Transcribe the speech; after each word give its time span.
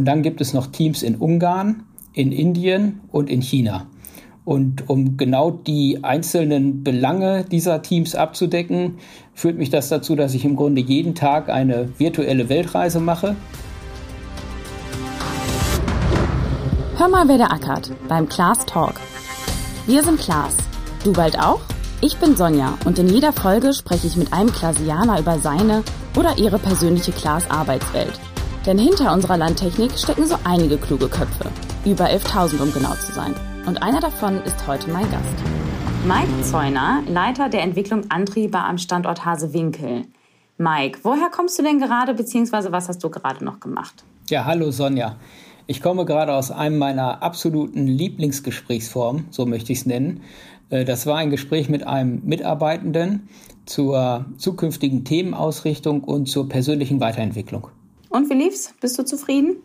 Und 0.00 0.06
dann 0.06 0.22
gibt 0.22 0.40
es 0.40 0.54
noch 0.54 0.68
Teams 0.68 1.02
in 1.02 1.16
Ungarn, 1.16 1.82
in 2.14 2.32
Indien 2.32 3.02
und 3.12 3.28
in 3.28 3.42
China. 3.42 3.86
Und 4.46 4.88
um 4.88 5.18
genau 5.18 5.50
die 5.50 6.02
einzelnen 6.02 6.82
Belange 6.82 7.44
dieser 7.44 7.82
Teams 7.82 8.14
abzudecken, 8.14 8.94
führt 9.34 9.58
mich 9.58 9.68
das 9.68 9.90
dazu, 9.90 10.16
dass 10.16 10.32
ich 10.32 10.46
im 10.46 10.56
Grunde 10.56 10.80
jeden 10.80 11.14
Tag 11.14 11.50
eine 11.50 11.90
virtuelle 11.98 12.48
Weltreise 12.48 12.98
mache. 12.98 13.36
Hör 16.96 17.08
mal, 17.08 17.28
wer 17.28 17.36
der 17.36 17.52
ackert 17.52 17.92
beim 18.08 18.26
Klaas 18.26 18.64
Talk. 18.64 18.94
Wir 19.86 20.02
sind 20.02 20.18
Klaas. 20.18 20.56
Du 21.04 21.12
bald 21.12 21.38
auch? 21.38 21.60
Ich 22.00 22.16
bin 22.16 22.36
Sonja 22.36 22.78
und 22.86 22.98
in 22.98 23.10
jeder 23.10 23.34
Folge 23.34 23.74
spreche 23.74 24.06
ich 24.06 24.16
mit 24.16 24.32
einem 24.32 24.50
Klasianer 24.50 25.20
über 25.20 25.38
seine 25.40 25.82
oder 26.16 26.38
ihre 26.38 26.58
persönliche 26.58 27.12
Klaas 27.12 27.50
Arbeitswelt. 27.50 28.18
Denn 28.66 28.76
hinter 28.76 29.14
unserer 29.14 29.38
Landtechnik 29.38 29.92
stecken 29.98 30.26
so 30.26 30.36
einige 30.44 30.76
kluge 30.76 31.08
Köpfe. 31.08 31.46
Über 31.86 32.10
11.000, 32.10 32.60
um 32.60 32.72
genau 32.74 32.92
zu 32.92 33.10
sein. 33.10 33.34
Und 33.66 33.82
einer 33.82 34.00
davon 34.00 34.36
ist 34.42 34.66
heute 34.66 34.90
mein 34.90 35.10
Gast. 35.10 35.34
Mike 36.06 36.42
Zeuner, 36.42 37.02
Leiter 37.08 37.48
der 37.48 37.62
Entwicklung 37.62 38.10
Antriebe 38.10 38.58
am 38.58 38.76
Standort 38.76 39.24
Hasewinkel. 39.24 40.02
Mike, 40.58 41.00
woher 41.04 41.30
kommst 41.30 41.58
du 41.58 41.62
denn 41.62 41.78
gerade, 41.78 42.12
beziehungsweise 42.12 42.70
was 42.70 42.88
hast 42.88 43.02
du 43.02 43.08
gerade 43.08 43.42
noch 43.42 43.60
gemacht? 43.60 44.04
Ja, 44.28 44.44
hallo 44.44 44.70
Sonja. 44.70 45.16
Ich 45.66 45.80
komme 45.80 46.04
gerade 46.04 46.34
aus 46.34 46.50
einem 46.50 46.76
meiner 46.76 47.22
absoluten 47.22 47.86
Lieblingsgesprächsformen, 47.86 49.28
so 49.30 49.46
möchte 49.46 49.72
ich 49.72 49.78
es 49.78 49.86
nennen. 49.86 50.20
Äh, 50.68 50.84
das 50.84 51.06
war 51.06 51.16
ein 51.16 51.30
Gespräch 51.30 51.70
mit 51.70 51.86
einem 51.86 52.20
Mitarbeitenden 52.24 53.28
zur 53.64 54.26
zukünftigen 54.36 55.04
Themenausrichtung 55.04 56.04
und 56.04 56.26
zur 56.26 56.48
persönlichen 56.48 57.00
Weiterentwicklung. 57.00 57.68
Und 58.10 58.28
wie 58.28 58.34
lief's? 58.34 58.74
Bist 58.80 58.98
du 58.98 59.04
zufrieden? 59.04 59.56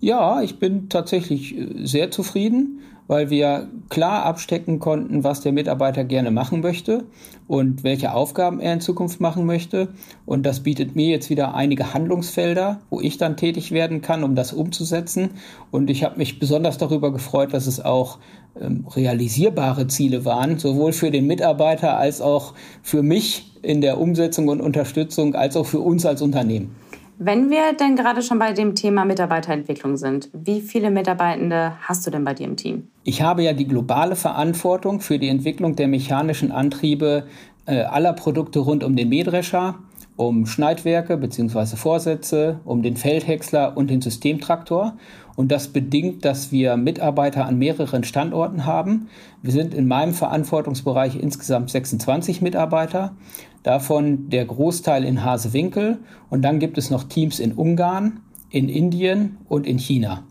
Ja, 0.00 0.40
ich 0.42 0.58
bin 0.58 0.88
tatsächlich 0.88 1.56
äh, 1.58 1.84
sehr 1.84 2.10
zufrieden, 2.10 2.80
weil 3.06 3.28
wir 3.28 3.68
klar 3.88 4.24
abstecken 4.24 4.78
konnten, 4.78 5.24
was 5.24 5.40
der 5.40 5.52
Mitarbeiter 5.52 6.04
gerne 6.04 6.30
machen 6.30 6.60
möchte 6.60 7.04
und 7.48 7.82
welche 7.82 8.14
Aufgaben 8.14 8.60
er 8.60 8.74
in 8.74 8.80
Zukunft 8.80 9.20
machen 9.20 9.46
möchte. 9.46 9.88
Und 10.26 10.46
das 10.46 10.60
bietet 10.60 10.94
mir 10.94 11.08
jetzt 11.08 11.28
wieder 11.28 11.54
einige 11.54 11.92
Handlungsfelder, 11.92 12.80
wo 12.88 13.00
ich 13.00 13.18
dann 13.18 13.36
tätig 13.36 13.72
werden 13.72 14.00
kann, 14.00 14.24
um 14.24 14.36
das 14.36 14.52
umzusetzen. 14.52 15.30
Und 15.70 15.90
ich 15.90 16.04
habe 16.04 16.18
mich 16.18 16.38
besonders 16.38 16.78
darüber 16.78 17.12
gefreut, 17.12 17.52
dass 17.52 17.66
es 17.66 17.84
auch 17.84 18.18
ähm, 18.60 18.86
realisierbare 18.94 19.86
Ziele 19.86 20.24
waren, 20.24 20.58
sowohl 20.58 20.92
für 20.92 21.10
den 21.10 21.26
Mitarbeiter 21.26 21.96
als 21.96 22.20
auch 22.20 22.54
für 22.82 23.02
mich 23.02 23.58
in 23.62 23.80
der 23.80 23.98
Umsetzung 23.98 24.48
und 24.48 24.60
Unterstützung, 24.60 25.34
als 25.34 25.56
auch 25.56 25.66
für 25.66 25.80
uns 25.80 26.06
als 26.06 26.22
Unternehmen. 26.22 26.74
Wenn 27.22 27.50
wir 27.50 27.74
denn 27.78 27.96
gerade 27.96 28.22
schon 28.22 28.38
bei 28.38 28.54
dem 28.54 28.74
Thema 28.74 29.04
Mitarbeiterentwicklung 29.04 29.98
sind, 29.98 30.30
wie 30.32 30.62
viele 30.62 30.90
Mitarbeitende 30.90 31.72
hast 31.82 32.06
du 32.06 32.10
denn 32.10 32.24
bei 32.24 32.32
dir 32.32 32.46
im 32.46 32.56
Team? 32.56 32.88
Ich 33.04 33.20
habe 33.20 33.42
ja 33.42 33.52
die 33.52 33.68
globale 33.68 34.16
Verantwortung 34.16 35.00
für 35.02 35.18
die 35.18 35.28
Entwicklung 35.28 35.76
der 35.76 35.86
mechanischen 35.86 36.50
Antriebe 36.50 37.24
äh, 37.66 37.82
aller 37.82 38.14
Produkte 38.14 38.60
rund 38.60 38.82
um 38.82 38.96
den 38.96 39.10
Mähdrescher, 39.10 39.74
um 40.16 40.46
Schneidwerke 40.46 41.18
bzw. 41.18 41.76
Vorsätze, 41.76 42.60
um 42.64 42.82
den 42.82 42.96
Feldhäcksler 42.96 43.76
und 43.76 43.90
den 43.90 44.00
Systemtraktor. 44.00 44.94
Und 45.36 45.52
das 45.52 45.68
bedingt, 45.68 46.24
dass 46.24 46.52
wir 46.52 46.78
Mitarbeiter 46.78 47.44
an 47.44 47.58
mehreren 47.58 48.02
Standorten 48.02 48.64
haben. 48.64 49.08
Wir 49.42 49.52
sind 49.52 49.74
in 49.74 49.86
meinem 49.86 50.14
Verantwortungsbereich 50.14 51.16
insgesamt 51.16 51.68
26 51.68 52.40
Mitarbeiter, 52.40 53.14
davon 53.62 54.28
der 54.30 54.44
Großteil 54.44 55.04
in 55.04 55.24
Hasewinkel. 55.24 55.98
Und 56.28 56.42
dann 56.42 56.58
gibt 56.58 56.78
es 56.78 56.90
noch 56.90 57.04
Teams 57.04 57.40
in 57.40 57.52
Ungarn, 57.52 58.20
in 58.50 58.68
Indien 58.68 59.38
und 59.48 59.66
in 59.66 59.78
China. 59.78 60.24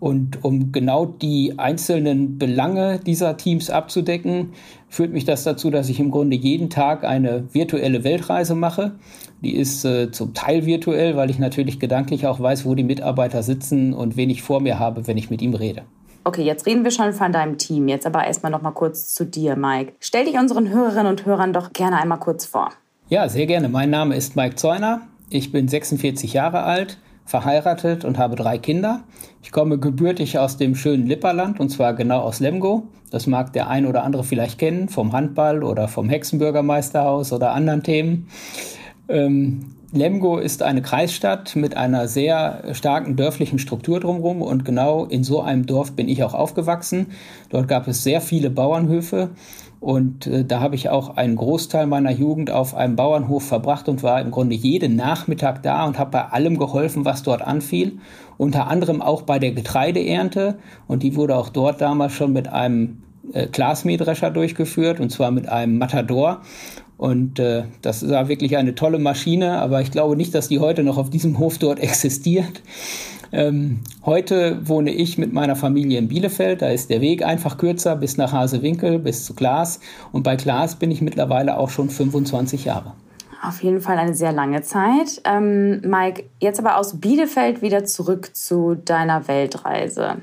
Und 0.00 0.44
um 0.44 0.70
genau 0.70 1.06
die 1.06 1.58
einzelnen 1.58 2.38
Belange 2.38 3.00
dieser 3.00 3.36
Teams 3.36 3.68
abzudecken, 3.68 4.50
führt 4.88 5.12
mich 5.12 5.24
das 5.24 5.42
dazu, 5.42 5.70
dass 5.70 5.88
ich 5.88 5.98
im 5.98 6.12
Grunde 6.12 6.36
jeden 6.36 6.70
Tag 6.70 7.04
eine 7.04 7.52
virtuelle 7.52 8.04
Weltreise 8.04 8.54
mache. 8.54 8.92
Die 9.42 9.56
ist 9.56 9.84
äh, 9.84 10.12
zum 10.12 10.34
Teil 10.34 10.66
virtuell, 10.66 11.16
weil 11.16 11.30
ich 11.30 11.40
natürlich 11.40 11.80
gedanklich 11.80 12.28
auch 12.28 12.38
weiß, 12.38 12.64
wo 12.64 12.76
die 12.76 12.84
Mitarbeiter 12.84 13.42
sitzen 13.42 13.92
und 13.92 14.16
wen 14.16 14.30
ich 14.30 14.42
vor 14.42 14.60
mir 14.60 14.78
habe, 14.78 15.08
wenn 15.08 15.18
ich 15.18 15.30
mit 15.30 15.42
ihm 15.42 15.54
rede. 15.54 15.82
Okay, 16.24 16.42
jetzt 16.42 16.66
reden 16.66 16.84
wir 16.84 16.90
schon 16.90 17.12
von 17.12 17.32
deinem 17.32 17.58
Team. 17.58 17.88
Jetzt 17.88 18.06
aber 18.06 18.24
erstmal 18.26 18.52
noch 18.52 18.62
mal 18.62 18.72
kurz 18.72 19.14
zu 19.14 19.24
dir, 19.24 19.56
Mike. 19.56 19.94
Stell 20.00 20.24
dich 20.24 20.34
unseren 20.34 20.68
Hörerinnen 20.68 21.06
und 21.06 21.24
Hörern 21.24 21.52
doch 21.52 21.72
gerne 21.72 22.00
einmal 22.00 22.18
kurz 22.18 22.44
vor. 22.44 22.70
Ja, 23.08 23.28
sehr 23.28 23.46
gerne. 23.46 23.68
Mein 23.68 23.90
Name 23.90 24.16
ist 24.16 24.36
Mike 24.36 24.56
Zeuner. 24.56 25.02
Ich 25.30 25.52
bin 25.52 25.68
46 25.68 26.32
Jahre 26.32 26.62
alt 26.62 26.98
verheiratet 27.28 28.04
und 28.04 28.18
habe 28.18 28.36
drei 28.36 28.58
Kinder. 28.58 29.02
Ich 29.42 29.52
komme 29.52 29.78
gebürtig 29.78 30.38
aus 30.38 30.56
dem 30.56 30.74
schönen 30.74 31.06
Lipperland 31.06 31.60
und 31.60 31.68
zwar 31.68 31.94
genau 31.94 32.20
aus 32.20 32.40
Lemgo. 32.40 32.88
Das 33.10 33.26
mag 33.26 33.52
der 33.52 33.68
ein 33.68 33.86
oder 33.86 34.02
andere 34.02 34.24
vielleicht 34.24 34.58
kennen 34.58 34.88
vom 34.88 35.12
Handball 35.12 35.62
oder 35.62 35.88
vom 35.88 36.08
Hexenbürgermeisterhaus 36.08 37.32
oder 37.32 37.52
anderen 37.52 37.82
Themen. 37.82 38.28
Ähm, 39.08 39.74
Lemgo 39.90 40.36
ist 40.36 40.62
eine 40.62 40.82
Kreisstadt 40.82 41.56
mit 41.56 41.76
einer 41.76 42.08
sehr 42.08 42.62
starken 42.72 43.16
dörflichen 43.16 43.58
Struktur 43.58 44.00
drumherum 44.00 44.42
und 44.42 44.66
genau 44.66 45.06
in 45.06 45.24
so 45.24 45.40
einem 45.40 45.64
Dorf 45.64 45.92
bin 45.92 46.08
ich 46.08 46.22
auch 46.22 46.34
aufgewachsen. 46.34 47.06
Dort 47.48 47.68
gab 47.68 47.88
es 47.88 48.02
sehr 48.02 48.20
viele 48.20 48.50
Bauernhöfe 48.50 49.30
und 49.80 50.26
äh, 50.26 50.44
da 50.44 50.60
habe 50.60 50.74
ich 50.74 50.90
auch 50.90 51.16
einen 51.16 51.36
Großteil 51.36 51.86
meiner 51.86 52.10
Jugend 52.10 52.50
auf 52.50 52.74
einem 52.74 52.96
Bauernhof 52.96 53.46
verbracht 53.46 53.88
und 53.88 54.02
war 54.02 54.20
im 54.20 54.30
Grunde 54.30 54.56
jeden 54.56 54.96
Nachmittag 54.96 55.62
da 55.62 55.86
und 55.86 55.98
habe 55.98 56.10
bei 56.10 56.24
allem 56.24 56.58
geholfen, 56.58 57.04
was 57.06 57.22
dort 57.22 57.42
anfiel. 57.42 57.98
Unter 58.36 58.66
anderem 58.66 59.00
auch 59.00 59.22
bei 59.22 59.38
der 59.38 59.52
Getreideernte. 59.52 60.58
Und 60.86 61.02
die 61.02 61.16
wurde 61.16 61.36
auch 61.36 61.48
dort 61.48 61.80
damals 61.80 62.12
schon 62.12 62.32
mit 62.32 62.48
einem 62.48 63.02
äh, 63.32 63.46
Glasmähdrescher 63.46 64.30
durchgeführt 64.30 65.00
und 65.00 65.10
zwar 65.10 65.30
mit 65.30 65.48
einem 65.48 65.78
Matador. 65.78 66.42
Und 66.98 67.38
äh, 67.38 67.62
das 67.80 68.06
war 68.08 68.28
wirklich 68.28 68.56
eine 68.56 68.74
tolle 68.74 68.98
Maschine, 68.98 69.60
aber 69.60 69.80
ich 69.80 69.92
glaube 69.92 70.16
nicht, 70.16 70.34
dass 70.34 70.48
die 70.48 70.58
heute 70.58 70.82
noch 70.82 70.98
auf 70.98 71.10
diesem 71.10 71.38
Hof 71.38 71.56
dort 71.58 71.78
existiert. 71.80 72.60
Ähm, 73.30 73.80
heute 74.04 74.58
wohne 74.66 74.90
ich 74.90 75.16
mit 75.16 75.32
meiner 75.32 75.54
Familie 75.54 75.98
in 75.98 76.08
Bielefeld. 76.08 76.60
Da 76.60 76.68
ist 76.68 76.90
der 76.90 77.00
Weg 77.00 77.24
einfach 77.24 77.56
kürzer 77.56 77.94
bis 77.94 78.16
nach 78.16 78.32
Hasewinkel, 78.32 78.98
bis 78.98 79.24
zu 79.24 79.34
Glas. 79.34 79.80
Und 80.12 80.24
bei 80.24 80.34
Glas 80.36 80.76
bin 80.76 80.90
ich 80.90 81.00
mittlerweile 81.00 81.56
auch 81.58 81.70
schon 81.70 81.88
25 81.88 82.64
Jahre. 82.64 82.94
Auf 83.42 83.62
jeden 83.62 83.80
Fall 83.80 83.98
eine 83.98 84.14
sehr 84.14 84.32
lange 84.32 84.62
Zeit. 84.62 85.22
Ähm, 85.24 85.80
Mike, 85.82 86.24
jetzt 86.40 86.58
aber 86.58 86.78
aus 86.78 87.00
Bielefeld 87.00 87.62
wieder 87.62 87.84
zurück 87.84 88.34
zu 88.34 88.74
deiner 88.74 89.28
Weltreise 89.28 90.16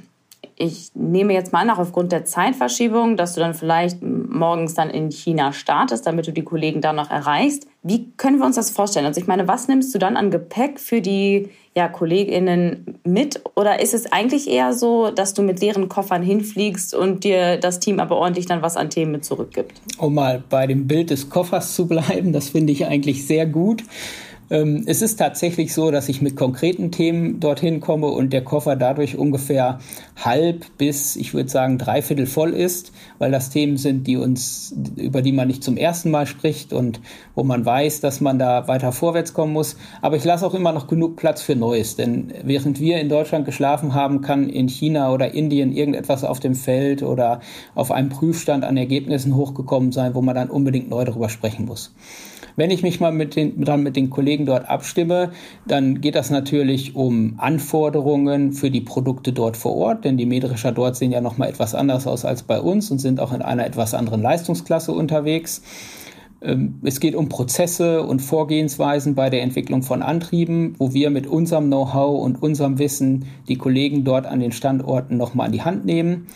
ich 0.57 0.91
nehme 0.93 1.33
jetzt 1.33 1.51
mal 1.51 1.65
nach, 1.65 1.79
aufgrund 1.79 2.11
der 2.11 2.23
Zeitverschiebung, 2.23 3.17
dass 3.17 3.33
du 3.33 3.41
dann 3.41 3.53
vielleicht 3.53 4.01
morgens 4.01 4.73
dann 4.73 4.89
in 4.89 5.11
China 5.11 5.51
startest, 5.51 6.07
damit 6.07 6.27
du 6.27 6.31
die 6.31 6.43
Kollegen 6.43 6.79
da 6.79 6.93
noch 6.93 7.11
erreichst. 7.11 7.67
Wie 7.83 8.11
können 8.15 8.39
wir 8.39 8.45
uns 8.45 8.55
das 8.55 8.69
vorstellen? 8.69 9.05
Also 9.05 9.19
ich 9.19 9.27
meine, 9.27 9.47
was 9.47 9.67
nimmst 9.67 9.93
du 9.93 9.99
dann 9.99 10.15
an 10.15 10.31
Gepäck 10.31 10.79
für 10.79 11.01
die 11.01 11.49
ja, 11.75 11.89
KollegInnen 11.89 12.99
mit? 13.03 13.41
Oder 13.55 13.81
ist 13.81 13.93
es 13.93 14.11
eigentlich 14.13 14.49
eher 14.49 14.71
so, 14.71 15.11
dass 15.11 15.33
du 15.33 15.41
mit 15.41 15.59
leeren 15.59 15.89
Koffern 15.89 16.23
hinfliegst 16.23 16.95
und 16.95 17.25
dir 17.25 17.57
das 17.57 17.81
Team 17.81 17.99
aber 17.99 18.15
ordentlich 18.15 18.45
dann 18.45 18.61
was 18.61 18.77
an 18.77 18.89
Themen 18.89 19.11
mit 19.11 19.25
zurückgibt? 19.25 19.73
Um 19.97 20.13
mal 20.13 20.41
bei 20.49 20.67
dem 20.67 20.87
Bild 20.87 21.09
des 21.09 21.29
Koffers 21.29 21.75
zu 21.75 21.85
bleiben, 21.85 22.31
das 22.31 22.49
finde 22.49 22.71
ich 22.71 22.85
eigentlich 22.85 23.27
sehr 23.27 23.45
gut. 23.45 23.83
Ähm, 24.51 24.83
es 24.85 25.01
ist 25.01 25.17
tatsächlich 25.17 25.73
so, 25.73 25.89
dass 25.89 26.07
ich 26.07 26.21
mit 26.21 26.35
konkreten 26.35 26.91
Themen 26.91 27.39
dorthin 27.39 27.79
komme 27.79 28.07
und 28.07 28.31
der 28.31 28.43
Koffer 28.43 28.75
dadurch 28.75 29.17
ungefähr 29.17 29.79
halb 30.23 30.65
bis, 30.77 31.15
ich 31.15 31.33
würde 31.33 31.49
sagen, 31.49 31.79
dreiviertel 31.79 32.27
voll 32.27 32.51
ist, 32.51 32.91
weil 33.17 33.31
das 33.31 33.49
Themen 33.49 33.77
sind, 33.77 34.05
die 34.05 34.17
uns, 34.17 34.75
über 34.97 35.23
die 35.23 35.31
man 35.31 35.47
nicht 35.47 35.63
zum 35.63 35.77
ersten 35.77 36.11
Mal 36.11 36.27
spricht 36.27 36.73
und 36.73 37.01
wo 37.33 37.43
man 37.43 37.65
weiß, 37.65 38.01
dass 38.01 38.21
man 38.21 38.37
da 38.37 38.67
weiter 38.67 38.91
vorwärts 38.91 39.33
kommen 39.33 39.53
muss. 39.53 39.77
Aber 40.01 40.15
ich 40.15 40.23
lasse 40.23 40.45
auch 40.45 40.53
immer 40.53 40.71
noch 40.71 40.87
genug 40.87 41.15
Platz 41.15 41.41
für 41.41 41.55
Neues, 41.55 41.95
denn 41.95 42.31
während 42.43 42.79
wir 42.79 42.99
in 42.99 43.09
Deutschland 43.09 43.45
geschlafen 43.45 43.95
haben, 43.95 44.21
kann 44.21 44.49
in 44.49 44.69
China 44.69 45.11
oder 45.11 45.33
Indien 45.33 45.71
irgendetwas 45.71 46.23
auf 46.23 46.39
dem 46.39 46.53
Feld 46.53 47.01
oder 47.01 47.39
auf 47.73 47.91
einem 47.91 48.09
Prüfstand 48.09 48.63
an 48.63 48.77
Ergebnissen 48.77 49.35
hochgekommen 49.35 49.91
sein, 49.91 50.13
wo 50.13 50.21
man 50.21 50.35
dann 50.35 50.49
unbedingt 50.49 50.89
neu 50.89 51.03
darüber 51.03 51.29
sprechen 51.29 51.65
muss. 51.65 51.93
Wenn 52.55 52.71
ich 52.71 52.83
mich 52.83 52.99
mal 52.99 53.11
mit 53.11 53.35
den, 53.35 53.63
dann 53.63 53.83
mit 53.83 53.95
den 53.95 54.09
Kollegen 54.09 54.45
dort 54.45 54.69
abstimme, 54.69 55.31
dann 55.67 56.01
geht 56.01 56.15
das 56.15 56.29
natürlich 56.29 56.95
um 56.95 57.35
Anforderungen 57.37 58.53
für 58.53 58.71
die 58.71 58.81
Produkte 58.81 59.33
dort 59.33 59.57
vor 59.57 59.75
Ort, 59.75 60.05
denn 60.05 60.17
die 60.17 60.25
Mähdrescher 60.25 60.71
dort 60.71 60.95
sehen 60.95 61.11
ja 61.11 61.21
nochmal 61.21 61.49
etwas 61.49 61.75
anders 61.75 62.07
aus 62.07 62.23
als 62.23 62.43
bei 62.43 62.59
uns 62.59 62.89
und 62.91 62.99
sind 62.99 63.19
auch 63.19 63.33
in 63.33 63.41
einer 63.41 63.65
etwas 63.65 63.93
anderen 63.93 64.21
Leistungsklasse 64.21 64.93
unterwegs. 64.93 65.61
Ähm, 66.41 66.79
es 66.83 66.99
geht 66.99 67.15
um 67.15 67.27
Prozesse 67.27 68.03
und 68.03 68.21
Vorgehensweisen 68.21 69.15
bei 69.15 69.29
der 69.29 69.41
Entwicklung 69.41 69.83
von 69.83 70.01
Antrieben, 70.01 70.75
wo 70.77 70.93
wir 70.93 71.09
mit 71.09 71.27
unserem 71.27 71.65
Know-how 71.65 72.23
und 72.23 72.41
unserem 72.41 72.79
Wissen 72.79 73.25
die 73.47 73.57
Kollegen 73.57 74.03
dort 74.03 74.25
an 74.25 74.39
den 74.39 74.51
Standorten 74.51 75.17
nochmal 75.17 75.47
an 75.47 75.51
die 75.51 75.63
Hand 75.63 75.85
nehmen. 75.85 76.27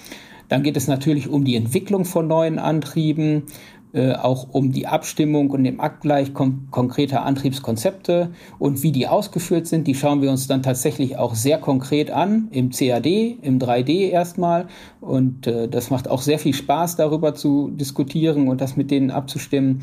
Dann 0.50 0.64
geht 0.64 0.78
es 0.78 0.88
natürlich 0.88 1.30
um 1.30 1.46
die 1.46 1.56
Entwicklung 1.56 2.06
von 2.06 2.28
neuen 2.28 2.58
Antrieben, 2.58 3.44
äh, 3.92 4.14
auch 4.14 4.50
um 4.52 4.72
die 4.72 4.86
Abstimmung 4.86 5.50
und 5.50 5.64
den 5.64 5.80
Abgleich 5.80 6.36
kon 6.36 6.68
konkreter 6.70 7.24
Antriebskonzepte 7.26 8.30
und 8.60 8.84
wie 8.84 8.92
die 8.92 9.08
ausgeführt 9.08 9.66
sind. 9.66 9.88
Die 9.88 9.96
schauen 9.96 10.22
wir 10.22 10.30
uns 10.30 10.46
dann 10.46 10.62
tatsächlich 10.62 11.18
auch 11.18 11.34
sehr 11.34 11.58
konkret 11.58 12.12
an, 12.12 12.50
im 12.52 12.70
CAD, 12.70 13.08
im 13.42 13.58
3D 13.58 14.10
erstmal. 14.10 14.68
Und 15.02 15.48
äh, 15.48 15.68
das 15.68 15.90
macht 15.90 16.08
auch 16.08 16.22
sehr 16.22 16.38
viel 16.38 16.54
Spaß, 16.54 16.98
darüber 16.98 17.34
zu 17.34 17.72
diskutieren 17.72 18.48
und 18.48 18.62
das 18.62 18.78
mit 18.78 18.92
denen 18.92 19.10
abzustimmen. 19.10 19.82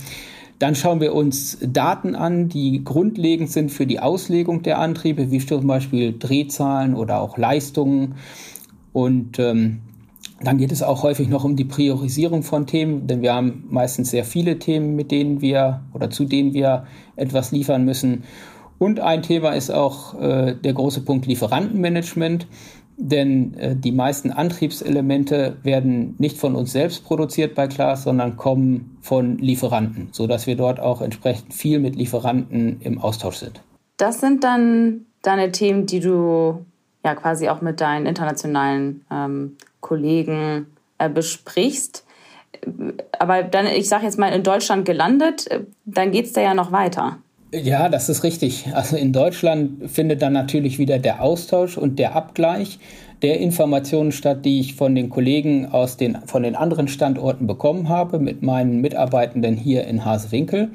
Dann 0.60 0.76
schauen 0.76 1.00
wir 1.00 1.12
uns 1.12 1.58
Daten 1.60 2.14
an, 2.14 2.48
die 2.48 2.84
grundlegend 2.84 3.50
sind 3.50 3.70
für 3.70 3.86
die 3.86 3.98
Auslegung 3.98 4.62
der 4.62 4.78
Antriebe, 4.78 5.32
wie 5.32 5.44
zum 5.44 5.66
Beispiel 5.66 6.16
Drehzahlen 6.16 6.94
oder 6.94 7.20
auch 7.20 7.36
Leistungen. 7.36 8.14
Und 8.92 9.38
ähm, 9.38 9.80
dann 10.40 10.58
geht 10.58 10.72
es 10.72 10.82
auch 10.82 11.02
häufig 11.02 11.28
noch 11.28 11.44
um 11.44 11.56
die 11.56 11.64
Priorisierung 11.64 12.42
von 12.42 12.66
Themen, 12.66 13.06
denn 13.06 13.22
wir 13.22 13.34
haben 13.34 13.64
meistens 13.70 14.10
sehr 14.10 14.24
viele 14.24 14.58
Themen, 14.58 14.94
mit 14.94 15.10
denen 15.10 15.40
wir 15.40 15.82
oder 15.94 16.10
zu 16.10 16.24
denen 16.24 16.52
wir 16.52 16.86
etwas 17.16 17.52
liefern 17.52 17.84
müssen. 17.84 18.24
Und 18.78 19.00
ein 19.00 19.22
Thema 19.22 19.52
ist 19.52 19.70
auch 19.70 20.20
äh, 20.20 20.54
der 20.54 20.74
große 20.74 21.00
Punkt 21.00 21.26
Lieferantenmanagement, 21.26 22.46
denn 22.98 23.54
äh, 23.54 23.76
die 23.76 23.92
meisten 23.92 24.30
Antriebselemente 24.30 25.56
werden 25.62 26.14
nicht 26.18 26.36
von 26.36 26.54
uns 26.54 26.72
selbst 26.72 27.04
produziert 27.04 27.54
bei 27.54 27.68
Klaas, 27.68 28.04
sondern 28.04 28.36
kommen 28.36 28.98
von 29.00 29.38
Lieferanten, 29.38 30.08
sodass 30.12 30.46
wir 30.46 30.56
dort 30.56 30.80
auch 30.80 31.00
entsprechend 31.00 31.54
viel 31.54 31.78
mit 31.78 31.96
Lieferanten 31.96 32.80
im 32.80 32.98
Austausch 32.98 33.36
sind. 33.36 33.62
Das 33.96 34.20
sind 34.20 34.44
dann 34.44 35.06
deine 35.22 35.52
Themen, 35.52 35.86
die 35.86 36.00
du 36.00 36.64
ja 37.04 37.14
quasi 37.14 37.48
auch 37.48 37.62
mit 37.62 37.80
deinen 37.80 38.06
internationalen 38.06 39.04
ähm, 39.10 39.56
Kollegen 39.86 40.66
äh, 40.98 41.08
besprichst. 41.08 42.04
Aber 43.18 43.42
dann, 43.44 43.66
ich 43.66 43.88
sage 43.88 44.04
jetzt 44.04 44.18
mal, 44.18 44.32
in 44.32 44.42
Deutschland 44.42 44.84
gelandet, 44.84 45.48
dann 45.84 46.10
geht 46.10 46.26
es 46.26 46.32
da 46.32 46.40
ja 46.40 46.54
noch 46.54 46.72
weiter. 46.72 47.18
Ja, 47.52 47.88
das 47.88 48.08
ist 48.08 48.24
richtig. 48.24 48.66
Also 48.74 48.96
in 48.96 49.12
Deutschland 49.12 49.88
findet 49.90 50.20
dann 50.20 50.32
natürlich 50.32 50.78
wieder 50.78 50.98
der 50.98 51.22
Austausch 51.22 51.78
und 51.78 51.98
der 51.98 52.16
Abgleich 52.16 52.78
der 53.22 53.40
Informationen 53.40 54.12
statt, 54.12 54.44
die 54.44 54.60
ich 54.60 54.74
von 54.74 54.94
den 54.94 55.08
Kollegen 55.08 55.66
aus 55.66 55.96
den, 55.96 56.18
von 56.26 56.42
den 56.42 56.54
anderen 56.54 56.88
Standorten 56.88 57.46
bekommen 57.46 57.88
habe, 57.88 58.18
mit 58.18 58.42
meinen 58.42 58.80
Mitarbeitenden 58.80 59.56
hier 59.56 59.86
in 59.86 60.04
Hasewinkel. 60.04 60.70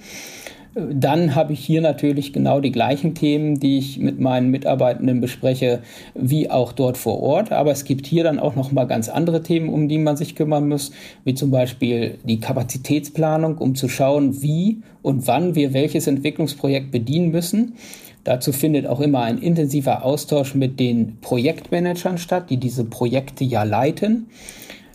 Dann 0.73 1.35
habe 1.35 1.51
ich 1.51 1.59
hier 1.59 1.81
natürlich 1.81 2.31
genau 2.31 2.61
die 2.61 2.71
gleichen 2.71 3.13
Themen, 3.13 3.59
die 3.59 3.77
ich 3.77 3.99
mit 3.99 4.21
meinen 4.21 4.51
Mitarbeitenden 4.51 5.19
bespreche, 5.19 5.81
wie 6.15 6.49
auch 6.49 6.71
dort 6.71 6.97
vor 6.97 7.21
Ort. 7.21 7.51
Aber 7.51 7.71
es 7.71 7.83
gibt 7.83 8.07
hier 8.07 8.23
dann 8.23 8.39
auch 8.39 8.55
noch 8.55 8.71
mal 8.71 8.85
ganz 8.85 9.09
andere 9.09 9.43
Themen, 9.43 9.67
um 9.67 9.89
die 9.89 9.97
man 9.97 10.15
sich 10.15 10.33
kümmern 10.33 10.69
muss, 10.69 10.91
wie 11.25 11.33
zum 11.33 11.51
Beispiel 11.51 12.19
die 12.23 12.39
Kapazitätsplanung, 12.39 13.57
um 13.57 13.75
zu 13.75 13.89
schauen, 13.89 14.41
wie 14.41 14.81
und 15.01 15.27
wann 15.27 15.55
wir 15.55 15.73
welches 15.73 16.07
Entwicklungsprojekt 16.07 16.91
bedienen 16.91 17.31
müssen. 17.31 17.73
Dazu 18.23 18.53
findet 18.53 18.87
auch 18.87 19.01
immer 19.01 19.23
ein 19.23 19.39
intensiver 19.39 20.05
Austausch 20.05 20.55
mit 20.55 20.79
den 20.79 21.17
Projektmanagern 21.19 22.17
statt, 22.17 22.49
die 22.49 22.57
diese 22.57 22.85
Projekte 22.85 23.43
ja 23.43 23.63
leiten. 23.63 24.27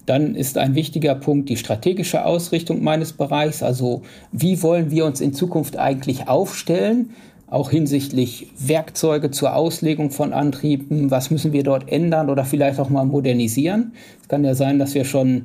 Dann 0.07 0.37
ist 0.37 0.57
ein 0.57 0.75
wichtiger 0.75 1.17
Punkt 1.17 1.49
die 1.49 1.57
strategische 1.57 2.25
Ausrichtung 2.25 2.83
meines 2.83 3.13
Bereichs. 3.13 3.63
Also 3.63 4.03
wie 4.33 4.63
wollen 4.63 4.91
wir 4.91 5.05
uns 5.05 5.21
in 5.21 5.35
Zukunft 5.35 5.77
eigentlich 5.77 6.29
aufstellen? 6.29 7.11
Auch 7.49 7.71
hinsichtlich 7.71 8.49
Werkzeuge 8.59 9.31
zur 9.31 9.55
Auslegung 9.55 10.11
von 10.11 10.33
Antrieben. 10.33 11.11
Was 11.11 11.31
müssen 11.31 11.53
wir 11.53 11.63
dort 11.63 11.91
ändern 11.91 12.31
oder 12.31 12.45
vielleicht 12.45 12.81
auch 12.81 12.89
mal 12.89 13.05
modernisieren? 13.05 13.93
Es 14.23 14.29
kann 14.29 14.45
ja 14.45 14.55
sein, 14.55 14.79
dass 14.79 14.95
wir 14.95 15.05
schon 15.05 15.45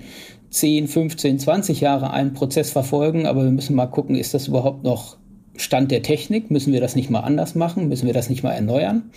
10, 0.52 0.88
15, 0.88 1.40
20 1.40 1.82
Jahre 1.82 2.12
einen 2.12 2.34
Prozess 2.34 2.72
verfolgen, 2.72 3.26
aber 3.26 3.44
wir 3.44 3.52
müssen 3.52 3.76
mal 3.76 3.88
gucken, 3.88 4.16
ist 4.16 4.34
das 4.34 4.48
überhaupt 4.48 4.84
noch 4.84 5.18
Stand 5.56 5.92
der 5.92 6.02
Technik? 6.02 6.52
Müssen 6.52 6.74
wir 6.74 6.82
das 6.82 6.96
nicht 6.96 7.10
mal 7.10 7.22
anders 7.22 7.56
machen? 7.56 7.88
Müssen 7.88 8.08
wir 8.08 8.14
das 8.14 8.30
nicht 8.30 8.44
mal 8.44 8.54
erneuern? 8.54 9.12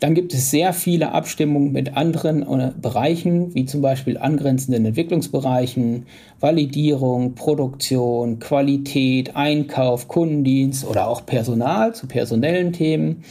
Dann 0.00 0.14
gibt 0.14 0.32
es 0.32 0.50
sehr 0.50 0.72
viele 0.72 1.12
Abstimmungen 1.12 1.72
mit 1.72 1.96
anderen 1.96 2.42
äh, 2.42 2.72
Bereichen, 2.80 3.54
wie 3.54 3.66
zum 3.66 3.82
Beispiel 3.82 4.16
angrenzenden 4.16 4.86
Entwicklungsbereichen, 4.86 6.06
Validierung, 6.38 7.34
Produktion, 7.34 8.38
Qualität, 8.38 9.34
Einkauf, 9.34 10.06
Kundendienst 10.06 10.86
oder 10.86 11.08
auch 11.08 11.26
Personal 11.26 11.94
zu 11.94 12.06
personellen 12.06 12.72
Themen. 12.72 13.24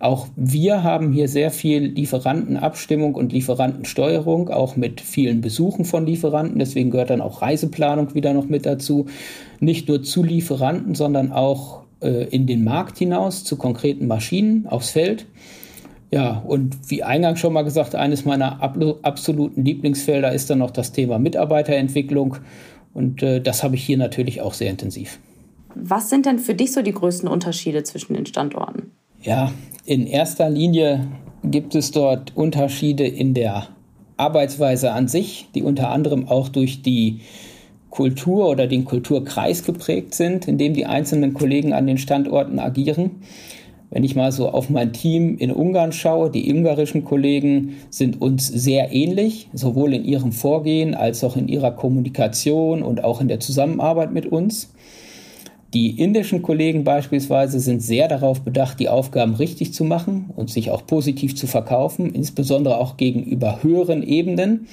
Auch 0.00 0.28
wir 0.36 0.84
haben 0.84 1.12
hier 1.12 1.28
sehr 1.28 1.50
viel 1.50 1.86
Lieferantenabstimmung 1.86 3.14
und 3.14 3.32
Lieferantensteuerung, 3.32 4.48
auch 4.48 4.76
mit 4.76 5.00
vielen 5.00 5.40
Besuchen 5.40 5.84
von 5.84 6.06
Lieferanten. 6.06 6.58
Deswegen 6.58 6.90
gehört 6.90 7.10
dann 7.10 7.20
auch 7.20 7.42
Reiseplanung 7.42 8.14
wieder 8.14 8.32
noch 8.32 8.48
mit 8.48 8.64
dazu. 8.64 9.06
Nicht 9.58 9.88
nur 9.88 10.02
zu 10.02 10.22
Lieferanten, 10.22 10.94
sondern 10.94 11.32
auch 11.32 11.82
äh, 12.00 12.28
in 12.28 12.46
den 12.46 12.62
Markt 12.62 12.98
hinaus 12.98 13.42
zu 13.42 13.56
konkreten 13.56 14.06
Maschinen 14.06 14.66
aufs 14.68 14.90
Feld. 14.90 15.26
Ja, 16.10 16.42
und 16.46 16.90
wie 16.90 17.02
eingangs 17.02 17.40
schon 17.40 17.52
mal 17.52 17.62
gesagt, 17.62 17.94
eines 17.94 18.24
meiner 18.24 18.62
absoluten 18.62 19.64
Lieblingsfelder 19.64 20.32
ist 20.32 20.48
dann 20.48 20.58
noch 20.58 20.70
das 20.70 20.92
Thema 20.92 21.18
Mitarbeiterentwicklung. 21.18 22.36
Und 22.94 23.22
äh, 23.22 23.40
das 23.40 23.62
habe 23.62 23.74
ich 23.74 23.84
hier 23.84 23.98
natürlich 23.98 24.40
auch 24.40 24.54
sehr 24.54 24.70
intensiv. 24.70 25.18
Was 25.74 26.08
sind 26.08 26.26
denn 26.26 26.38
für 26.38 26.54
dich 26.54 26.72
so 26.72 26.82
die 26.82 26.92
größten 26.92 27.28
Unterschiede 27.28 27.82
zwischen 27.82 28.14
den 28.14 28.26
Standorten? 28.26 28.90
Ja, 29.22 29.52
in 29.84 30.06
erster 30.06 30.48
Linie 30.48 31.06
gibt 31.44 31.74
es 31.74 31.90
dort 31.90 32.36
Unterschiede 32.36 33.06
in 33.06 33.34
der 33.34 33.68
Arbeitsweise 34.16 34.92
an 34.92 35.08
sich, 35.08 35.48
die 35.54 35.62
unter 35.62 35.90
anderem 35.90 36.26
auch 36.26 36.48
durch 36.48 36.82
die 36.82 37.20
Kultur 37.90 38.48
oder 38.48 38.66
den 38.66 38.84
Kulturkreis 38.84 39.64
geprägt 39.64 40.14
sind, 40.14 40.48
in 40.48 40.58
dem 40.58 40.74
die 40.74 40.86
einzelnen 40.86 41.34
Kollegen 41.34 41.72
an 41.72 41.86
den 41.86 41.98
Standorten 41.98 42.58
agieren. 42.58 43.22
Wenn 43.90 44.04
ich 44.04 44.14
mal 44.14 44.32
so 44.32 44.50
auf 44.50 44.68
mein 44.68 44.92
Team 44.92 45.38
in 45.38 45.50
Ungarn 45.50 45.92
schaue, 45.92 46.30
die 46.30 46.52
ungarischen 46.52 47.04
Kollegen 47.04 47.76
sind 47.88 48.20
uns 48.20 48.46
sehr 48.46 48.92
ähnlich, 48.92 49.48
sowohl 49.54 49.94
in 49.94 50.04
ihrem 50.04 50.32
Vorgehen 50.32 50.94
als 50.94 51.24
auch 51.24 51.36
in 51.36 51.48
ihrer 51.48 51.70
Kommunikation 51.70 52.82
und 52.82 53.02
auch 53.02 53.20
in 53.20 53.28
der 53.28 53.40
Zusammenarbeit 53.40 54.12
mit 54.12 54.26
uns. 54.26 54.72
Die 55.74 56.00
indischen 56.00 56.40
Kollegen 56.40 56.84
beispielsweise 56.84 57.60
sind 57.60 57.82
sehr 57.82 58.08
darauf 58.08 58.40
bedacht, 58.40 58.80
die 58.80 58.88
Aufgaben 58.88 59.34
richtig 59.34 59.74
zu 59.74 59.84
machen 59.84 60.30
und 60.34 60.50
sich 60.50 60.70
auch 60.70 60.86
positiv 60.86 61.36
zu 61.36 61.46
verkaufen, 61.46 62.10
insbesondere 62.14 62.78
auch 62.78 62.96
gegenüber 62.96 63.62
höheren 63.62 64.02
Ebenen. 64.02 64.66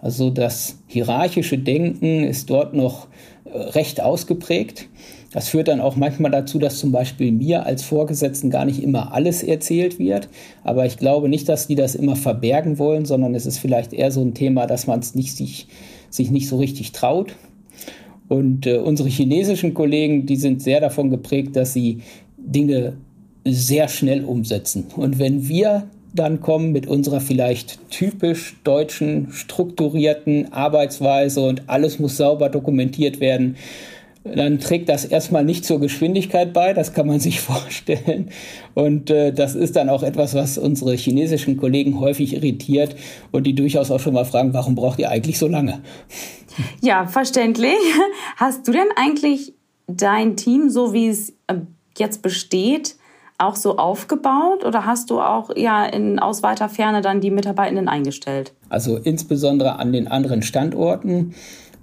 Also 0.00 0.30
das 0.30 0.78
hierarchische 0.88 1.58
Denken 1.58 2.24
ist 2.24 2.50
dort 2.50 2.74
noch 2.74 3.06
äh, 3.44 3.56
recht 3.56 4.00
ausgeprägt. 4.00 4.88
Das 5.32 5.48
führt 5.48 5.68
dann 5.68 5.80
auch 5.80 5.96
manchmal 5.96 6.30
dazu, 6.30 6.58
dass 6.58 6.78
zum 6.78 6.92
Beispiel 6.92 7.32
mir 7.32 7.64
als 7.64 7.82
Vorgesetzten 7.82 8.50
gar 8.50 8.64
nicht 8.64 8.82
immer 8.82 9.12
alles 9.14 9.42
erzählt 9.42 9.98
wird. 9.98 10.28
Aber 10.62 10.84
ich 10.84 10.98
glaube 10.98 11.28
nicht, 11.28 11.48
dass 11.48 11.66
die 11.66 11.74
das 11.74 11.94
immer 11.94 12.16
verbergen 12.16 12.78
wollen, 12.78 13.06
sondern 13.06 13.34
es 13.34 13.46
ist 13.46 13.58
vielleicht 13.58 13.92
eher 13.92 14.10
so 14.10 14.20
ein 14.20 14.34
Thema, 14.34 14.66
dass 14.66 14.86
man 14.86 15.00
es 15.00 15.14
nicht 15.14 15.34
sich, 15.34 15.68
sich 16.10 16.30
nicht 16.30 16.48
so 16.48 16.58
richtig 16.58 16.92
traut. 16.92 17.34
Und 18.28 18.66
äh, 18.66 18.76
unsere 18.76 19.08
chinesischen 19.08 19.74
Kollegen, 19.74 20.26
die 20.26 20.36
sind 20.36 20.62
sehr 20.62 20.80
davon 20.80 21.10
geprägt, 21.10 21.56
dass 21.56 21.72
sie 21.72 22.00
Dinge 22.36 22.94
sehr 23.44 23.88
schnell 23.88 24.24
umsetzen. 24.24 24.86
Und 24.96 25.18
wenn 25.18 25.48
wir 25.48 25.88
dann 26.14 26.40
kommen 26.40 26.72
mit 26.72 26.86
unserer 26.86 27.20
vielleicht 27.20 27.78
typisch 27.90 28.56
deutschen, 28.64 29.28
strukturierten 29.32 30.52
Arbeitsweise 30.52 31.40
und 31.40 31.68
alles 31.68 31.98
muss 31.98 32.18
sauber 32.18 32.48
dokumentiert 32.48 33.20
werden, 33.20 33.56
dann 34.24 34.58
trägt 34.60 34.88
das 34.88 35.04
erstmal 35.04 35.44
nicht 35.44 35.64
zur 35.64 35.80
Geschwindigkeit 35.80 36.52
bei, 36.52 36.72
das 36.72 36.92
kann 36.92 37.06
man 37.06 37.20
sich 37.20 37.40
vorstellen. 37.40 38.30
Und 38.74 39.10
äh, 39.10 39.32
das 39.32 39.54
ist 39.54 39.76
dann 39.76 39.88
auch 39.88 40.02
etwas, 40.02 40.34
was 40.34 40.58
unsere 40.58 40.94
chinesischen 40.94 41.56
Kollegen 41.56 42.00
häufig 42.00 42.34
irritiert 42.34 42.94
und 43.30 43.44
die 43.46 43.54
durchaus 43.54 43.90
auch 43.90 44.00
schon 44.00 44.14
mal 44.14 44.24
fragen, 44.24 44.54
warum 44.54 44.74
braucht 44.74 44.98
ihr 44.98 45.10
eigentlich 45.10 45.38
so 45.38 45.48
lange? 45.48 45.80
Ja, 46.80 47.06
verständlich. 47.06 47.78
Hast 48.36 48.68
du 48.68 48.72
denn 48.72 48.88
eigentlich 48.96 49.54
dein 49.86 50.36
Team, 50.36 50.70
so 50.70 50.92
wie 50.92 51.08
es 51.08 51.30
äh, 51.46 51.56
jetzt 51.98 52.22
besteht, 52.22 52.96
auch 53.38 53.56
so 53.56 53.76
aufgebaut 53.76 54.64
oder 54.64 54.86
hast 54.86 55.10
du 55.10 55.20
auch 55.20 55.50
ja 55.56 55.84
in, 55.84 56.18
aus 56.18 56.42
weiter 56.42 56.68
Ferne 56.68 57.00
dann 57.00 57.20
die 57.20 57.30
Mitarbeitenden 57.30 57.88
eingestellt? 57.88 58.52
Also 58.68 58.98
insbesondere 58.98 59.78
an 59.78 59.92
den 59.92 60.06
anderen 60.06 60.42
Standorten. 60.42 61.34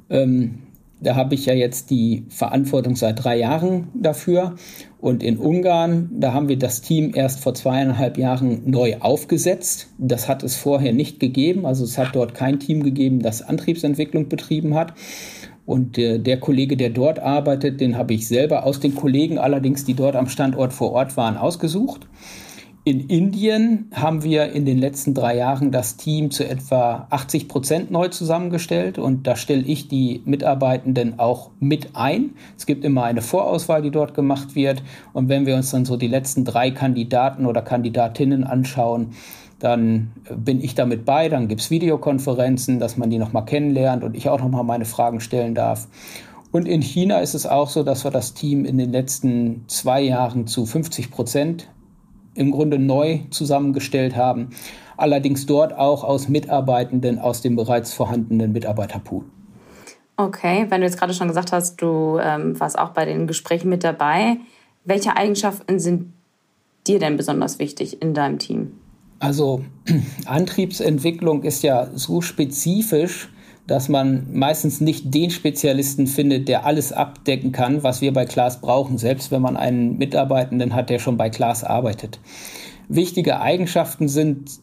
Ähm, 0.09 0.59
da 1.01 1.15
habe 1.15 1.35
ich 1.35 1.45
ja 1.45 1.53
jetzt 1.53 1.89
die 1.89 2.25
Verantwortung 2.29 2.95
seit 2.95 3.23
drei 3.23 3.37
Jahren 3.37 3.87
dafür. 3.93 4.55
Und 4.99 5.23
in 5.23 5.37
Ungarn, 5.37 6.09
da 6.11 6.33
haben 6.33 6.49
wir 6.49 6.57
das 6.57 6.81
Team 6.81 7.13
erst 7.15 7.39
vor 7.39 7.53
zweieinhalb 7.53 8.17
Jahren 8.17 8.69
neu 8.69 8.97
aufgesetzt. 8.99 9.87
Das 9.97 10.27
hat 10.27 10.43
es 10.43 10.57
vorher 10.57 10.91
nicht 10.91 11.19
gegeben. 11.19 11.65
Also 11.65 11.85
es 11.85 11.97
hat 11.97 12.15
dort 12.15 12.33
kein 12.33 12.59
Team 12.59 12.83
gegeben, 12.83 13.21
das 13.21 13.41
Antriebsentwicklung 13.41 14.27
betrieben 14.27 14.75
hat. 14.75 14.93
Und 15.65 15.97
der, 15.97 16.17
der 16.17 16.39
Kollege, 16.39 16.75
der 16.75 16.89
dort 16.89 17.19
arbeitet, 17.19 17.79
den 17.79 17.95
habe 17.97 18.13
ich 18.13 18.27
selber 18.27 18.65
aus 18.65 18.79
den 18.79 18.95
Kollegen 18.95 19.37
allerdings, 19.37 19.85
die 19.85 19.93
dort 19.93 20.15
am 20.15 20.27
Standort 20.27 20.73
vor 20.73 20.91
Ort 20.91 21.15
waren, 21.15 21.37
ausgesucht. 21.37 22.07
In 22.89 23.01
Indien 23.01 23.91
haben 23.93 24.23
wir 24.23 24.51
in 24.51 24.65
den 24.65 24.79
letzten 24.79 25.13
drei 25.13 25.37
Jahren 25.37 25.71
das 25.71 25.95
Team 25.95 26.31
zu 26.31 26.43
etwa 26.43 27.05
80 27.11 27.47
Prozent 27.47 27.91
neu 27.91 28.07
zusammengestellt 28.07 28.97
und 28.97 29.27
da 29.27 29.35
stelle 29.35 29.61
ich 29.61 29.89
die 29.89 30.23
Mitarbeitenden 30.25 31.19
auch 31.19 31.51
mit 31.59 31.89
ein. 31.93 32.31
Es 32.57 32.65
gibt 32.65 32.83
immer 32.83 33.03
eine 33.03 33.21
Vorauswahl, 33.21 33.83
die 33.83 33.91
dort 33.91 34.15
gemacht 34.15 34.55
wird 34.55 34.81
und 35.13 35.29
wenn 35.29 35.45
wir 35.45 35.55
uns 35.55 35.69
dann 35.69 35.85
so 35.85 35.97
die 35.97 36.07
letzten 36.07 36.45
drei 36.45 36.71
Kandidaten 36.71 37.45
oder 37.45 37.61
Kandidatinnen 37.61 38.43
anschauen, 38.43 39.11
dann 39.59 40.11
bin 40.35 40.59
ich 40.59 40.73
damit 40.73 41.05
bei, 41.05 41.29
dann 41.29 41.47
gibt 41.47 41.61
es 41.61 41.69
Videokonferenzen, 41.69 42.79
dass 42.79 42.97
man 42.97 43.11
die 43.11 43.19
nochmal 43.19 43.45
kennenlernt 43.45 44.03
und 44.03 44.17
ich 44.17 44.29
auch 44.29 44.41
nochmal 44.41 44.63
meine 44.63 44.85
Fragen 44.85 45.19
stellen 45.19 45.53
darf. 45.53 45.87
Und 46.51 46.67
in 46.67 46.81
China 46.81 47.19
ist 47.19 47.35
es 47.35 47.45
auch 47.45 47.69
so, 47.69 47.83
dass 47.83 48.03
wir 48.03 48.09
das 48.09 48.33
Team 48.33 48.65
in 48.65 48.79
den 48.79 48.91
letzten 48.91 49.65
zwei 49.67 50.01
Jahren 50.01 50.47
zu 50.47 50.65
50 50.65 51.11
Prozent 51.11 51.69
im 52.39 52.51
Grunde 52.51 52.79
neu 52.79 53.19
zusammengestellt 53.29 54.15
haben. 54.15 54.49
Allerdings 54.95 55.45
dort 55.45 55.73
auch 55.73 56.03
aus 56.03 56.29
Mitarbeitenden 56.29 57.19
aus 57.19 57.41
dem 57.41 57.55
bereits 57.55 57.93
vorhandenen 57.93 58.53
Mitarbeiterpool. 58.53 59.25
Okay, 60.15 60.65
wenn 60.69 60.81
du 60.81 60.87
jetzt 60.87 60.97
gerade 60.97 61.13
schon 61.13 61.27
gesagt 61.27 61.51
hast, 61.51 61.81
du 61.81 62.17
ähm, 62.21 62.59
warst 62.59 62.79
auch 62.79 62.89
bei 62.89 63.05
den 63.05 63.27
Gesprächen 63.27 63.69
mit 63.69 63.83
dabei. 63.83 64.37
Welche 64.85 65.15
Eigenschaften 65.15 65.79
sind 65.79 66.13
dir 66.87 66.99
denn 66.99 67.17
besonders 67.17 67.59
wichtig 67.59 68.01
in 68.01 68.13
deinem 68.13 68.39
Team? 68.39 68.71
Also 69.19 69.63
Antriebsentwicklung 70.25 71.43
ist 71.43 71.61
ja 71.63 71.89
so 71.93 72.21
spezifisch, 72.21 73.29
dass 73.69 73.87
man 73.87 74.27
meistens 74.33 74.81
nicht 74.81 75.13
den 75.13 75.29
Spezialisten 75.29 76.07
findet, 76.07 76.47
der 76.47 76.65
alles 76.65 76.91
abdecken 76.91 77.51
kann, 77.51 77.83
was 77.83 78.01
wir 78.01 78.13
bei 78.13 78.25
Klaas 78.25 78.61
brauchen, 78.61 78.97
selbst 78.97 79.31
wenn 79.31 79.41
man 79.41 79.57
einen 79.57 79.97
Mitarbeitenden 79.97 80.73
hat, 80.73 80.89
der 80.89 80.99
schon 80.99 81.17
bei 81.17 81.29
Klaas 81.29 81.63
arbeitet. 81.63 82.19
Wichtige 82.87 83.39
Eigenschaften 83.39 84.07
sind 84.07 84.59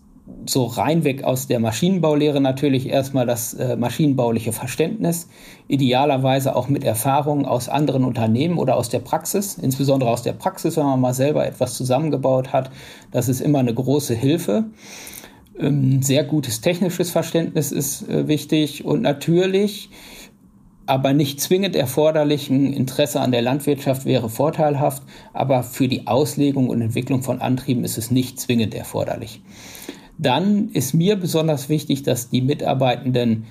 so 0.47 0.65
reinweg 0.65 1.23
aus 1.23 1.47
der 1.47 1.61
Maschinenbaulehre 1.61 2.41
natürlich 2.41 2.89
erstmal 2.89 3.27
das 3.27 3.55
äh, 3.55 3.77
maschinenbauliche 3.77 4.53
Verständnis, 4.53 5.29
idealerweise 5.69 6.57
auch 6.57 6.69
mit 6.69 6.83
Erfahrungen 6.83 7.47
aus 7.47 7.69
anderen 7.69 8.05
Unternehmen 8.05 8.59
oder 8.59 8.77
aus 8.77 8.89
der 8.89 8.99
Praxis, 8.99 9.57
insbesondere 9.57 10.11
aus 10.11 10.23
der 10.23 10.33
Praxis, 10.33 10.77
wenn 10.77 10.85
man 10.85 11.01
mal 11.01 11.15
selber 11.15 11.47
etwas 11.47 11.75
zusammengebaut 11.75 12.53
hat. 12.53 12.71
Das 13.13 13.29
ist 13.29 13.41
immer 13.41 13.61
eine 13.61 13.75
große 13.75 14.15
Hilfe. 14.15 14.65
Ähm, 15.59 16.03
sehr 16.03 16.25
gutes 16.25 16.61
technisches 16.61 17.11
Verständnis 17.11 17.73
ist 17.73 18.09
äh, 18.09 18.29
wichtig 18.29 18.85
und 18.85 19.03
natürlich, 19.03 19.91
aber 20.87 21.13
nicht 21.13 21.41
zwingend 21.41 21.75
erforderlich, 21.75 22.51
ein 22.51 22.73
Interesse 22.73 23.21
an 23.21 23.33
der 23.33 23.43
Landwirtschaft 23.43 24.05
wäre 24.05 24.29
vorteilhaft, 24.29 25.03
aber 25.33 25.63
für 25.63 25.89
die 25.89 26.07
Auslegung 26.07 26.69
und 26.69 26.81
Entwicklung 26.81 27.23
von 27.23 27.41
Antrieben 27.41 27.85
ist 27.85 27.99
es 27.99 28.11
nicht 28.11 28.39
zwingend 28.39 28.75
erforderlich. 28.75 29.41
Dann 30.19 30.71
ist 30.71 30.95
mir 30.95 31.17
besonders 31.17 31.69
wichtig, 31.69 32.03
dass 32.03 32.31
die 32.31 32.41
Mitarbeitenden 32.41 33.45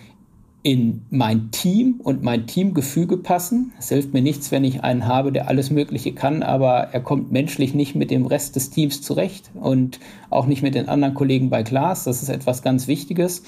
in 0.66 1.04
mein 1.12 1.52
Team 1.52 2.00
und 2.02 2.24
mein 2.24 2.48
Teamgefüge 2.48 3.18
passen. 3.18 3.72
Es 3.78 3.90
hilft 3.90 4.16
mir 4.16 4.24
nichts, 4.24 4.52
wenn 4.52 4.64
ich 4.64 4.84
einen 4.84 5.06
habe, 5.06 5.32
der 5.32 5.48
alles 5.48 5.70
Mögliche 5.70 6.12
kann, 6.12 6.42
aber 6.42 6.88
er 6.92 7.02
kommt 7.02 7.32
menschlich 7.32 7.76
nicht 7.76 7.94
mit 7.94 8.10
dem 8.10 8.26
Rest 8.26 8.56
des 8.56 8.72
Teams 8.72 9.04
zurecht 9.04 9.52
und 9.54 10.00
auch 10.32 10.48
nicht 10.48 10.64
mit 10.64 10.74
den 10.74 10.90
anderen 10.90 11.14
Kollegen 11.14 11.52
bei 11.52 11.62
Glas. 11.62 12.06
Das 12.06 12.24
ist 12.24 12.30
etwas 12.30 12.64
ganz 12.64 12.88
Wichtiges. 12.88 13.44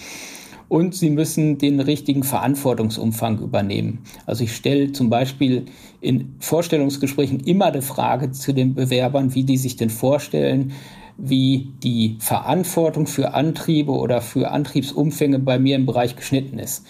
Und 0.69 0.93
sie 0.93 1.09
müssen 1.09 1.57
den 1.57 1.79
richtigen 1.79 2.21
Verantwortungsumfang 2.21 3.39
übernehmen. 3.39 4.03
Also 4.27 4.43
ich 4.43 4.55
stelle 4.55 4.91
zum 4.91 5.09
Beispiel 5.09 5.65
in 6.01 6.35
Vorstellungsgesprächen 6.37 7.39
immer 7.39 7.71
die 7.71 7.81
Frage 7.81 8.29
zu 8.29 8.53
den 8.53 8.75
Bewerbern, 8.75 9.33
wie 9.33 9.43
die 9.43 9.57
sich 9.57 9.75
denn 9.75 9.89
vorstellen, 9.89 10.73
wie 11.17 11.71
die 11.83 12.17
Verantwortung 12.19 13.07
für 13.07 13.33
Antriebe 13.33 13.91
oder 13.91 14.21
für 14.21 14.51
Antriebsumfänge 14.51 15.39
bei 15.39 15.59
mir 15.59 15.75
im 15.75 15.85
Bereich 15.85 16.15
geschnitten 16.15 16.59
ist. 16.59 16.85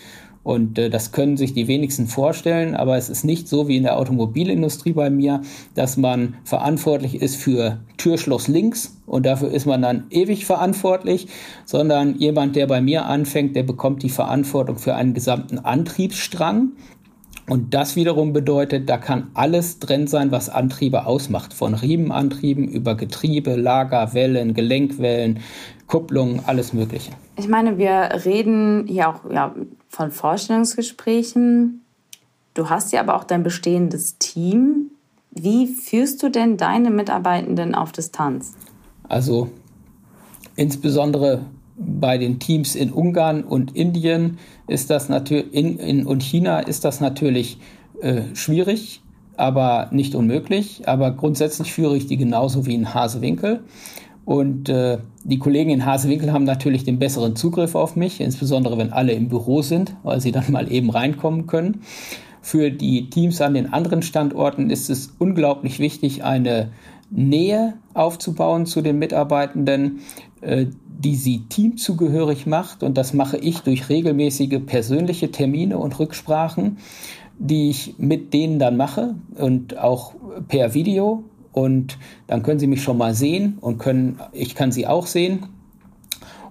Und 0.47 0.79
äh, 0.79 0.89
das 0.89 1.11
können 1.11 1.35
sich 1.35 1.53
die 1.53 1.67
wenigsten 1.67 2.07
vorstellen, 2.07 2.73
aber 2.73 2.95
es 2.95 3.09
ist 3.09 3.25
nicht 3.25 3.49
so 3.49 3.67
wie 3.67 3.75
in 3.75 3.83
der 3.83 3.97
Automobilindustrie 3.97 4.93
bei 4.93 5.09
mir, 5.09 5.41
dass 5.75 5.97
man 5.97 6.35
verantwortlich 6.45 7.21
ist 7.21 7.35
für 7.35 7.81
Türschloss 7.97 8.47
links 8.47 8.97
und 9.05 9.25
dafür 9.25 9.51
ist 9.51 9.65
man 9.65 9.81
dann 9.81 10.05
ewig 10.09 10.45
verantwortlich, 10.45 11.27
sondern 11.65 12.15
jemand, 12.15 12.55
der 12.55 12.65
bei 12.65 12.79
mir 12.79 13.07
anfängt, 13.07 13.57
der 13.57 13.63
bekommt 13.63 14.03
die 14.03 14.09
Verantwortung 14.09 14.77
für 14.77 14.95
einen 14.95 15.13
gesamten 15.13 15.59
Antriebsstrang 15.59 16.71
und 17.49 17.73
das 17.73 17.95
wiederum 17.95 18.33
bedeutet, 18.33 18.89
da 18.89 18.97
kann 18.97 19.31
alles 19.33 19.79
drin 19.79 20.07
sein, 20.07 20.31
was 20.31 20.49
Antriebe 20.49 21.05
ausmacht. 21.05 21.53
Von 21.53 21.73
Riemenantrieben 21.73 22.67
über 22.67 22.95
Getriebe, 22.95 23.55
Lager, 23.55 24.13
Wellen, 24.13 24.53
Gelenkwellen, 24.53 25.39
Kupplungen, 25.87 26.41
alles 26.45 26.73
Mögliche. 26.73 27.11
Ich 27.37 27.47
meine, 27.47 27.77
wir 27.77 28.25
reden 28.25 28.85
hier 28.87 29.07
auch 29.09 29.31
ja, 29.31 29.55
von 29.87 30.11
Vorstellungsgesprächen. 30.11 31.85
Du 32.53 32.69
hast 32.69 32.91
ja 32.91 32.99
aber 32.99 33.15
auch 33.15 33.23
dein 33.23 33.43
bestehendes 33.43 34.17
Team. 34.17 34.91
Wie 35.31 35.67
führst 35.67 36.21
du 36.23 36.29
denn 36.29 36.57
deine 36.57 36.89
Mitarbeitenden 36.89 37.75
auf 37.75 37.93
Distanz? 37.93 38.55
Also 39.07 39.49
insbesondere 40.57 41.45
bei 41.77 42.17
den 42.17 42.39
Teams 42.39 42.75
in 42.75 42.91
Ungarn 42.91 43.43
und 43.43 43.75
Indien 43.75 44.39
ist 44.67 44.89
das 44.89 45.09
natürlich 45.09 45.53
in, 45.53 45.77
in, 45.77 46.05
und 46.05 46.23
China 46.23 46.59
ist 46.59 46.83
das 46.83 46.99
natürlich 47.01 47.59
äh, 48.01 48.21
schwierig, 48.33 49.01
aber 49.35 49.89
nicht 49.91 50.15
unmöglich. 50.15 50.87
Aber 50.87 51.11
grundsätzlich 51.11 51.71
führe 51.71 51.95
ich 51.95 52.07
die 52.07 52.17
genauso 52.17 52.65
wie 52.65 52.73
in 52.73 52.93
Hasewinkel. 52.93 53.61
Und 54.25 54.67
äh, 54.67 54.97
die 55.23 55.39
Kollegen 55.39 55.69
in 55.69 55.85
Hasewinkel 55.85 56.33
haben 56.33 56.43
natürlich 56.43 56.83
den 56.83 56.99
besseren 56.99 57.35
Zugriff 57.35 57.75
auf 57.75 57.95
mich, 57.95 58.19
insbesondere 58.19 58.77
wenn 58.77 58.91
alle 58.91 59.13
im 59.13 59.29
Büro 59.29 59.61
sind, 59.61 59.95
weil 60.03 60.19
sie 60.19 60.31
dann 60.31 60.45
mal 60.51 60.71
eben 60.71 60.89
reinkommen 60.89 61.47
können. 61.47 61.81
Für 62.41 62.71
die 62.71 63.09
Teams 63.09 63.39
an 63.41 63.53
den 63.53 63.71
anderen 63.73 64.01
Standorten 64.01 64.69
ist 64.69 64.89
es 64.89 65.13
unglaublich 65.19 65.79
wichtig, 65.79 66.23
eine 66.23 66.69
Nähe 67.09 67.73
aufzubauen 67.93 68.65
zu 68.65 68.81
den 68.81 68.99
Mitarbeitenden, 68.99 69.99
äh, 70.41 70.67
die 70.99 71.15
sie 71.15 71.43
teamzugehörig 71.47 72.47
macht. 72.47 72.83
Und 72.83 72.97
das 72.97 73.13
mache 73.13 73.37
ich 73.37 73.59
durch 73.59 73.89
regelmäßige 73.89 74.59
persönliche 74.65 75.31
Termine 75.31 75.77
und 75.77 75.97
Rücksprachen, 75.99 76.77
die 77.39 77.69
ich 77.69 77.95
mit 77.97 78.33
denen 78.33 78.59
dann 78.59 78.77
mache 78.77 79.15
und 79.35 79.77
auch 79.77 80.13
per 80.47 80.73
Video. 80.73 81.23
Und 81.51 81.97
dann 82.27 82.43
können 82.43 82.59
sie 82.59 82.67
mich 82.67 82.83
schon 82.83 82.97
mal 82.97 83.13
sehen 83.13 83.57
und 83.61 83.77
können, 83.77 84.19
ich 84.31 84.55
kann 84.55 84.71
sie 84.71 84.87
auch 84.87 85.07
sehen. 85.07 85.45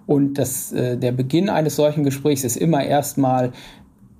Und 0.06 0.34
das, 0.34 0.72
äh, 0.72 0.96
der 0.96 1.12
Beginn 1.12 1.48
eines 1.48 1.76
solchen 1.76 2.04
Gesprächs 2.04 2.44
ist 2.44 2.56
immer 2.56 2.84
erstmal 2.84 3.52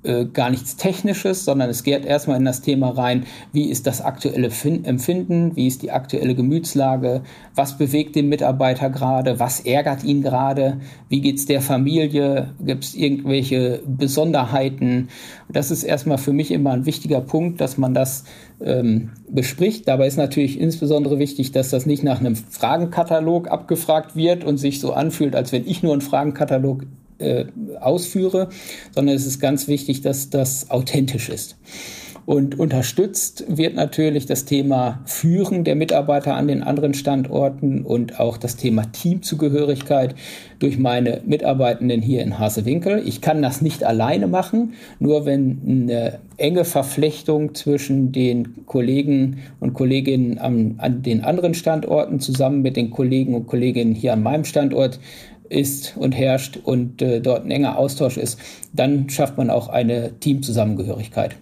äh, 0.07 0.27
gar 0.27 0.51
nichts 0.51 0.77
Technisches, 0.77 1.45
sondern 1.45 1.69
es 1.69 1.83
geht 1.83 2.05
erstmal 2.05 2.39
in 2.39 2.45
das 2.45 2.63
Thema 2.63 2.91
rein, 2.91 3.27
wie 3.53 3.71
ist 3.71 3.87
das 3.87 4.01
aktuelle 4.01 4.51
Empfinden, 4.85 5.57
wie 5.57 5.67
ist 5.67 5.83
die 5.83 5.91
aktuelle 5.91 6.35
Gemütslage, 6.35 7.23
was 7.55 7.77
bewegt 7.77 8.17
den 8.17 8.29
Mitarbeiter 8.29 8.91
gerade, 8.91 9.41
was 9.41 9.61
ärgert 9.61 10.05
ihn 10.05 10.23
gerade, 10.23 10.81
wie 11.09 11.21
geht 11.21 11.37
es 11.37 11.47
der 11.47 11.61
Familie, 11.61 12.55
gibt 12.65 12.85
es 12.85 12.95
irgendwelche 12.95 13.83
Besonderheiten. 13.87 15.09
Das 15.49 15.71
ist 15.71 15.83
erstmal 15.83 16.19
für 16.19 16.33
mich 16.33 16.51
immer 16.51 16.73
ein 16.73 16.87
wichtiger 16.87 17.21
Punkt, 17.21 17.61
dass 17.61 17.79
man 17.79 17.95
das 17.95 18.25
ähm, 18.61 19.11
bespricht. 19.29 19.89
Dabei 19.89 20.07
ist 20.07 20.17
natürlich 20.17 20.61
insbesondere 20.61 21.19
wichtig, 21.19 21.53
dass 21.53 21.71
das 21.71 21.87
nicht 21.87 22.03
nach 22.03 22.21
einem 22.21 22.37
Fragenkatalog 22.37 23.49
abgefragt 23.49 24.17
wird 24.17 24.45
und 24.45 24.59
sich 24.59 24.81
so 24.81 24.93
anfühlt, 24.93 25.35
als 25.35 25.53
wenn 25.53 25.67
ich 25.67 25.83
nur 25.83 25.93
einen 25.93 26.01
Fragenkatalog 26.01 26.85
äh, 27.19 27.47
ausführe, 27.81 28.49
sondern 28.95 29.17
es 29.17 29.27
ist 29.27 29.41
ganz 29.41 29.69
wichtig, 29.69 30.03
dass 30.03 30.31
das 30.31 30.71
authentisch 30.71 31.29
ist. 31.29 31.57
Und 32.27 32.59
unterstützt 32.59 33.45
wird 33.47 33.77
natürlich 33.77 34.27
das 34.27 34.45
Thema 34.45 35.01
Führen 35.05 35.63
der 35.63 35.77
Mitarbeiter 35.77 36.35
an 36.35 36.49
den 36.49 36.65
anderen 36.65 36.93
Standorten 36.93 37.83
und 37.83 38.19
auch 38.19 38.37
das 38.37 38.57
Thema 38.57 38.83
Teamzugehörigkeit 38.91 40.17
durch 40.59 40.77
meine 40.77 41.21
Mitarbeitenden 41.25 42.03
hier 42.03 42.25
in 42.25 42.41
Hasewinkel. 42.41 43.01
Ich 43.07 43.21
kann 43.21 43.43
das 43.43 43.63
nicht 43.63 43.85
alleine 43.85 44.27
machen, 44.27 44.75
nur 44.99 45.25
wenn 45.25 45.61
eine 45.65 46.19
enge 46.37 46.65
Verflechtung 46.65 47.55
zwischen 47.55 48.11
den 48.11 48.67
Kollegen 48.67 49.39
und 49.61 49.75
Kolleginnen 49.75 50.39
an, 50.39 50.75
an 50.79 51.03
den 51.03 51.23
anderen 51.23 51.55
Standorten 51.55 52.19
zusammen 52.19 52.61
mit 52.61 52.77
den 52.77 52.91
Kollegen 52.91 53.35
und 53.35 53.47
Kolleginnen 53.47 53.95
hier 53.95 54.13
an 54.13 54.25
meinem 54.25 54.45
Standort 54.45 54.99
ist 55.49 55.97
und 55.97 56.13
herrscht 56.13 56.59
und 56.63 57.03
äh, 57.03 57.21
dort 57.21 57.45
ein 57.45 57.51
enger 57.51 57.79
Austausch 57.79 58.17
ist, 58.17 58.39
dann 58.73 59.09
schafft 59.09 59.37
man 59.37 59.51
auch 59.51 59.69
eine 59.69 60.19
Teamzusammengehörigkeit. 60.21 61.37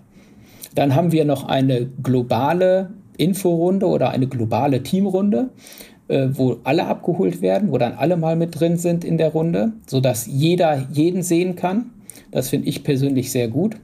Dann 0.74 0.94
haben 0.94 1.12
wir 1.12 1.24
noch 1.24 1.44
eine 1.44 1.86
globale 2.02 2.90
Inforunde 3.16 3.86
oder 3.86 4.10
eine 4.10 4.26
globale 4.26 4.82
Teamrunde, 4.82 5.50
äh, 6.08 6.28
wo 6.32 6.58
alle 6.64 6.86
abgeholt 6.86 7.42
werden, 7.42 7.70
wo 7.70 7.78
dann 7.78 7.94
alle 7.94 8.16
mal 8.16 8.36
mit 8.36 8.58
drin 8.58 8.76
sind 8.76 9.04
in 9.04 9.18
der 9.18 9.30
Runde, 9.30 9.72
sodass 9.86 10.26
jeder 10.26 10.86
jeden 10.92 11.22
sehen 11.22 11.56
kann. 11.56 11.90
Das 12.30 12.48
finde 12.48 12.68
ich 12.68 12.82
persönlich 12.82 13.30
sehr 13.30 13.48
gut. 13.48 13.76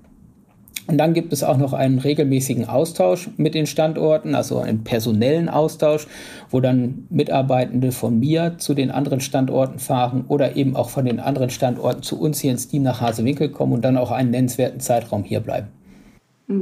Und 0.90 0.99
dann 0.99 1.14
gibt 1.14 1.32
es 1.32 1.44
auch 1.44 1.56
noch 1.56 1.73
einen 1.73 2.00
regelmäßigen 2.00 2.68
Austausch 2.68 3.30
mit 3.37 3.54
den 3.54 3.66
Standorten, 3.66 4.35
also 4.35 4.59
einen 4.59 4.82
personellen 4.82 5.49
Austausch, 5.49 6.09
wo 6.50 6.59
dann 6.59 7.06
Mitarbeitende 7.11 7.92
von 7.92 8.18
mir 8.18 8.56
zu 8.59 8.75
den 8.75 8.90
anderen 8.90 9.20
Standorten 9.20 9.78
fahren 9.78 10.25
oder 10.26 10.56
eben 10.56 10.75
auch 10.75 10.90
von 10.90 11.04
den 11.04 11.20
anderen 11.20 11.50
Standorten 11.50 12.02
zu 12.02 12.20
uns 12.20 12.40
hier 12.40 12.50
ins 12.50 12.66
Team 12.66 12.82
nach 12.82 13.00
Hasewinkel 13.00 13.50
kommen 13.50 13.75
und 13.75 13.85
dann 13.85 13.97
auch 13.97 14.11
einen 14.11 14.32
nennenswerten 14.32 14.80
Zeitraum 14.80 15.23
hier 15.23 15.38
bleiben. 15.38 15.68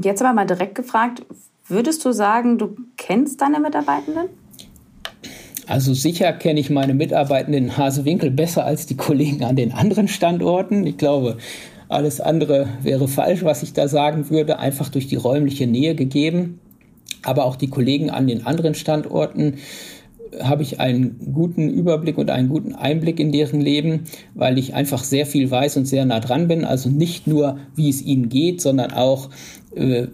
Jetzt 0.04 0.20
aber 0.20 0.34
mal 0.34 0.46
direkt 0.46 0.74
gefragt, 0.74 1.24
würdest 1.66 2.04
du 2.04 2.12
sagen, 2.12 2.58
du 2.58 2.76
kennst 2.98 3.40
deine 3.40 3.60
Mitarbeitenden? 3.60 4.28
Also 5.66 5.94
sicher 5.94 6.34
kenne 6.34 6.60
ich 6.60 6.68
meine 6.68 6.92
Mitarbeitenden 6.92 7.64
in 7.64 7.76
Hasewinkel 7.78 8.30
besser 8.30 8.66
als 8.66 8.84
die 8.84 8.96
Kollegen 8.96 9.42
an 9.44 9.56
den 9.56 9.72
anderen 9.72 10.08
Standorten. 10.08 10.86
Ich 10.86 10.98
glaube, 10.98 11.38
alles 11.88 12.20
andere 12.20 12.68
wäre 12.82 13.08
falsch, 13.08 13.44
was 13.44 13.62
ich 13.62 13.72
da 13.72 13.88
sagen 13.88 14.30
würde, 14.30 14.58
einfach 14.58 14.88
durch 14.88 15.06
die 15.06 15.16
räumliche 15.16 15.66
Nähe 15.66 15.94
gegeben. 15.94 16.60
Aber 17.22 17.44
auch 17.44 17.56
die 17.56 17.68
Kollegen 17.68 18.10
an 18.10 18.26
den 18.26 18.46
anderen 18.46 18.74
Standorten 18.74 19.54
habe 20.40 20.62
ich 20.62 20.80
einen 20.80 21.32
guten 21.32 21.68
Überblick 21.70 22.18
und 22.18 22.30
einen 22.30 22.48
guten 22.48 22.74
Einblick 22.74 23.18
in 23.18 23.32
deren 23.32 23.60
Leben, 23.60 24.04
weil 24.34 24.58
ich 24.58 24.74
einfach 24.74 25.02
sehr 25.02 25.26
viel 25.26 25.50
weiß 25.50 25.76
und 25.78 25.86
sehr 25.86 26.04
nah 26.04 26.20
dran 26.20 26.48
bin. 26.48 26.64
Also 26.64 26.90
nicht 26.90 27.26
nur, 27.26 27.58
wie 27.74 27.88
es 27.88 28.02
ihnen 28.02 28.28
geht, 28.28 28.60
sondern 28.60 28.92
auch, 28.92 29.30
äh, 29.74 30.06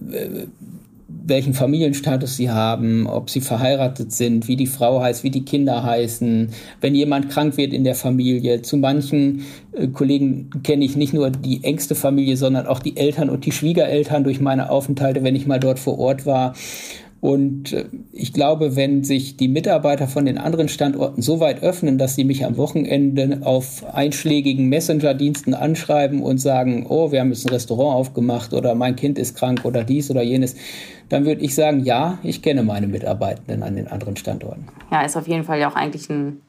welchen 1.08 1.54
Familienstatus 1.54 2.36
sie 2.36 2.50
haben, 2.50 3.06
ob 3.06 3.28
sie 3.28 3.40
verheiratet 3.40 4.12
sind, 4.12 4.48
wie 4.48 4.56
die 4.56 4.66
Frau 4.66 5.02
heißt, 5.02 5.22
wie 5.22 5.30
die 5.30 5.44
Kinder 5.44 5.82
heißen, 5.82 6.50
wenn 6.80 6.94
jemand 6.94 7.30
krank 7.30 7.56
wird 7.56 7.72
in 7.72 7.84
der 7.84 7.94
Familie. 7.94 8.62
Zu 8.62 8.76
manchen 8.76 9.44
äh, 9.72 9.88
Kollegen 9.88 10.50
kenne 10.62 10.84
ich 10.84 10.96
nicht 10.96 11.12
nur 11.12 11.30
die 11.30 11.62
engste 11.62 11.94
Familie, 11.94 12.36
sondern 12.36 12.66
auch 12.66 12.78
die 12.78 12.96
Eltern 12.96 13.28
und 13.30 13.44
die 13.44 13.52
Schwiegereltern 13.52 14.24
durch 14.24 14.40
meine 14.40 14.70
Aufenthalte, 14.70 15.22
wenn 15.22 15.36
ich 15.36 15.46
mal 15.46 15.60
dort 15.60 15.78
vor 15.78 15.98
Ort 15.98 16.26
war. 16.26 16.54
Und 17.24 17.72
äh, 17.72 17.86
ich 18.12 18.34
glaube, 18.34 18.76
wenn 18.76 19.02
sich 19.02 19.38
die 19.38 19.48
Mitarbeiter 19.48 20.08
von 20.08 20.26
den 20.26 20.36
anderen 20.36 20.68
Standorten 20.68 21.22
so 21.22 21.40
weit 21.40 21.62
öffnen, 21.62 21.96
dass 21.96 22.16
sie 22.16 22.24
mich 22.24 22.44
am 22.44 22.58
Wochenende 22.58 23.40
auf 23.44 23.82
einschlägigen 23.94 24.68
Messenger-Diensten 24.68 25.54
anschreiben 25.54 26.22
und 26.22 26.36
sagen, 26.36 26.84
oh, 26.86 27.12
wir 27.12 27.20
haben 27.20 27.30
jetzt 27.30 27.46
ein 27.46 27.48
Restaurant 27.48 27.96
aufgemacht 27.96 28.52
oder 28.52 28.74
mein 28.74 28.94
Kind 28.94 29.18
ist 29.18 29.38
krank 29.38 29.64
oder 29.64 29.84
dies 29.84 30.10
oder 30.10 30.20
jenes, 30.20 30.54
dann 31.08 31.24
würde 31.24 31.40
ich 31.40 31.54
sagen, 31.54 31.82
ja, 31.82 32.18
ich 32.22 32.42
kenne 32.42 32.62
meine 32.62 32.88
Mitarbeitenden 32.88 33.62
an 33.62 33.74
den 33.76 33.88
anderen 33.88 34.16
Standorten. 34.16 34.66
Ja, 34.92 35.00
ist 35.00 35.16
auf 35.16 35.26
jeden 35.26 35.44
Fall 35.44 35.58
ja 35.58 35.70
auch 35.70 35.76
eigentlich 35.76 36.10
ein, 36.10 36.42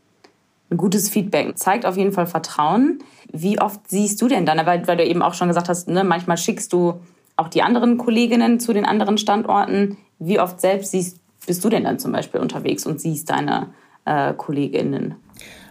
ein 0.72 0.75
gutes 0.75 1.08
Feedback. 1.08 1.58
Zeigt 1.58 1.86
auf 1.86 1.96
jeden 1.96 2.12
Fall 2.12 2.27
Vertrauen. 2.27 3.00
Wie 3.32 3.62
oft 3.62 3.79
siehst 3.88 4.22
du 4.22 4.27
denn 4.27 4.46
dann, 4.46 4.58
weil, 4.65 4.86
weil 4.89 4.98
du 4.98 5.05
eben 5.05 5.22
auch 5.22 5.36
schon 5.36 5.48
gesagt 5.48 5.70
hast, 5.70 5.88
ne, 5.88 6.03
manchmal 6.03 6.36
schickst 6.36 6.74
du 6.74 6.96
auch 7.38 7.48
die 7.48 7.62
anderen 7.62 7.98
Kolleginnen 7.98 8.60
zu 8.60 8.74
den 8.74 8.84
anderen 8.84 9.17
Standorten. 9.17 9.96
Wie 10.19 10.39
oft 10.39 10.62
selbst 10.62 10.91
siehst, 10.91 11.19
bist 11.45 11.63
du 11.63 11.69
denn 11.69 11.84
dann 11.84 12.00
zum 12.00 12.12
Beispiel 12.12 12.39
unterwegs 12.39 12.86
und 12.86 13.00
siehst 13.00 13.29
deine 13.29 13.67
äh, 14.05 14.34
Kolleginnen? 14.34 15.15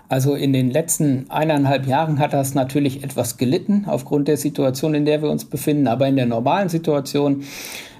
Also 0.08 0.34
in 0.34 0.52
den 0.52 0.70
letzten 0.70 1.30
eineinhalb 1.30 1.86
Jahren 1.86 2.18
hat 2.18 2.34
das 2.34 2.54
natürlich 2.54 3.02
etwas 3.02 3.36
gelitten 3.38 3.86
aufgrund 3.86 4.28
der 4.28 4.36
Situation, 4.36 4.94
in 4.94 5.06
der 5.06 5.22
wir 5.22 5.30
uns 5.30 5.46
befinden. 5.46 5.88
Aber 5.88 6.06
in 6.06 6.16
der 6.16 6.26
normalen 6.26 6.68
Situation 6.68 7.42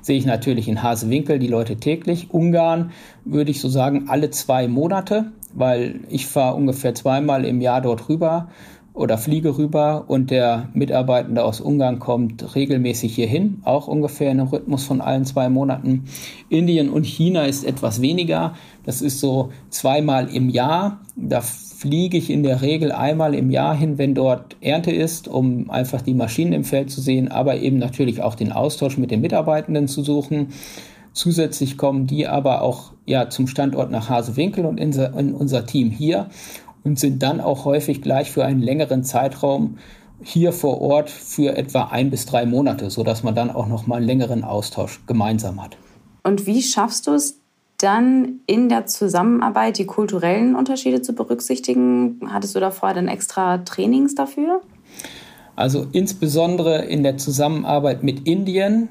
sehe 0.02 0.18
ich 0.18 0.26
natürlich 0.26 0.68
in 0.68 0.82
Hasewinkel 0.82 1.38
die 1.38 1.48
Leute 1.48 1.76
täglich. 1.76 2.28
Ungarn 2.30 2.92
würde 3.24 3.50
ich 3.50 3.60
so 3.60 3.68
sagen 3.68 4.04
alle 4.08 4.30
zwei 4.30 4.68
Monate, 4.68 5.32
weil 5.54 6.00
ich 6.10 6.26
fahre 6.26 6.56
ungefähr 6.56 6.94
zweimal 6.94 7.44
im 7.46 7.62
Jahr 7.62 7.80
dort 7.80 8.08
rüber 8.08 8.48
oder 8.94 9.18
fliege 9.18 9.58
rüber 9.58 10.04
und 10.06 10.30
der 10.30 10.68
Mitarbeitende 10.72 11.44
aus 11.44 11.60
Ungarn 11.60 11.98
kommt 11.98 12.54
regelmäßig 12.54 13.12
hierhin, 13.12 13.60
auch 13.64 13.88
ungefähr 13.88 14.30
in 14.30 14.38
einem 14.38 14.48
Rhythmus 14.48 14.84
von 14.84 15.00
allen 15.00 15.24
zwei 15.24 15.48
Monaten. 15.48 16.04
Indien 16.48 16.88
und 16.88 17.04
China 17.04 17.44
ist 17.44 17.64
etwas 17.64 18.00
weniger. 18.00 18.54
Das 18.84 19.02
ist 19.02 19.18
so 19.18 19.50
zweimal 19.68 20.28
im 20.28 20.48
Jahr. 20.48 21.00
Da 21.16 21.40
fliege 21.40 22.16
ich 22.16 22.30
in 22.30 22.44
der 22.44 22.62
Regel 22.62 22.92
einmal 22.92 23.34
im 23.34 23.50
Jahr 23.50 23.76
hin, 23.76 23.98
wenn 23.98 24.14
dort 24.14 24.56
Ernte 24.60 24.92
ist, 24.92 25.26
um 25.26 25.70
einfach 25.70 26.00
die 26.00 26.14
Maschinen 26.14 26.52
im 26.52 26.64
Feld 26.64 26.90
zu 26.90 27.00
sehen, 27.00 27.28
aber 27.28 27.56
eben 27.56 27.78
natürlich 27.78 28.22
auch 28.22 28.36
den 28.36 28.52
Austausch 28.52 28.96
mit 28.96 29.10
den 29.10 29.20
Mitarbeitenden 29.20 29.88
zu 29.88 30.04
suchen. 30.04 30.48
Zusätzlich 31.12 31.76
kommen 31.76 32.06
die 32.06 32.26
aber 32.26 32.62
auch 32.62 32.92
ja 33.06 33.28
zum 33.28 33.46
Standort 33.46 33.90
nach 33.90 34.08
Hasewinkel 34.08 34.66
und 34.66 34.78
in, 34.78 34.92
in 34.92 35.34
unser 35.34 35.66
Team 35.66 35.90
hier 35.90 36.28
und 36.84 36.98
sind 36.98 37.22
dann 37.22 37.40
auch 37.40 37.64
häufig 37.64 38.02
gleich 38.02 38.30
für 38.30 38.44
einen 38.44 38.62
längeren 38.62 39.02
Zeitraum 39.02 39.78
hier 40.22 40.52
vor 40.52 40.80
Ort 40.80 41.10
für 41.10 41.56
etwa 41.56 41.84
ein 41.84 42.10
bis 42.10 42.26
drei 42.26 42.46
Monate, 42.46 42.88
sodass 42.90 43.22
man 43.22 43.34
dann 43.34 43.50
auch 43.50 43.66
noch 43.66 43.86
mal 43.86 43.96
einen 43.96 44.06
längeren 44.06 44.44
Austausch 44.44 45.00
gemeinsam 45.06 45.62
hat. 45.62 45.76
Und 46.22 46.46
wie 46.46 46.62
schaffst 46.62 47.06
du 47.06 47.12
es 47.12 47.40
dann 47.78 48.40
in 48.46 48.68
der 48.68 48.86
Zusammenarbeit 48.86 49.78
die 49.78 49.86
kulturellen 49.86 50.54
Unterschiede 50.54 51.02
zu 51.02 51.14
berücksichtigen? 51.14 52.20
Hattest 52.28 52.54
du 52.54 52.60
da 52.60 52.70
vorher 52.70 52.94
dann 52.94 53.08
extra 53.08 53.58
Trainings 53.58 54.14
dafür? 54.14 54.60
Also 55.56 55.86
insbesondere 55.92 56.84
in 56.84 57.02
der 57.02 57.16
Zusammenarbeit 57.16 58.02
mit 58.02 58.26
Indien 58.26 58.88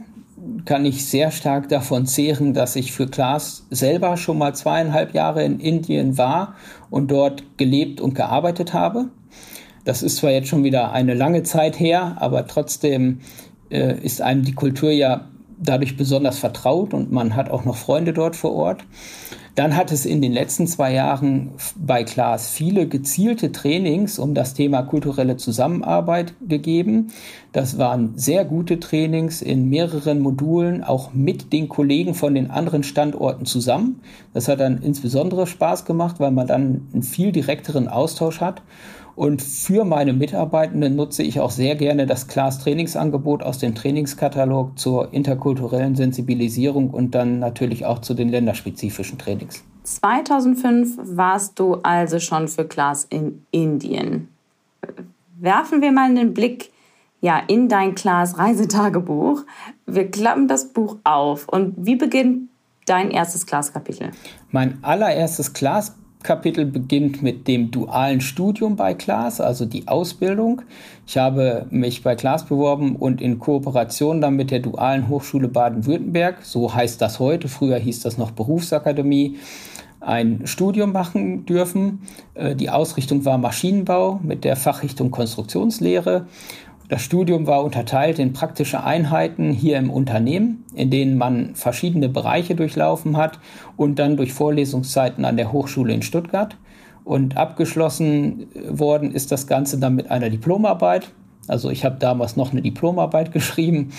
kann 0.66 0.86
ich 0.86 1.06
sehr 1.06 1.32
stark 1.32 1.70
davon 1.70 2.06
zehren, 2.06 2.54
dass 2.54 2.76
ich 2.76 2.92
für 2.92 3.08
Klaas 3.08 3.66
selber 3.70 4.18
schon 4.18 4.38
mal 4.38 4.54
zweieinhalb 4.54 5.14
Jahre 5.14 5.44
in 5.44 5.60
Indien 5.60 6.18
war 6.18 6.56
und 6.90 7.12
dort 7.12 7.58
gelebt 7.58 8.02
und 8.02 8.16
gearbeitet 8.16 8.74
habe. 8.74 9.10
Das 9.86 10.04
ist 10.04 10.18
zwar 10.18 10.32
jetzt 10.32 10.48
schon 10.48 10.64
wieder 10.64 10.92
eine 10.92 11.14
lange 11.14 11.44
Zeit 11.44 11.80
her, 11.80 12.16
aber 12.20 12.48
trotzdem 12.48 13.20
äh, 13.70 13.98
ist 14.02 14.22
einem 14.22 14.44
die 14.44 14.54
Kultur 14.54 14.92
ja 14.92 15.28
dadurch 15.60 15.98
besonders 15.98 16.40
vertraut 16.40 16.94
und 16.94 17.12
man 17.12 17.36
hat 17.36 17.50
auch 17.50 17.66
noch 17.66 17.78
Freunde 17.78 18.14
dort 18.14 18.36
vor 18.36 18.54
Ort. 18.54 18.86
Dann 19.56 19.76
hat 19.76 19.92
es 19.92 20.06
in 20.06 20.22
den 20.22 20.34
letzten 20.34 20.66
zwei 20.66 20.94
Jahren 20.94 21.52
bei 21.76 22.04
Klaas 22.04 22.50
viele 22.50 22.88
gezielte 22.88 23.52
Trainings 23.52 24.18
um 24.18 24.34
das 24.34 24.56
Thema 24.56 24.82
kulturelle 24.82 25.38
Zusammenarbeit 25.38 26.34
gegeben. 26.48 27.12
Das 27.52 27.78
waren 27.78 28.14
sehr 28.16 28.46
gute 28.46 28.80
Trainings 28.80 29.44
in 29.44 29.70
mehreren 29.70 30.22
Modulen, 30.22 30.84
auch 30.84 31.14
mit 31.14 31.54
den 31.54 31.70
Kollegen 31.70 32.16
von 32.16 32.34
den 32.34 32.50
anderen 32.50 32.82
Standorten 32.82 33.46
zusammen. 33.46 34.02
Das 34.34 34.48
hat 34.48 34.60
dann 34.60 34.82
insbesondere 34.82 35.46
Spaß 35.46 35.86
gemacht, 35.86 36.16
weil 36.20 36.32
man 36.32 36.48
dann 36.48 36.88
einen 36.92 37.04
viel 37.04 37.32
direkteren 37.32 37.88
Austausch 37.88 38.42
hat. 38.42 38.64
Und 39.16 39.42
für 39.42 39.86
meine 39.86 40.14
Mitarbeitenden 40.14 40.96
nutze 40.96 41.22
ich 41.22 41.40
auch 41.40 41.52
sehr 41.52 41.76
gerne 41.76 42.08
das 42.08 42.28
Class 42.28 42.60
Trainingsangebot 42.60 43.44
aus 43.44 43.60
dem 43.60 43.76
Trainingskatalog 43.76 44.78
zur 44.78 45.14
interkulturellen 45.14 45.96
Sensibilisierung 45.96 46.90
und 46.90 47.14
dann 47.14 47.40
natürlich 47.40 47.86
auch 47.86 48.00
zu 48.00 48.16
den 48.16 48.30
länderspezifischen 48.30 49.20
Trainings. 49.20 49.64
2005 49.84 50.98
warst 51.04 51.60
du 51.60 51.76
also 51.84 52.20
schon 52.20 52.48
für 52.48 52.66
Class 52.66 53.06
in 53.10 53.46
Indien. 53.52 54.30
Werfen 55.40 55.82
wir 55.82 55.92
mal 55.92 56.10
einen 56.10 56.34
Blick 56.34 56.72
ja, 57.22 57.42
in 57.48 57.70
dein 57.70 57.96
Class 57.96 58.38
Reisetagebuch. 58.38 59.44
Wir 59.86 60.12
klappen 60.12 60.48
das 60.48 60.74
Buch 60.74 60.98
auf. 61.06 61.48
Und 61.48 61.74
wie 61.78 61.96
beginnt 61.96 62.50
dein 62.86 63.12
erstes 63.12 63.46
Class-Kapitel? 63.46 64.12
Mein 64.52 64.84
allererstes 64.84 65.54
Class 65.54 65.96
Kapitel 66.24 66.66
beginnt 66.66 67.22
mit 67.22 67.48
dem 67.48 67.70
dualen 67.70 68.22
Studium 68.22 68.76
bei 68.76 68.94
Klaas, 68.94 69.42
also 69.42 69.66
die 69.66 69.88
Ausbildung. 69.88 70.62
Ich 71.06 71.18
habe 71.18 71.68
mich 71.70 72.02
bei 72.02 72.16
Klaas 72.16 72.46
beworben 72.46 72.96
und 72.96 73.22
in 73.22 73.40
Kooperation 73.40 74.22
dann 74.22 74.36
mit 74.36 74.50
der 74.52 74.60
Dualen 74.60 75.10
Hochschule 75.10 75.50
Baden-Württemberg, 75.50 76.38
so 76.44 76.74
heißt 76.74 77.02
das 77.02 77.20
heute, 77.20 77.48
früher 77.48 77.78
hieß 77.78 78.02
das 78.02 78.18
noch 78.18 78.32
Berufsakademie, 78.32 79.38
ein 80.00 80.46
Studium 80.46 80.92
machen 80.92 81.46
dürfen. 81.46 82.02
Äh, 82.34 82.56
die 82.56 82.70
Ausrichtung 82.70 83.26
war 83.26 83.38
Maschinenbau 83.38 84.20
mit 84.22 84.44
der 84.44 84.56
Fachrichtung 84.56 85.12
Konstruktionslehre. 85.12 86.28
Das 86.90 87.02
Studium 87.02 87.48
war 87.48 87.64
unterteilt 87.64 88.20
in 88.20 88.34
praktische 88.34 88.84
Einheiten 88.84 89.52
hier 89.52 89.78
im 89.78 89.90
Unternehmen, 89.90 90.66
in 90.76 90.90
denen 90.90 91.18
man 91.18 91.56
verschiedene 91.56 92.10
Bereiche 92.10 92.56
durchlaufen 92.56 93.16
hat 93.18 93.40
und 93.78 94.00
dann 94.00 94.18
durch 94.18 94.34
Vorlesungszeiten 94.34 95.24
an 95.26 95.38
der 95.38 95.52
Hochschule 95.52 95.94
in 95.94 96.02
Stuttgart. 96.02 96.58
Und 97.06 97.38
abgeschlossen 97.38 98.48
worden 98.70 99.12
ist 99.12 99.32
das 99.32 99.48
Ganze 99.48 99.80
dann 99.80 99.96
mit 99.96 100.12
einer 100.12 100.30
Diplomarbeit. 100.30 101.10
Also 101.48 101.70
ich 101.70 101.84
habe 101.84 101.98
damals 102.00 102.36
noch 102.36 102.52
eine 102.52 102.62
Diplomarbeit 102.62 103.32
geschrieben 103.34 103.92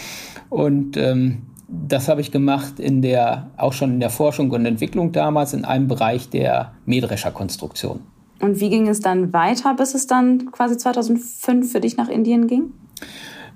und 0.51 0.97
ähm, 0.97 1.43
das 1.69 2.09
habe 2.09 2.21
ich 2.21 2.31
gemacht 2.31 2.79
in 2.79 3.03
der, 3.03 3.49
auch 3.57 3.73
schon 3.73 3.95
in 3.95 4.01
der 4.01 4.11
Forschung 4.11 4.51
und 4.51 4.67
Entwicklung 4.67 5.13
damals 5.13 5.55
in 5.55 5.65
einem 5.65 5.89
Bereich 5.89 6.29
der 6.29 6.73
Mähdrescherkonstruktion. 6.85 8.01
Und 8.45 8.61
wie 8.61 8.69
ging 8.69 8.89
es 8.89 9.01
dann 9.01 9.33
weiter, 9.33 9.73
bis 9.73 9.95
es 9.95 10.07
dann 10.07 10.53
quasi 10.53 10.77
2005 10.77 11.73
für 11.73 11.81
dich 11.81 11.97
nach 11.97 12.11
Indien 12.11 12.47
ging? 12.47 12.75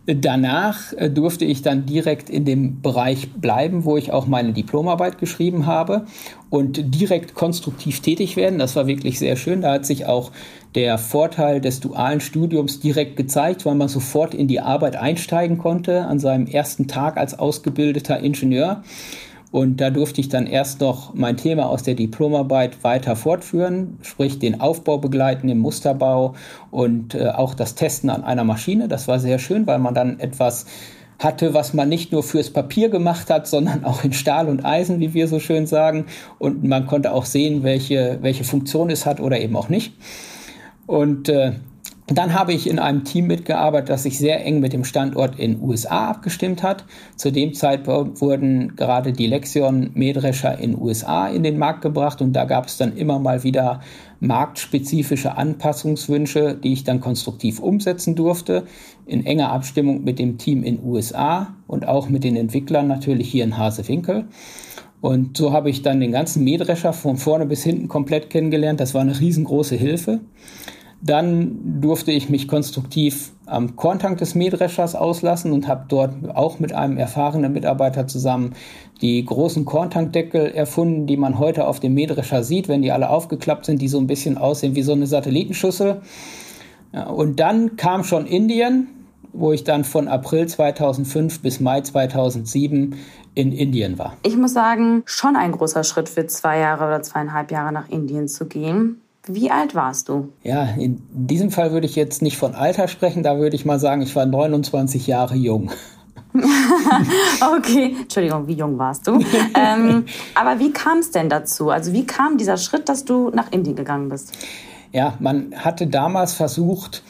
Danach 0.07 0.94
äh, 0.94 1.11
durfte 1.11 1.44
ich 1.44 1.61
dann 1.61 1.85
direkt 1.85 2.31
in 2.31 2.46
dem 2.46 2.81
Bereich 2.81 3.31
bleiben, 3.35 3.85
wo 3.85 3.98
ich 3.98 4.12
auch 4.12 4.27
meine 4.27 4.55
Diplomarbeit 4.55 5.18
geschrieben 5.18 5.66
habe 5.66 6.07
und 6.48 6.94
direkt 6.98 7.35
konstruktiv 7.35 8.01
tätig 8.01 8.37
werden. 8.37 8.59
Das 8.59 8.77
war 8.77 8.87
wirklich 8.87 9.18
sehr 9.18 9.37
schön. 9.37 9.61
Da 9.61 9.72
hat 9.72 9.85
sich 9.85 10.07
auch 10.07 10.33
der 10.74 10.96
Vorteil 10.96 11.61
des 11.61 11.81
dualen 11.81 12.22
Studiums 12.22 12.81
direkt 12.81 13.18
gezeigt, 13.18 13.66
weil 13.66 13.74
man 13.74 13.88
sofort 13.88 14.35
in 14.35 14.48
die 14.48 14.61
Arbeit 14.61 14.96
einsteigen 14.96 15.59
konnte 15.59 16.07
an 16.07 16.18
seinem 16.18 16.46
ersten 16.46 16.88
Tag 16.88 17.18
als 17.18 17.38
ausgebildeter 17.38 18.20
Ingenieur. 18.20 18.83
Und 19.50 19.80
da 19.80 19.90
durfte 19.90 20.20
ich 20.20 20.28
dann 20.28 20.46
erst 20.46 20.80
noch 20.80 21.14
mein 21.14 21.37
Thema 21.38 21.68
aus 21.68 21.82
der 21.82 21.94
Diplomarbeit 21.94 22.84
weiter 22.84 23.16
fortführen, 23.16 23.98
sprich 24.02 24.38
den 24.38 24.61
Aufbau 24.61 24.98
begleiten 24.98 25.48
im 25.48 25.58
Musterbau 25.58 26.34
und 26.70 27.14
äh, 27.14 27.28
auch 27.28 27.54
das 27.54 27.74
Testen 27.74 28.11
an 28.11 28.24
einer 28.24 28.44
Maschine. 28.44 28.88
Das 28.88 29.08
war 29.08 29.18
sehr 29.18 29.38
schön, 29.38 29.66
weil 29.66 29.78
man 29.78 29.94
dann 29.94 30.20
etwas 30.20 30.66
hatte, 31.18 31.52
was 31.54 31.74
man 31.74 31.88
nicht 31.88 32.12
nur 32.12 32.22
fürs 32.22 32.50
Papier 32.50 32.90
gemacht 32.90 33.30
hat, 33.30 33.46
sondern 33.46 33.84
auch 33.84 34.04
in 34.04 34.12
Stahl 34.12 34.48
und 34.48 34.64
Eisen, 34.64 35.00
wie 35.00 35.14
wir 35.14 35.28
so 35.28 35.40
schön 35.40 35.66
sagen. 35.66 36.06
Und 36.38 36.62
man 36.64 36.87
konnte 36.87 37.12
auch 37.12 37.24
sehen, 37.24 37.62
welche, 37.62 38.18
welche 38.20 38.44
Funktion 38.44 38.90
es 38.90 39.06
hat 39.06 39.18
oder 39.20 39.40
eben 39.40 39.56
auch 39.56 39.68
nicht. 39.68 39.94
Und 40.87 41.28
äh, 41.28 41.52
dann 42.16 42.33
habe 42.33 42.55
ich 42.55 42.68
in 42.68 42.79
einem 42.79 43.05
Team 43.05 43.27
mitgearbeitet, 43.27 43.90
das 43.90 44.05
sich 44.05 44.18
sehr 44.18 44.44
eng 44.44 44.61
mit 44.61 44.73
dem 44.73 44.85
Standort 44.85 45.38
in 45.38 45.61
USA 45.61 46.09
abgestimmt 46.09 46.62
hat. 46.62 46.85
Zu 47.16 47.31
dem 47.31 47.53
Zeitpunkt 47.53 48.23
wurden 48.23 48.77
gerade 48.77 49.12
die 49.12 49.27
Lexion 49.27 49.90
Mähdrescher 49.92 50.59
in 50.59 50.81
USA 50.81 51.29
in 51.29 51.42
den 51.42 51.59
Markt 51.59 51.83
gebracht 51.83 52.23
und 52.23 52.33
da 52.33 52.47
gab 52.47 52.66
es 52.66 52.79
dann 52.79 52.97
immer 52.97 53.18
mal 53.18 53.44
wieder 53.44 53.81
marktspezifische 54.21 55.37
Anpassungswünsche, 55.37 56.55
die 56.55 56.73
ich 56.73 56.85
dann 56.85 57.01
konstruktiv 57.01 57.61
umsetzen 57.61 58.14
durfte, 58.14 58.64
in 59.05 59.27
enger 59.27 59.53
Abstimmung 59.53 60.03
mit 60.03 60.18
dem 60.18 60.38
Team 60.38 60.64
in 60.64 60.83
USA 60.83 61.55
und 61.66 61.87
auch 61.87 62.09
mit 62.09 62.25
den 62.25 62.37
Entwicklern 62.37 62.88
natürlich 62.88 63.31
hier 63.31 63.44
in 63.44 63.59
Hasewinkel. 63.59 64.25
Und 65.01 65.37
so 65.37 65.53
habe 65.53 65.71
ich 65.71 65.83
dann 65.83 66.01
den 66.01 66.12
ganzen 66.12 66.42
Mähdrescher 66.42 66.92
von 66.92 67.18
vorne 67.18 67.47
bis 67.47 67.62
hinten 67.62 67.87
komplett 67.87 68.31
kennengelernt. 68.31 68.81
Das 68.81 68.94
war 68.94 69.03
eine 69.03 69.18
riesengroße 69.21 69.77
Hilfe. 69.77 70.21
Dann 71.00 71.80
durfte 71.80 72.11
ich 72.11 72.28
mich 72.28 72.48
konstruktiv 72.48 73.32
am 73.46 73.76
Korntank 73.76 74.18
des 74.18 74.34
Mähdreschers 74.34 74.96
auslassen 74.96 75.52
und 75.52 75.68
habe 75.68 75.84
dort 75.88 76.12
auch 76.34 76.58
mit 76.58 76.72
einem 76.72 76.98
erfahrenen 76.98 77.52
Mitarbeiter 77.52 78.06
zusammen 78.06 78.54
die 79.00 79.24
großen 79.24 79.64
Korntankdeckel 79.64 80.50
erfunden, 80.50 81.06
die 81.06 81.16
man 81.16 81.38
heute 81.38 81.68
auf 81.68 81.78
dem 81.78 81.94
Mähdrescher 81.94 82.42
sieht, 82.42 82.68
wenn 82.68 82.82
die 82.82 82.90
alle 82.90 83.11
aufgeklappt 83.11 83.66
sind, 83.66 83.80
die 83.80 83.88
so 83.88 83.98
ein 83.98 84.08
bisschen 84.08 84.38
aussehen 84.38 84.74
wie 84.74 84.82
so 84.82 84.92
eine 84.92 85.06
Satellitenschüssel. 85.06 86.02
und 87.14 87.38
dann 87.38 87.76
kam 87.76 88.02
schon 88.02 88.26
Indien, 88.26 88.88
wo 89.32 89.52
ich 89.52 89.62
dann 89.62 89.84
von 89.84 90.08
April 90.08 90.48
2005 90.48 91.42
bis 91.42 91.61
Mai 91.61 91.80
2007 91.82 92.96
in 93.34 93.52
Indien 93.52 93.98
war. 93.98 94.16
Ich 94.24 94.37
muss 94.37 94.52
sagen, 94.52 95.02
schon 95.04 95.37
ein 95.37 95.52
großer 95.52 95.84
Schritt 95.84 96.08
für 96.08 96.26
zwei 96.26 96.58
Jahre 96.58 96.87
oder 96.87 97.02
zweieinhalb 97.02 97.52
Jahre 97.52 97.72
nach 97.72 97.88
Indien 97.88 98.26
zu 98.26 98.46
gehen. 98.46 99.00
Wie 99.29 99.51
alt 99.51 99.75
warst 99.75 100.09
du? 100.09 100.33
Ja, 100.43 100.64
in 100.64 101.03
diesem 101.11 101.51
Fall 101.51 101.73
würde 101.73 101.87
ich 101.87 101.97
jetzt 101.97 102.23
nicht 102.23 102.37
von 102.38 102.55
Alter 102.55 102.88
sprechen, 102.88 103.23
da 103.23 103.38
würde 103.38 103.57
ich 103.57 103.64
mal 103.64 103.79
sagen, 103.79 104.03
ich 104.03 104.17
war 104.17 104.27
29 104.27 105.07
Jahre 105.07 105.35
jung. 105.35 105.71
okay, 107.57 107.97
Entschuldigung, 108.01 108.47
wie 108.47 108.55
jung 108.55 108.79
warst 108.79 109.07
du? 109.07 109.19
ähm, 109.55 110.05
aber 110.35 110.59
wie 110.59 110.73
kam 110.73 110.99
es 110.99 111.11
denn 111.11 111.29
dazu? 111.29 111.71
Also 111.71 111.93
wie 111.93 112.07
kam 112.07 112.38
dieser 112.38 112.57
Schritt, 112.57 112.88
dass 112.88 113.05
du 113.05 113.31
nach 113.31 113.53
Indien 113.53 113.77
gegangen 113.77 114.09
bist? 114.09 114.33
Ja, 114.93 115.14
man 115.21 115.55
hatte 115.57 115.87
damals 115.87 116.33
versucht, 116.33 117.03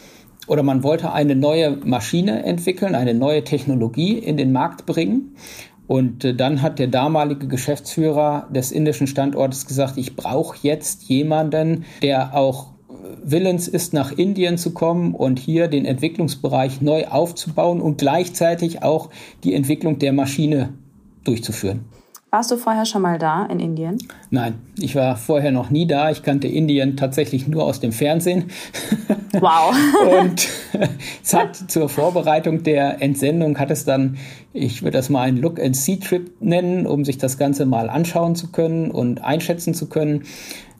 oder 0.48 0.62
man 0.62 0.82
wollte 0.82 1.12
eine 1.12 1.36
neue 1.36 1.76
Maschine 1.84 2.42
entwickeln, 2.44 2.94
eine 2.94 3.14
neue 3.14 3.44
Technologie 3.44 4.18
in 4.18 4.36
den 4.36 4.50
Markt 4.50 4.86
bringen. 4.86 5.36
Und 5.88 6.24
äh, 6.24 6.34
dann 6.34 6.62
hat 6.62 6.78
der 6.78 6.86
damalige 6.86 7.48
Geschäftsführer 7.48 8.46
des 8.54 8.70
indischen 8.70 9.08
Standortes 9.08 9.66
gesagt, 9.66 9.96
ich 9.96 10.14
brauche 10.14 10.56
jetzt 10.62 11.04
jemanden, 11.04 11.84
der 12.02 12.36
auch 12.36 12.68
willens 13.24 13.68
ist, 13.68 13.92
nach 13.92 14.12
Indien 14.12 14.58
zu 14.58 14.72
kommen 14.72 15.14
und 15.14 15.38
hier 15.38 15.68
den 15.68 15.84
Entwicklungsbereich 15.84 16.80
neu 16.80 17.06
aufzubauen 17.06 17.80
und 17.80 17.98
gleichzeitig 17.98 18.82
auch 18.82 19.10
die 19.44 19.54
Entwicklung 19.54 19.98
der 19.98 20.12
Maschine 20.12 20.74
durchzuführen. 21.24 21.84
Warst 22.30 22.50
du 22.50 22.58
vorher 22.58 22.84
schon 22.84 23.00
mal 23.00 23.18
da 23.18 23.46
in 23.46 23.58
Indien? 23.58 23.96
Nein, 24.28 24.58
ich 24.78 24.94
war 24.94 25.16
vorher 25.16 25.50
noch 25.50 25.70
nie 25.70 25.86
da. 25.86 26.10
Ich 26.10 26.22
kannte 26.22 26.46
Indien 26.46 26.96
tatsächlich 26.96 27.48
nur 27.48 27.64
aus 27.64 27.80
dem 27.80 27.92
Fernsehen. 27.92 28.50
Wow. 29.40 29.74
und 30.22 30.48
es 31.22 31.34
hat 31.34 31.54
zur 31.54 31.90
Vorbereitung 31.90 32.62
der 32.62 33.02
Entsendung 33.02 33.58
hat 33.58 33.70
es 33.70 33.84
dann, 33.84 34.16
ich 34.54 34.82
würde 34.82 34.96
das 34.96 35.10
mal 35.10 35.20
einen 35.20 35.36
Look-and-See-Trip 35.36 36.40
nennen, 36.40 36.86
um 36.86 37.04
sich 37.04 37.18
das 37.18 37.36
Ganze 37.36 37.66
mal 37.66 37.90
anschauen 37.90 38.36
zu 38.36 38.50
können 38.50 38.90
und 38.90 39.22
einschätzen 39.22 39.74
zu 39.74 39.90
können. 39.90 40.24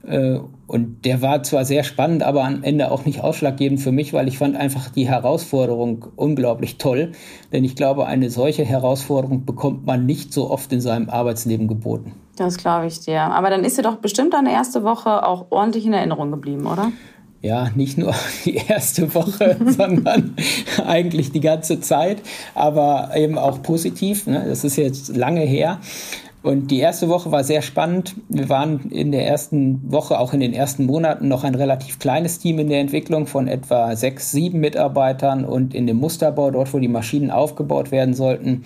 Äh, 0.08 0.40
und 0.66 1.04
der 1.04 1.22
war 1.22 1.42
zwar 1.42 1.64
sehr 1.64 1.82
spannend, 1.82 2.22
aber 2.22 2.44
am 2.44 2.62
Ende 2.62 2.90
auch 2.90 3.04
nicht 3.04 3.22
ausschlaggebend 3.22 3.80
für 3.80 3.92
mich, 3.92 4.12
weil 4.12 4.28
ich 4.28 4.38
fand 4.38 4.56
einfach 4.56 4.90
die 4.90 5.08
Herausforderung 5.08 6.06
unglaublich 6.16 6.78
toll. 6.78 7.12
Denn 7.52 7.64
ich 7.64 7.76
glaube, 7.76 8.06
eine 8.06 8.30
solche 8.30 8.64
Herausforderung 8.64 9.44
bekommt 9.44 9.86
man 9.86 10.06
nicht 10.06 10.32
so 10.32 10.50
oft 10.50 10.72
in 10.72 10.80
seinem 10.80 11.08
Arbeitsleben 11.08 11.68
geboten. 11.68 12.12
Das 12.36 12.56
glaube 12.56 12.86
ich 12.86 13.00
dir. 13.00 13.22
Aber 13.22 13.50
dann 13.50 13.64
ist 13.64 13.78
dir 13.78 13.82
doch 13.82 13.96
bestimmt 13.96 14.34
deine 14.34 14.52
erste 14.52 14.84
Woche 14.84 15.26
auch 15.26 15.46
ordentlich 15.50 15.86
in 15.86 15.92
Erinnerung 15.92 16.30
geblieben, 16.30 16.66
oder? 16.66 16.92
Ja, 17.40 17.70
nicht 17.74 17.98
nur 17.98 18.14
die 18.44 18.56
erste 18.56 19.14
Woche, 19.14 19.56
sondern 19.66 20.36
eigentlich 20.84 21.32
die 21.32 21.40
ganze 21.40 21.80
Zeit, 21.80 22.18
aber 22.54 23.10
eben 23.16 23.38
auch 23.38 23.62
positiv. 23.62 24.26
Ne? 24.26 24.44
Das 24.48 24.64
ist 24.64 24.76
jetzt 24.76 25.16
lange 25.16 25.40
her. 25.40 25.80
Und 26.48 26.70
die 26.70 26.78
erste 26.78 27.10
Woche 27.10 27.30
war 27.30 27.44
sehr 27.44 27.60
spannend. 27.60 28.14
Wir 28.30 28.48
waren 28.48 28.88
in 28.88 29.12
der 29.12 29.26
ersten 29.26 29.92
Woche, 29.92 30.18
auch 30.18 30.32
in 30.32 30.40
den 30.40 30.54
ersten 30.54 30.86
Monaten, 30.86 31.28
noch 31.28 31.44
ein 31.44 31.54
relativ 31.54 31.98
kleines 31.98 32.38
Team 32.38 32.58
in 32.58 32.70
der 32.70 32.80
Entwicklung 32.80 33.26
von 33.26 33.48
etwa 33.48 33.94
sechs, 33.94 34.30
sieben 34.30 34.58
Mitarbeitern 34.60 35.44
und 35.44 35.74
in 35.74 35.86
dem 35.86 35.98
Musterbau, 35.98 36.50
dort 36.50 36.72
wo 36.72 36.78
die 36.78 36.88
Maschinen 36.88 37.30
aufgebaut 37.30 37.90
werden 37.90 38.14
sollten, 38.14 38.64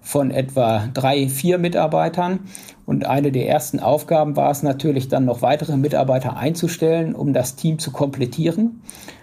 von 0.00 0.30
etwa 0.30 0.88
drei, 0.94 1.28
vier 1.28 1.58
Mitarbeitern. 1.58 2.40
Und 2.86 3.04
eine 3.04 3.32
der 3.32 3.50
ersten 3.50 3.80
Aufgaben 3.80 4.34
war 4.34 4.50
es 4.50 4.62
natürlich 4.62 5.08
dann 5.08 5.26
noch 5.26 5.42
weitere 5.42 5.76
Mitarbeiter 5.76 6.38
einzustellen, 6.38 7.14
um 7.14 7.34
das 7.34 7.54
Team 7.54 7.78
zu 7.78 7.90
komplettieren. 7.90 8.80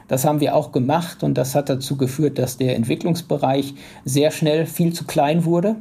Das 0.08 0.24
haben 0.24 0.40
wir 0.40 0.56
auch 0.56 0.72
gemacht 0.72 1.24
und 1.24 1.36
das 1.36 1.56
hat 1.56 1.68
dazu 1.68 1.98
geführt, 1.98 2.38
dass 2.38 2.58
der 2.58 2.76
Entwicklungsbereich 2.76 3.74
sehr 4.06 4.30
schnell 4.30 4.68
viel 4.68 4.94
zu 4.94 5.06
klein 5.06 5.46
wurde. 5.46 5.78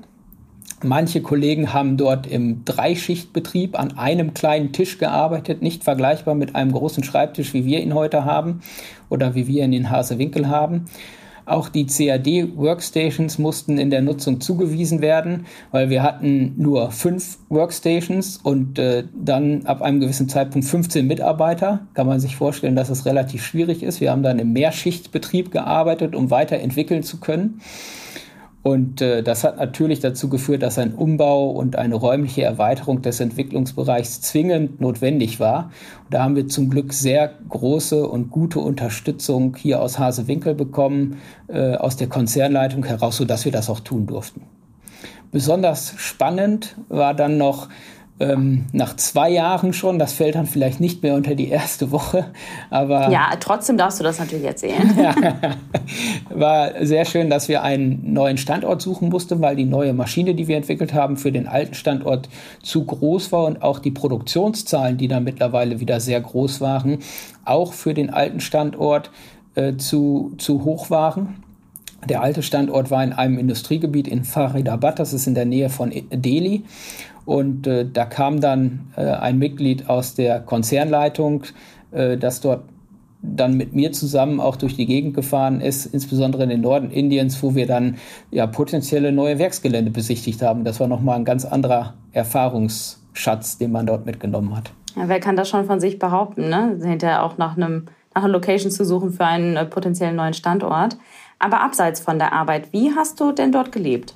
Manche 0.82 1.22
Kollegen 1.22 1.72
haben 1.72 1.96
dort 1.96 2.26
im 2.26 2.64
Dreischichtbetrieb 2.66 3.78
an 3.78 3.96
einem 3.96 4.34
kleinen 4.34 4.72
Tisch 4.72 4.98
gearbeitet, 4.98 5.62
nicht 5.62 5.84
vergleichbar 5.84 6.34
mit 6.34 6.54
einem 6.54 6.72
großen 6.72 7.02
Schreibtisch, 7.02 7.54
wie 7.54 7.64
wir 7.64 7.80
ihn 7.80 7.94
heute 7.94 8.26
haben 8.26 8.60
oder 9.08 9.34
wie 9.34 9.46
wir 9.46 9.64
ihn 9.64 9.72
in 9.72 9.90
Hasewinkel 9.90 10.48
haben. 10.48 10.84
Auch 11.46 11.68
die 11.68 11.86
CAD-Workstations 11.86 13.38
mussten 13.38 13.78
in 13.78 13.88
der 13.88 14.02
Nutzung 14.02 14.40
zugewiesen 14.40 15.00
werden, 15.00 15.46
weil 15.70 15.90
wir 15.90 16.02
hatten 16.02 16.54
nur 16.56 16.90
fünf 16.90 17.38
Workstations 17.48 18.38
und 18.42 18.80
äh, 18.80 19.04
dann 19.14 19.64
ab 19.64 19.80
einem 19.80 20.00
gewissen 20.00 20.28
Zeitpunkt 20.28 20.66
15 20.66 21.06
Mitarbeiter. 21.06 21.86
Kann 21.94 22.08
man 22.08 22.18
sich 22.18 22.34
vorstellen, 22.34 22.74
dass 22.74 22.90
es 22.90 23.06
relativ 23.06 23.44
schwierig 23.44 23.84
ist. 23.84 24.00
Wir 24.00 24.10
haben 24.10 24.24
dann 24.24 24.40
im 24.40 24.52
Mehrschichtbetrieb 24.52 25.52
gearbeitet, 25.52 26.16
um 26.16 26.30
weiterentwickeln 26.30 27.04
zu 27.04 27.20
können. 27.20 27.60
Und 28.66 29.00
äh, 29.00 29.22
das 29.22 29.44
hat 29.44 29.58
natürlich 29.58 30.00
dazu 30.00 30.28
geführt, 30.28 30.64
dass 30.64 30.76
ein 30.76 30.92
Umbau 30.92 31.50
und 31.50 31.76
eine 31.76 31.94
räumliche 31.94 32.42
Erweiterung 32.42 33.00
des 33.00 33.20
Entwicklungsbereichs 33.20 34.22
zwingend 34.22 34.80
notwendig 34.80 35.38
war. 35.38 35.70
Und 36.02 36.14
da 36.14 36.24
haben 36.24 36.34
wir 36.34 36.48
zum 36.48 36.68
Glück 36.68 36.92
sehr 36.92 37.32
große 37.48 38.04
und 38.04 38.32
gute 38.32 38.58
Unterstützung 38.58 39.54
hier 39.54 39.80
aus 39.80 40.00
Hasewinkel 40.00 40.56
bekommen, 40.56 41.18
äh, 41.46 41.76
aus 41.76 41.96
der 41.96 42.08
Konzernleitung 42.08 42.84
heraus, 42.84 43.18
sodass 43.18 43.44
wir 43.44 43.52
das 43.52 43.70
auch 43.70 43.78
tun 43.78 44.08
durften. 44.08 44.42
Besonders 45.30 45.94
spannend 45.98 46.76
war 46.88 47.14
dann 47.14 47.38
noch 47.38 47.68
ähm, 48.18 48.64
nach 48.72 48.96
zwei 48.96 49.30
Jahren 49.30 49.74
schon, 49.74 49.98
das 49.98 50.14
fällt 50.14 50.36
dann 50.36 50.46
vielleicht 50.46 50.80
nicht 50.80 51.02
mehr 51.02 51.14
unter 51.14 51.34
die 51.34 51.48
erste 51.48 51.90
Woche, 51.90 52.26
aber. 52.70 53.10
Ja, 53.10 53.30
trotzdem 53.38 53.76
darfst 53.76 54.00
du 54.00 54.04
das 54.04 54.18
natürlich 54.18 54.46
erzählen. 54.46 54.98
ja, 54.98 55.14
war 56.30 56.70
sehr 56.84 57.04
schön, 57.04 57.28
dass 57.28 57.48
wir 57.48 57.62
einen 57.62 58.14
neuen 58.14 58.38
Standort 58.38 58.80
suchen 58.80 59.10
mussten, 59.10 59.42
weil 59.42 59.54
die 59.54 59.66
neue 59.66 59.92
Maschine, 59.92 60.34
die 60.34 60.48
wir 60.48 60.56
entwickelt 60.56 60.94
haben, 60.94 61.18
für 61.18 61.30
den 61.30 61.46
alten 61.46 61.74
Standort 61.74 62.30
zu 62.62 62.84
groß 62.84 63.32
war 63.32 63.44
und 63.44 63.62
auch 63.62 63.80
die 63.80 63.90
Produktionszahlen, 63.90 64.96
die 64.96 65.08
da 65.08 65.20
mittlerweile 65.20 65.80
wieder 65.80 66.00
sehr 66.00 66.20
groß 66.20 66.62
waren, 66.62 66.98
auch 67.44 67.74
für 67.74 67.92
den 67.92 68.08
alten 68.08 68.40
Standort 68.40 69.10
äh, 69.56 69.76
zu, 69.76 70.32
zu 70.38 70.64
hoch 70.64 70.88
waren. 70.88 71.42
Der 72.08 72.22
alte 72.22 72.42
Standort 72.42 72.90
war 72.90 73.02
in 73.02 73.12
einem 73.12 73.38
Industriegebiet 73.38 74.06
in 74.08 74.24
Faridabad, 74.24 74.98
das 74.98 75.12
ist 75.12 75.26
in 75.26 75.34
der 75.34 75.44
Nähe 75.44 75.68
von 75.68 75.92
Delhi. 76.10 76.64
Und 77.26 77.66
äh, 77.66 77.86
da 77.92 78.06
kam 78.06 78.40
dann 78.40 78.92
äh, 78.96 79.02
ein 79.02 79.38
Mitglied 79.38 79.90
aus 79.90 80.14
der 80.14 80.40
Konzernleitung, 80.40 81.42
äh, 81.90 82.16
das 82.16 82.40
dort 82.40 82.62
dann 83.20 83.56
mit 83.56 83.74
mir 83.74 83.92
zusammen 83.92 84.40
auch 84.40 84.56
durch 84.56 84.76
die 84.76 84.86
Gegend 84.86 85.14
gefahren 85.14 85.60
ist, 85.60 85.86
insbesondere 85.86 86.44
in 86.44 86.48
den 86.48 86.60
Norden 86.60 86.90
Indiens, 86.90 87.42
wo 87.42 87.54
wir 87.54 87.66
dann 87.66 87.96
ja 88.30 88.46
potenzielle 88.46 89.10
neue 89.10 89.38
Werksgelände 89.38 89.90
besichtigt 89.90 90.40
haben. 90.42 90.64
Das 90.64 90.78
war 90.78 90.86
nochmal 90.86 91.16
ein 91.16 91.24
ganz 91.24 91.44
anderer 91.44 91.94
Erfahrungsschatz, 92.12 93.58
den 93.58 93.72
man 93.72 93.86
dort 93.86 94.06
mitgenommen 94.06 94.56
hat. 94.56 94.70
Ja, 94.94 95.08
wer 95.08 95.18
kann 95.18 95.34
das 95.34 95.48
schon 95.48 95.66
von 95.66 95.80
sich 95.80 95.98
behaupten, 95.98 96.48
ne? 96.48 96.78
hinterher 96.82 97.24
auch 97.24 97.36
nach 97.36 97.56
einem 97.56 97.86
nach 98.14 98.24
einer 98.24 98.32
Location 98.32 98.70
zu 98.70 98.84
suchen 98.86 99.12
für 99.12 99.26
einen 99.26 99.56
äh, 99.56 99.66
potenziellen 99.66 100.16
neuen 100.16 100.32
Standort. 100.32 100.96
Aber 101.38 101.60
abseits 101.60 102.00
von 102.00 102.18
der 102.18 102.32
Arbeit, 102.32 102.72
wie 102.72 102.92
hast 102.96 103.20
du 103.20 103.30
denn 103.30 103.52
dort 103.52 103.72
gelebt? 103.72 104.14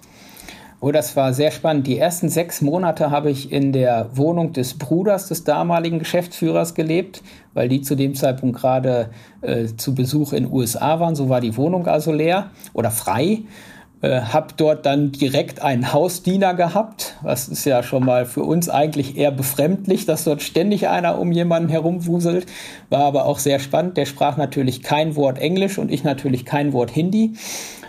Oh, 0.82 0.92
das 0.92 1.14
war 1.14 1.34
sehr 1.34 1.50
spannend. 1.50 1.86
Die 1.86 1.98
ersten 1.98 2.30
sechs 2.30 2.62
Monate 2.62 3.10
habe 3.10 3.30
ich 3.30 3.52
in 3.52 3.72
der 3.72 4.08
Wohnung 4.14 4.54
des 4.54 4.78
Bruders 4.78 5.28
des 5.28 5.44
damaligen 5.44 5.98
Geschäftsführers 5.98 6.74
gelebt, 6.74 7.22
weil 7.52 7.68
die 7.68 7.82
zu 7.82 7.96
dem 7.96 8.14
Zeitpunkt 8.14 8.58
gerade 8.58 9.10
äh, 9.42 9.66
zu 9.76 9.94
Besuch 9.94 10.32
in 10.32 10.44
den 10.44 10.52
USA 10.52 10.98
waren. 10.98 11.14
So 11.14 11.28
war 11.28 11.42
die 11.42 11.58
Wohnung 11.58 11.86
also 11.86 12.12
leer 12.12 12.50
oder 12.72 12.90
frei. 12.90 13.40
Äh, 14.00 14.22
habe 14.22 14.54
dort 14.56 14.86
dann 14.86 15.12
direkt 15.12 15.60
einen 15.60 15.92
Hausdiener 15.92 16.54
gehabt. 16.54 17.14
Das 17.22 17.48
ist 17.48 17.66
ja 17.66 17.82
schon 17.82 18.06
mal 18.06 18.24
für 18.24 18.44
uns 18.44 18.70
eigentlich 18.70 19.18
eher 19.18 19.32
befremdlich, 19.32 20.06
dass 20.06 20.24
dort 20.24 20.40
ständig 20.40 20.88
einer 20.88 21.18
um 21.18 21.30
jemanden 21.30 21.68
herumwuselt. 21.68 22.46
War 22.88 23.04
aber 23.04 23.26
auch 23.26 23.38
sehr 23.38 23.58
spannend. 23.58 23.98
Der 23.98 24.06
sprach 24.06 24.38
natürlich 24.38 24.82
kein 24.82 25.14
Wort 25.14 25.38
Englisch 25.38 25.76
und 25.76 25.92
ich 25.92 26.04
natürlich 26.04 26.46
kein 26.46 26.72
Wort 26.72 26.90
Hindi. 26.90 27.34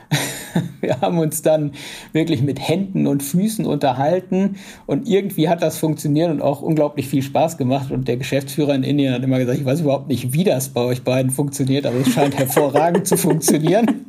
Wir 0.81 1.01
haben 1.01 1.17
uns 1.19 1.41
dann 1.41 1.71
wirklich 2.13 2.41
mit 2.41 2.59
Händen 2.59 3.07
und 3.07 3.23
Füßen 3.23 3.65
unterhalten 3.65 4.55
und 4.85 5.07
irgendwie 5.07 5.49
hat 5.49 5.61
das 5.61 5.77
funktioniert 5.77 6.31
und 6.31 6.41
auch 6.41 6.61
unglaublich 6.61 7.07
viel 7.07 7.21
Spaß 7.21 7.57
gemacht. 7.57 7.91
Und 7.91 8.07
der 8.07 8.17
Geschäftsführer 8.17 8.75
in 8.75 8.83
Indien 8.83 9.13
hat 9.13 9.23
immer 9.23 9.39
gesagt, 9.39 9.59
ich 9.59 9.65
weiß 9.65 9.81
überhaupt 9.81 10.07
nicht, 10.07 10.33
wie 10.33 10.43
das 10.43 10.69
bei 10.69 10.81
euch 10.81 11.03
beiden 11.03 11.31
funktioniert, 11.31 11.85
aber 11.85 11.99
es 11.99 12.09
scheint 12.09 12.37
hervorragend 12.37 13.07
zu 13.07 13.17
funktionieren. 13.17 14.05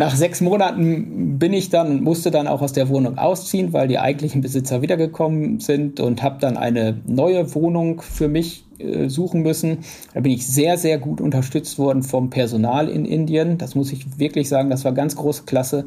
Nach 0.00 0.14
sechs 0.14 0.40
Monaten 0.40 1.40
bin 1.40 1.52
ich 1.52 1.70
dann, 1.70 2.04
musste 2.04 2.30
dann 2.30 2.46
auch 2.46 2.62
aus 2.62 2.72
der 2.72 2.88
Wohnung 2.88 3.18
ausziehen, 3.18 3.72
weil 3.72 3.88
die 3.88 3.98
eigentlichen 3.98 4.42
Besitzer 4.42 4.80
wiedergekommen 4.80 5.58
sind 5.58 5.98
und 5.98 6.22
habe 6.22 6.38
dann 6.40 6.56
eine 6.56 7.00
neue 7.04 7.52
Wohnung 7.56 8.00
für 8.00 8.28
mich 8.28 8.67
äh, 8.78 9.08
suchen 9.08 9.42
müssen. 9.42 9.78
Da 10.14 10.20
bin 10.20 10.32
ich 10.32 10.46
sehr, 10.46 10.78
sehr 10.78 10.98
gut 10.98 11.20
unterstützt 11.20 11.78
worden 11.78 12.02
vom 12.02 12.30
Personal 12.30 12.88
in 12.88 13.04
Indien. 13.04 13.58
Das 13.58 13.74
muss 13.74 13.92
ich 13.92 14.18
wirklich 14.18 14.48
sagen, 14.48 14.70
das 14.70 14.84
war 14.84 14.92
ganz 14.92 15.16
große 15.16 15.44
Klasse. 15.44 15.84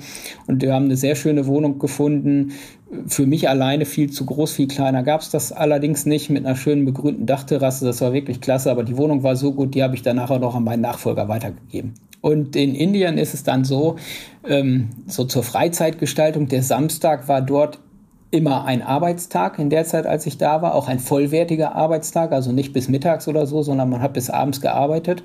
Und 0.47 0.61
wir 0.61 0.73
haben 0.73 0.85
eine 0.85 0.97
sehr 0.97 1.15
schöne 1.15 1.47
Wohnung 1.47 1.79
gefunden. 1.79 2.51
Für 3.07 3.25
mich 3.25 3.47
alleine 3.47 3.85
viel 3.85 4.11
zu 4.11 4.25
groß, 4.25 4.51
viel 4.51 4.67
kleiner 4.67 5.03
gab 5.03 5.21
es 5.21 5.29
das 5.29 5.51
allerdings 5.51 6.05
nicht 6.05 6.29
mit 6.29 6.45
einer 6.45 6.55
schönen 6.55 6.83
begrünten 6.83 7.25
Dachterrasse. 7.25 7.85
Das 7.85 8.01
war 8.01 8.11
wirklich 8.11 8.41
klasse, 8.41 8.69
aber 8.69 8.83
die 8.83 8.97
Wohnung 8.97 9.23
war 9.23 9.35
so 9.35 9.53
gut, 9.53 9.73
die 9.75 9.83
habe 9.83 9.95
ich 9.95 10.01
dann 10.01 10.17
nachher 10.17 10.39
noch 10.39 10.55
an 10.55 10.63
meinen 10.63 10.81
Nachfolger 10.81 11.29
weitergegeben. 11.29 11.93
Und 12.21 12.55
in 12.55 12.75
Indien 12.75 13.17
ist 13.17 13.33
es 13.33 13.43
dann 13.43 13.63
so, 13.63 13.95
ähm, 14.47 14.89
so 15.07 15.23
zur 15.23 15.43
Freizeitgestaltung, 15.43 16.47
der 16.47 16.61
Samstag 16.61 17.27
war 17.27 17.41
dort 17.41 17.79
immer 18.31 18.65
ein 18.65 18.81
Arbeitstag 18.81 19.59
in 19.59 19.69
der 19.69 19.85
Zeit, 19.85 20.07
als 20.07 20.25
ich 20.25 20.37
da 20.37 20.61
war, 20.61 20.73
auch 20.73 20.87
ein 20.87 20.99
vollwertiger 20.99 21.75
Arbeitstag, 21.75 22.31
also 22.31 22.51
nicht 22.51 22.73
bis 22.73 22.87
mittags 22.87 23.27
oder 23.27 23.45
so, 23.45 23.61
sondern 23.61 23.89
man 23.89 24.01
hat 24.01 24.13
bis 24.13 24.29
abends 24.29 24.61
gearbeitet. 24.61 25.21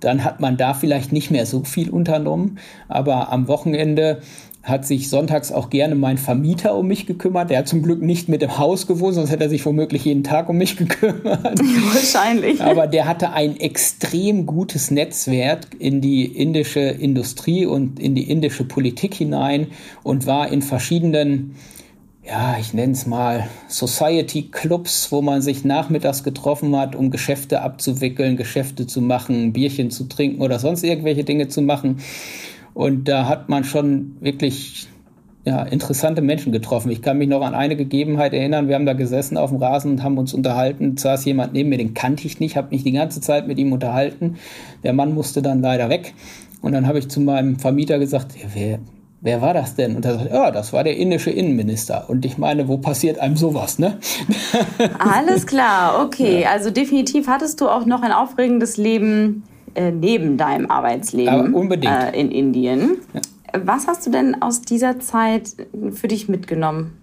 Dann 0.00 0.22
hat 0.22 0.40
man 0.40 0.58
da 0.58 0.74
vielleicht 0.74 1.12
nicht 1.12 1.30
mehr 1.30 1.46
so 1.46 1.64
viel 1.64 1.88
unternommen, 1.88 2.58
aber 2.88 3.32
am 3.32 3.48
Wochenende 3.48 4.20
hat 4.64 4.86
sich 4.86 5.10
sonntags 5.10 5.52
auch 5.52 5.68
gerne 5.68 5.94
mein 5.94 6.16
Vermieter 6.16 6.74
um 6.74 6.86
mich 6.86 7.06
gekümmert. 7.06 7.50
Der 7.50 7.58
hat 7.58 7.68
zum 7.68 7.82
Glück 7.82 8.00
nicht 8.00 8.30
mit 8.30 8.42
im 8.42 8.56
Haus 8.58 8.86
gewohnt, 8.86 9.14
sonst 9.14 9.30
hätte 9.30 9.44
er 9.44 9.50
sich 9.50 9.64
womöglich 9.66 10.06
jeden 10.06 10.24
Tag 10.24 10.48
um 10.48 10.56
mich 10.56 10.76
gekümmert. 10.78 11.60
Wahrscheinlich. 11.60 12.62
Aber 12.62 12.86
der 12.86 13.06
hatte 13.06 13.32
ein 13.32 13.58
extrem 13.58 14.46
gutes 14.46 14.90
Netzwerk 14.90 15.66
in 15.78 16.00
die 16.00 16.24
indische 16.24 16.80
Industrie 16.80 17.66
und 17.66 18.00
in 18.00 18.14
die 18.14 18.30
indische 18.30 18.64
Politik 18.64 19.14
hinein 19.14 19.68
und 20.02 20.26
war 20.26 20.50
in 20.50 20.62
verschiedenen 20.62 21.54
ja, 22.26 22.56
ich 22.58 22.72
nenne 22.72 22.92
es 22.92 23.06
mal 23.06 23.48
Society 23.68 24.48
Clubs, 24.50 25.12
wo 25.12 25.20
man 25.20 25.42
sich 25.42 25.64
nachmittags 25.64 26.22
getroffen 26.22 26.74
hat, 26.76 26.96
um 26.96 27.10
Geschäfte 27.10 27.60
abzuwickeln, 27.60 28.36
Geschäfte 28.36 28.86
zu 28.86 29.02
machen, 29.02 29.52
Bierchen 29.52 29.90
zu 29.90 30.04
trinken 30.04 30.40
oder 30.40 30.58
sonst 30.58 30.84
irgendwelche 30.84 31.24
Dinge 31.24 31.48
zu 31.48 31.60
machen. 31.60 31.98
Und 32.72 33.08
da 33.08 33.28
hat 33.28 33.48
man 33.50 33.64
schon 33.64 34.16
wirklich 34.20 34.88
ja, 35.44 35.62
interessante 35.64 36.22
Menschen 36.22 36.50
getroffen. 36.50 36.90
Ich 36.90 37.02
kann 37.02 37.18
mich 37.18 37.28
noch 37.28 37.42
an 37.42 37.54
eine 37.54 37.76
Gegebenheit 37.76 38.32
erinnern. 38.32 38.68
Wir 38.68 38.76
haben 38.76 38.86
da 38.86 38.94
gesessen 38.94 39.36
auf 39.36 39.50
dem 39.50 39.58
Rasen 39.58 39.92
und 39.92 40.02
haben 40.02 40.16
uns 40.16 40.32
unterhalten. 40.32 40.96
Saß 40.96 41.26
jemand 41.26 41.52
neben 41.52 41.68
mir, 41.68 41.76
den 41.76 41.92
kannte 41.92 42.26
ich 42.26 42.40
nicht, 42.40 42.56
habe 42.56 42.70
mich 42.70 42.84
die 42.84 42.92
ganze 42.92 43.20
Zeit 43.20 43.46
mit 43.46 43.58
ihm 43.58 43.72
unterhalten. 43.72 44.36
Der 44.82 44.94
Mann 44.94 45.12
musste 45.12 45.42
dann 45.42 45.60
leider 45.60 45.90
weg. 45.90 46.14
Und 46.62 46.72
dann 46.72 46.86
habe 46.86 46.98
ich 46.98 47.08
zu 47.08 47.20
meinem 47.20 47.58
Vermieter 47.58 47.98
gesagt, 47.98 48.34
wer, 48.54 48.78
wer 49.24 49.40
war 49.40 49.54
das 49.54 49.74
denn? 49.74 49.96
Und 49.96 50.04
er 50.04 50.18
sagt, 50.18 50.30
ja, 50.30 50.50
das 50.50 50.72
war 50.72 50.84
der 50.84 50.96
indische 50.96 51.30
Innenminister. 51.30 52.08
Und 52.08 52.24
ich 52.24 52.38
meine, 52.38 52.68
wo 52.68 52.76
passiert 52.76 53.18
einem 53.18 53.36
sowas, 53.36 53.78
ne? 53.78 53.98
Alles 54.98 55.46
klar, 55.46 56.04
okay. 56.04 56.46
Also 56.46 56.70
definitiv 56.70 57.26
hattest 57.26 57.60
du 57.60 57.68
auch 57.68 57.86
noch 57.86 58.02
ein 58.02 58.12
aufregendes 58.12 58.76
Leben 58.76 59.42
äh, 59.74 59.90
neben 59.90 60.36
deinem 60.36 60.70
Arbeitsleben 60.70 61.54
unbedingt. 61.54 61.92
Äh, 61.92 62.20
in 62.20 62.30
Indien. 62.30 62.98
Ja. 63.14 63.20
Was 63.64 63.86
hast 63.86 64.06
du 64.06 64.10
denn 64.10 64.42
aus 64.42 64.62
dieser 64.62 65.00
Zeit 65.00 65.48
für 65.92 66.08
dich 66.08 66.28
mitgenommen? 66.28 66.98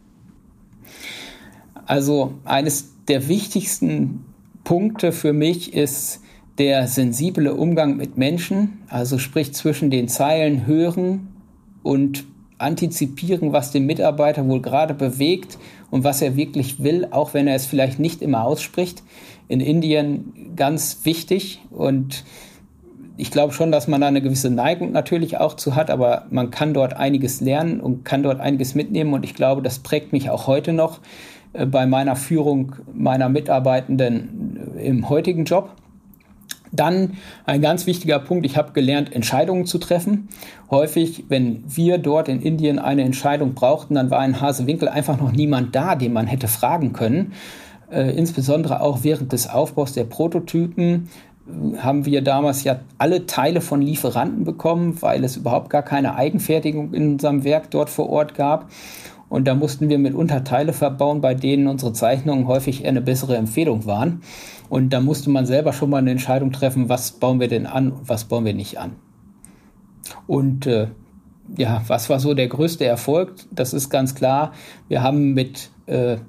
Also 1.88 2.34
eines 2.46 2.94
der 3.08 3.28
wichtigsten 3.30 4.26
Punkte 4.64 5.12
für 5.12 5.34
mich 5.34 5.74
ist 5.74 6.22
der 6.60 6.88
sensible 6.88 7.54
Umgang 7.54 7.98
mit 7.98 8.18
Menschen, 8.18 8.84
also 8.90 9.18
sprich 9.18 9.54
zwischen 9.54 9.90
den 9.90 10.08
Zeilen 10.08 10.68
hören, 10.68 11.31
und 11.84 12.26
antizipieren, 12.58 13.54
was 13.54 13.72
den 13.72 13.86
Mitarbeiter 13.86 14.48
wohl 14.48 14.62
gerade 14.62 14.94
bewegt 14.94 15.58
und 15.90 16.04
was 16.04 16.22
er 16.22 16.36
wirklich 16.36 16.84
will, 16.84 17.08
auch 17.12 17.34
wenn 17.34 17.48
er 17.48 17.56
es 17.56 17.66
vielleicht 17.66 18.00
nicht 18.00 18.22
immer 18.22 18.46
ausspricht. 18.46 19.04
In 19.48 19.60
Indien 19.60 20.54
ganz 20.56 21.00
wichtig 21.04 21.60
und 21.72 22.24
ich 23.18 23.30
glaube 23.30 23.54
schon, 23.54 23.72
dass 23.72 23.88
man 23.88 24.02
da 24.02 24.08
eine 24.08 24.22
gewisse 24.22 24.50
Neigung 24.50 24.92
natürlich 24.92 25.38
auch 25.38 25.56
zu 25.56 25.76
hat, 25.76 25.90
aber 25.90 26.26
man 26.30 26.50
kann 26.50 26.74
dort 26.74 26.96
einiges 26.96 27.42
lernen 27.42 27.80
und 27.80 28.06
kann 28.06 28.24
dort 28.24 28.40
einiges 28.40 28.74
mitnehmen 28.74 29.14
und 29.14 29.26
ich 29.26 29.34
glaube, 29.34 29.62
das 29.62 29.80
prägt 29.80 30.14
mich 30.14 30.30
auch 30.30 30.48
heute 30.48 30.74
noch 30.74 31.00
äh, 31.54 31.66
bei 31.66 31.86
meiner 31.86 32.16
Führung 32.16 32.76
meiner 32.94 33.30
Mitarbeitenden 33.30 34.76
im 34.82 35.10
heutigen 35.10 35.46
Job. 35.46 35.76
Dann 36.72 37.18
ein 37.46 37.62
ganz 37.62 37.86
wichtiger 37.86 38.20
Punkt, 38.20 38.46
ich 38.46 38.56
habe 38.56 38.72
gelernt, 38.72 39.14
Entscheidungen 39.14 39.66
zu 39.66 39.78
treffen. 39.78 40.30
Häufig, 40.70 41.26
wenn 41.28 41.64
wir 41.68 41.98
dort 41.98 42.30
in 42.30 42.42
Indien 42.42 42.80
eine 42.80 43.04
Entscheidung 43.04 43.54
brauchten, 43.54 43.96
dann 43.96 44.10
war 44.10 44.24
in 44.26 44.40
Hasewinkel 44.40 44.88
einfach 44.88 45.20
noch 45.20 45.32
niemand 45.32 45.76
da, 45.76 45.96
den 45.96 46.14
man 46.14 46.28
hätte 46.28 46.48
fragen 46.48 46.94
können. 46.94 47.34
Äh, 47.92 48.16
insbesondere 48.16 48.80
auch 48.82 49.00
während 49.04 49.34
des 49.34 49.50
Aufbaus 49.50 49.92
der 49.92 50.06
Prototypen 50.06 51.10
äh, 51.46 51.78
haben 51.80 52.06
wir 52.06 52.22
damals 52.22 52.64
ja 52.64 52.80
alle 52.98 53.26
Teile 53.26 53.60
von 53.60 53.82
Lieferanten 53.82 54.46
bekommen, 54.46 55.02
weil 55.02 55.26
es 55.26 55.36
überhaupt 55.36 55.70
gar 55.70 55.84
keine 55.84 56.16
Eigenfertigung 56.16 56.94
in 56.94 57.14
unserem 57.14 57.44
Werk 57.44 57.70
dort 57.70 57.90
vor 57.90 58.10
Ort 58.10 58.34
gab. 58.36 58.70
Und 59.28 59.48
da 59.48 59.56
mussten 59.56 59.90
wir 59.90 59.98
mitunter 59.98 60.44
Teile 60.44 60.74
verbauen, 60.74 61.22
bei 61.22 61.34
denen 61.34 61.68
unsere 61.68 61.94
Zeichnungen 61.94 62.48
häufig 62.48 62.84
eher 62.84 62.90
eine 62.90 63.02
bessere 63.02 63.38
Empfehlung 63.38 63.86
waren. 63.86 64.22
Und 64.72 64.94
da 64.94 65.02
musste 65.02 65.30
man 65.30 65.46
selber 65.46 65.74
schon 65.74 65.90
mal 65.90 65.98
eine 65.98 66.12
Entscheidung 66.12 66.54
treffen, 66.54 66.88
was 66.88 67.12
bauen 67.12 67.42
wir 67.42 67.50
denn 67.50 67.66
an 67.66 67.92
und 67.92 68.08
was 68.08 68.24
bauen 68.24 68.46
wir 68.46 68.54
nicht 68.54 68.80
an. 68.80 68.94
Und 70.28 70.66
äh, 70.66 70.88
ja, 71.58 71.84
was 71.88 72.10
war 72.10 72.22
so 72.22 72.34
der 72.34 72.48
größte 72.48 72.86
Erfolg? 72.86 73.34
Das 73.52 73.74
ist 73.74 73.90
ganz 73.90 74.16
klar. 74.16 74.54
Wir 74.88 75.04
haben 75.04 75.34
mit 75.34 75.72
äh, 75.88 76.20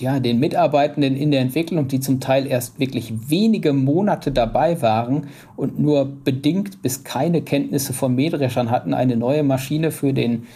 ja, 0.00 0.18
den 0.18 0.40
Mitarbeitenden 0.40 1.14
in 1.14 1.30
der 1.30 1.42
Entwicklung, 1.42 1.86
die 1.86 2.00
zum 2.00 2.18
Teil 2.18 2.48
erst 2.48 2.80
wirklich 2.80 3.30
wenige 3.30 3.72
Monate 3.72 4.32
dabei 4.32 4.82
waren 4.82 5.28
und 5.54 5.78
nur 5.78 6.06
bedingt 6.06 6.82
bis 6.82 7.04
keine 7.04 7.40
Kenntnisse 7.40 7.92
von 7.92 8.16
Mähdreschern 8.16 8.72
hatten, 8.72 8.94
eine 8.94 9.16
neue 9.16 9.44
Maschine 9.44 9.92
für 9.92 10.12
den 10.12 10.48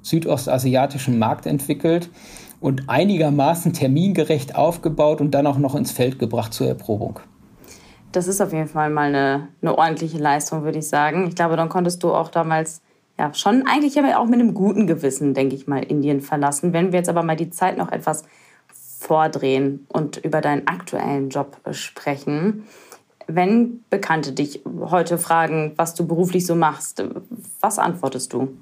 südostasiatischen 0.00 1.18
Markt 1.18 1.44
entwickelt 1.44 2.08
und 2.62 2.88
einigermaßen 2.88 3.72
termingerecht 3.72 4.54
aufgebaut 4.54 5.20
und 5.20 5.32
dann 5.32 5.46
auch 5.46 5.58
noch 5.58 5.74
ins 5.74 5.92
Feld 5.92 6.18
gebracht 6.18 6.54
zur 6.54 6.68
Erprobung. 6.68 7.20
Das 8.12 8.28
ist 8.28 8.40
auf 8.40 8.52
jeden 8.52 8.68
Fall 8.68 8.88
mal 8.88 9.08
eine, 9.08 9.48
eine 9.60 9.76
ordentliche 9.76 10.18
Leistung, 10.18 10.62
würde 10.62 10.78
ich 10.78 10.88
sagen. 10.88 11.26
Ich 11.26 11.34
glaube, 11.34 11.56
dann 11.56 11.68
konntest 11.68 12.02
du 12.02 12.14
auch 12.14 12.28
damals 12.28 12.80
ja 13.18 13.34
schon 13.34 13.64
eigentlich 13.66 13.98
aber 13.98 14.18
auch 14.18 14.26
mit 14.26 14.40
einem 14.40 14.54
guten 14.54 14.86
Gewissen, 14.86 15.34
denke 15.34 15.56
ich 15.56 15.66
mal, 15.66 15.82
Indien 15.82 16.20
verlassen. 16.20 16.72
Wenn 16.72 16.92
wir 16.92 17.00
jetzt 17.00 17.08
aber 17.08 17.22
mal 17.22 17.36
die 17.36 17.50
Zeit 17.50 17.76
noch 17.76 17.90
etwas 17.90 18.24
vordrehen 19.02 19.86
und 19.88 20.18
über 20.18 20.40
deinen 20.40 20.66
aktuellen 20.68 21.28
Job 21.28 21.60
sprechen. 21.72 22.64
Wenn 23.26 23.84
Bekannte 23.90 24.32
dich 24.32 24.62
heute 24.80 25.18
fragen, 25.18 25.72
was 25.76 25.94
du 25.94 26.06
beruflich 26.06 26.46
so 26.46 26.54
machst, 26.54 27.02
was 27.60 27.78
antwortest 27.78 28.32
du? 28.32 28.56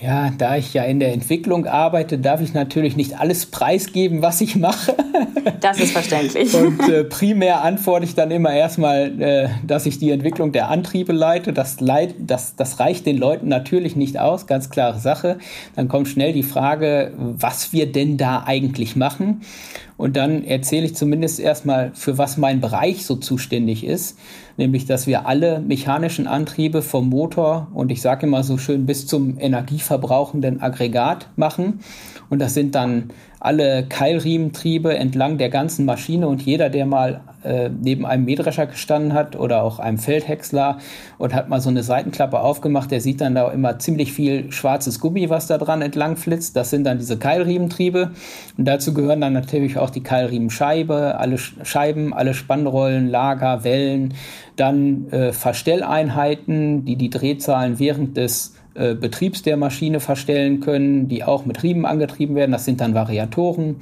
Ja, 0.00 0.30
da 0.36 0.56
ich 0.56 0.74
ja 0.74 0.82
in 0.82 0.98
der 0.98 1.12
Entwicklung 1.12 1.66
arbeite, 1.66 2.18
darf 2.18 2.40
ich 2.40 2.52
natürlich 2.52 2.96
nicht 2.96 3.18
alles 3.20 3.46
preisgeben, 3.46 4.22
was 4.22 4.40
ich 4.40 4.56
mache. 4.56 4.94
Das 5.60 5.78
ist 5.78 5.92
verständlich. 5.92 6.54
Und 6.54 6.80
äh, 6.88 7.04
primär 7.04 7.62
antworte 7.62 8.04
ich 8.04 8.14
dann 8.14 8.30
immer 8.30 8.52
erstmal, 8.52 9.20
äh, 9.20 9.48
dass 9.66 9.86
ich 9.86 9.98
die 9.98 10.10
Entwicklung 10.10 10.52
der 10.52 10.68
Antriebe 10.68 11.12
leite. 11.12 11.52
Das, 11.52 11.80
leit, 11.80 12.14
das, 12.18 12.56
das 12.56 12.80
reicht 12.80 13.06
den 13.06 13.16
Leuten 13.16 13.48
natürlich 13.48 13.96
nicht 13.96 14.18
aus, 14.18 14.46
ganz 14.46 14.68
klare 14.68 14.98
Sache. 14.98 15.38
Dann 15.76 15.88
kommt 15.88 16.08
schnell 16.08 16.32
die 16.32 16.42
Frage, 16.42 17.12
was 17.16 17.72
wir 17.72 17.90
denn 17.90 18.16
da 18.16 18.42
eigentlich 18.44 18.96
machen. 18.96 19.42
Und 19.96 20.16
dann 20.16 20.44
erzähle 20.44 20.86
ich 20.86 20.96
zumindest 20.96 21.38
erstmal, 21.38 21.92
für 21.94 22.18
was 22.18 22.36
mein 22.36 22.60
Bereich 22.60 23.06
so 23.06 23.16
zuständig 23.16 23.84
ist. 23.84 24.18
Nämlich, 24.56 24.86
dass 24.86 25.06
wir 25.06 25.26
alle 25.26 25.60
mechanischen 25.60 26.26
Antriebe 26.26 26.82
vom 26.82 27.08
Motor 27.08 27.68
und 27.74 27.90
ich 27.92 28.02
sage 28.02 28.26
immer 28.26 28.42
so 28.42 28.58
schön 28.58 28.86
bis 28.86 29.06
zum 29.06 29.38
energieverbrauchenden 29.38 30.60
Aggregat 30.60 31.28
machen. 31.36 31.80
Und 32.30 32.40
das 32.40 32.54
sind 32.54 32.74
dann 32.74 33.10
alle 33.44 33.84
Keilriementriebe 33.84 34.96
entlang 34.96 35.36
der 35.36 35.50
ganzen 35.50 35.84
Maschine 35.84 36.28
und 36.28 36.40
jeder, 36.40 36.70
der 36.70 36.86
mal 36.86 37.20
äh, 37.42 37.68
neben 37.68 38.06
einem 38.06 38.24
Mähdrescher 38.24 38.66
gestanden 38.66 39.12
hat 39.12 39.36
oder 39.36 39.62
auch 39.62 39.78
einem 39.78 39.98
Feldhäcksler 39.98 40.78
und 41.18 41.34
hat 41.34 41.50
mal 41.50 41.60
so 41.60 41.68
eine 41.68 41.82
Seitenklappe 41.82 42.40
aufgemacht, 42.40 42.90
der 42.90 43.02
sieht 43.02 43.20
dann 43.20 43.34
da 43.34 43.50
immer 43.50 43.78
ziemlich 43.78 44.14
viel 44.14 44.50
schwarzes 44.50 44.98
Gummi, 44.98 45.28
was 45.28 45.46
da 45.46 45.58
dran 45.58 45.82
entlang 45.82 46.16
flitzt. 46.16 46.56
Das 46.56 46.70
sind 46.70 46.84
dann 46.84 46.96
diese 46.96 47.18
Keilriementriebe 47.18 48.12
und 48.56 48.64
dazu 48.64 48.94
gehören 48.94 49.20
dann 49.20 49.34
natürlich 49.34 49.76
auch 49.76 49.90
die 49.90 50.02
Keilriemenscheibe, 50.02 51.18
alle 51.18 51.36
Scheiben, 51.36 52.14
alle 52.14 52.32
Spannrollen, 52.32 53.10
Lager, 53.10 53.62
Wellen, 53.62 54.14
dann 54.56 55.10
äh, 55.10 55.32
Verstelleinheiten, 55.32 56.86
die 56.86 56.96
die 56.96 57.10
Drehzahlen 57.10 57.78
während 57.78 58.16
des 58.16 58.54
äh, 58.74 58.94
Betriebs 58.94 59.42
der 59.42 59.56
Maschine 59.56 60.00
verstellen 60.00 60.60
können, 60.60 61.08
die 61.08 61.24
auch 61.24 61.46
mit 61.46 61.62
Riemen 61.62 61.84
angetrieben 61.84 62.34
werden. 62.34 62.52
Das 62.52 62.64
sind 62.64 62.80
dann 62.80 62.94
Variatoren. 62.94 63.76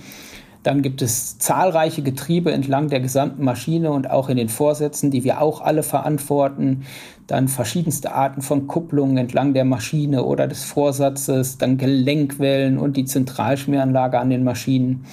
Dann 0.63 0.83
gibt 0.83 1.03
es 1.03 1.39
zahlreiche 1.39 2.03
Getriebe 2.03 2.53
entlang 2.53 2.89
der 2.89 3.01
gesamten 3.01 3.43
Maschine 3.43 3.91
und 3.91 4.09
auch 4.09 4.29
in 4.29 4.37
den 4.37 4.49
Vorsätzen, 4.49 5.11
die 5.11 5.25
wir 5.25 5.41
auch 5.41 5.61
alle 5.61 5.83
verantworten. 5.83 6.85
Dann 7.27 7.49
verschiedenste 7.49 8.13
Arten 8.13 8.43
von 8.43 8.69
Kupplungen 8.69 9.17
entlang 9.17 9.55
der 9.55 9.65
Maschine 9.65 10.25
oder 10.25 10.47
des 10.47 10.63
Vorsatzes, 10.65 11.59
dann 11.59 11.79
Gelenkwellen 11.79 12.79
und 12.79 12.97
die 12.97 13.07
Zentralschmieranlage 13.07 14.19
an 14.19 14.31
den 14.31 14.45
Maschinen. 14.45 15.05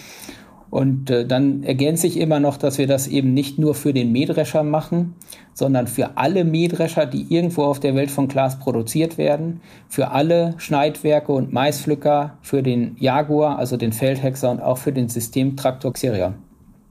Und 0.70 1.10
äh, 1.10 1.26
dann 1.26 1.64
ergänze 1.64 2.06
ich 2.06 2.18
immer 2.18 2.40
noch, 2.40 2.58
dass 2.58 2.78
wir 2.78 2.86
das 2.86 3.08
eben 3.08 3.34
nicht 3.34 3.58
nur 3.58 3.74
für 3.74 3.94
den 3.94 4.12
Mähdrescher 4.12 4.64
machen, 4.64 5.16
sondern 5.54 5.88
für 5.88 6.18
alle 6.18 6.46
Mähdrescher, 6.46 7.06
die 7.06 7.26
irgendwo 7.34 7.64
auf 7.64 7.80
der 7.80 7.96
Welt 7.96 8.12
von 8.12 8.28
Glas 8.28 8.60
produziert 8.60 9.18
werden, 9.18 9.62
für 9.88 10.12
alle 10.12 10.54
Schneidwerke 10.58 11.32
und 11.32 11.52
Maispflücker, 11.52 12.38
für 12.42 12.62
den 12.62 12.96
Jaguar, 13.00 13.58
also 13.58 13.78
den 13.78 13.94
Feldhexer 13.94 14.52
und 14.52 14.62
auch 14.62 14.78
für 14.78 14.94
den 14.94 15.10
Systemtraktor 15.10 15.92
Xerion. 15.94 16.36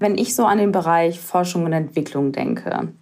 Wenn 0.01 0.19
ich 0.19 0.35
so 0.35 0.45
an 0.45 0.59
den 0.59 0.73
Bereich 0.73 1.21
Forschung 1.21 1.64
und 1.64 1.73
Entwicklung 1.73 2.33
denke, 2.33 2.93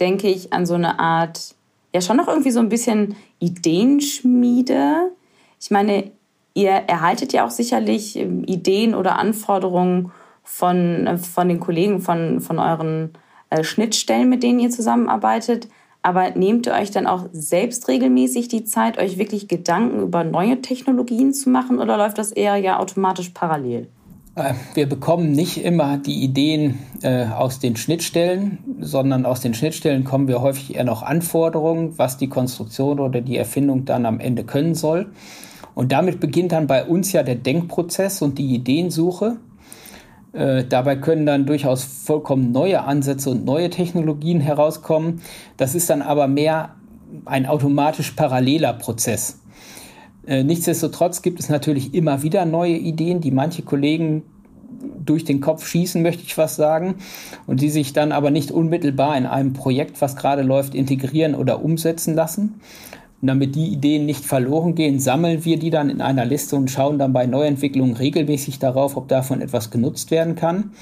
denke 0.00 0.28
ich 0.28 0.52
an 0.52 0.66
so 0.66 0.74
eine 0.74 0.98
Art, 0.98 1.54
ja 1.94 2.00
schon 2.00 2.16
noch 2.16 2.28
irgendwie 2.28 2.50
so 2.50 2.60
ein 2.60 2.68
bisschen 2.68 3.16
Ideenschmiede. 3.38 5.12
Ich 5.60 5.70
meine, 5.70 6.10
Ihr 6.54 6.70
erhaltet 6.70 7.32
ja 7.32 7.46
auch 7.46 7.50
sicherlich 7.50 8.16
ähm, 8.16 8.44
Ideen 8.44 8.94
oder 8.94 9.18
Anforderungen 9.18 10.12
von, 10.42 11.06
äh, 11.06 11.18
von 11.18 11.48
den 11.48 11.60
Kollegen, 11.60 12.00
von, 12.00 12.40
von 12.40 12.58
euren 12.58 13.12
äh, 13.50 13.62
Schnittstellen, 13.62 14.28
mit 14.28 14.42
denen 14.42 14.60
ihr 14.60 14.70
zusammenarbeitet. 14.70 15.68
Aber 16.02 16.30
nehmt 16.30 16.66
ihr 16.66 16.72
euch 16.72 16.90
dann 16.90 17.06
auch 17.06 17.26
selbst 17.32 17.88
regelmäßig 17.88 18.48
die 18.48 18.64
Zeit, 18.64 18.98
euch 18.98 19.18
wirklich 19.18 19.48
Gedanken 19.48 20.00
über 20.00 20.24
neue 20.24 20.62
Technologien 20.62 21.34
zu 21.34 21.50
machen 21.50 21.78
oder 21.78 21.98
läuft 21.98 22.18
das 22.18 22.32
eher 22.32 22.56
ja 22.56 22.78
automatisch 22.78 23.30
parallel? 23.30 23.88
Äh, 24.34 24.54
wir 24.74 24.88
bekommen 24.88 25.32
nicht 25.32 25.62
immer 25.62 25.98
die 25.98 26.22
Ideen 26.22 26.78
äh, 27.02 27.26
aus 27.26 27.58
den 27.58 27.76
Schnittstellen, 27.76 28.58
sondern 28.80 29.26
aus 29.26 29.40
den 29.40 29.54
Schnittstellen 29.54 30.04
kommen 30.04 30.26
wir 30.26 30.40
häufig 30.40 30.74
eher 30.74 30.84
noch 30.84 31.02
Anforderungen, 31.02 31.98
was 31.98 32.16
die 32.16 32.28
Konstruktion 32.28 32.98
oder 32.98 33.20
die 33.20 33.36
Erfindung 33.36 33.84
dann 33.84 34.06
am 34.06 34.20
Ende 34.20 34.44
können 34.44 34.74
soll. 34.74 35.12
Und 35.74 35.92
damit 35.92 36.20
beginnt 36.20 36.52
dann 36.52 36.66
bei 36.66 36.84
uns 36.84 37.12
ja 37.12 37.22
der 37.22 37.36
Denkprozess 37.36 38.22
und 38.22 38.38
die 38.38 38.54
Ideensuche. 38.54 39.36
Äh, 40.32 40.64
dabei 40.64 40.96
können 40.96 41.26
dann 41.26 41.46
durchaus 41.46 41.84
vollkommen 41.84 42.52
neue 42.52 42.82
Ansätze 42.82 43.30
und 43.30 43.44
neue 43.44 43.70
Technologien 43.70 44.40
herauskommen. 44.40 45.20
Das 45.56 45.74
ist 45.74 45.90
dann 45.90 46.02
aber 46.02 46.28
mehr 46.28 46.76
ein 47.24 47.46
automatisch 47.46 48.12
paralleler 48.12 48.72
Prozess. 48.72 49.40
Äh, 50.26 50.44
nichtsdestotrotz 50.44 51.22
gibt 51.22 51.40
es 51.40 51.48
natürlich 51.48 51.94
immer 51.94 52.22
wieder 52.22 52.44
neue 52.44 52.76
Ideen, 52.76 53.20
die 53.20 53.30
manche 53.30 53.62
Kollegen 53.62 54.22
durch 55.04 55.24
den 55.24 55.40
Kopf 55.40 55.66
schießen, 55.66 56.02
möchte 56.02 56.22
ich 56.22 56.38
was 56.38 56.56
sagen, 56.56 56.96
und 57.46 57.60
die 57.60 57.70
sich 57.70 57.92
dann 57.92 58.12
aber 58.12 58.30
nicht 58.30 58.50
unmittelbar 58.50 59.16
in 59.16 59.26
einem 59.26 59.52
Projekt, 59.52 60.00
was 60.00 60.16
gerade 60.16 60.42
läuft, 60.42 60.74
integrieren 60.74 61.34
oder 61.34 61.64
umsetzen 61.64 62.14
lassen. 62.14 62.60
Und 63.20 63.28
damit 63.28 63.54
die 63.54 63.68
Ideen 63.68 64.06
nicht 64.06 64.24
verloren 64.24 64.74
gehen, 64.74 64.98
sammeln 64.98 65.44
wir 65.44 65.58
die 65.58 65.70
dann 65.70 65.90
in 65.90 66.00
einer 66.00 66.24
Liste 66.24 66.56
und 66.56 66.70
schauen 66.70 66.98
dann 66.98 67.12
bei 67.12 67.26
Neuentwicklungen 67.26 67.96
regelmäßig 67.96 68.58
darauf, 68.58 68.96
ob 68.96 69.08
davon 69.08 69.42
etwas 69.42 69.70
genutzt 69.70 70.10
werden 70.10 70.36
kann. 70.36 70.72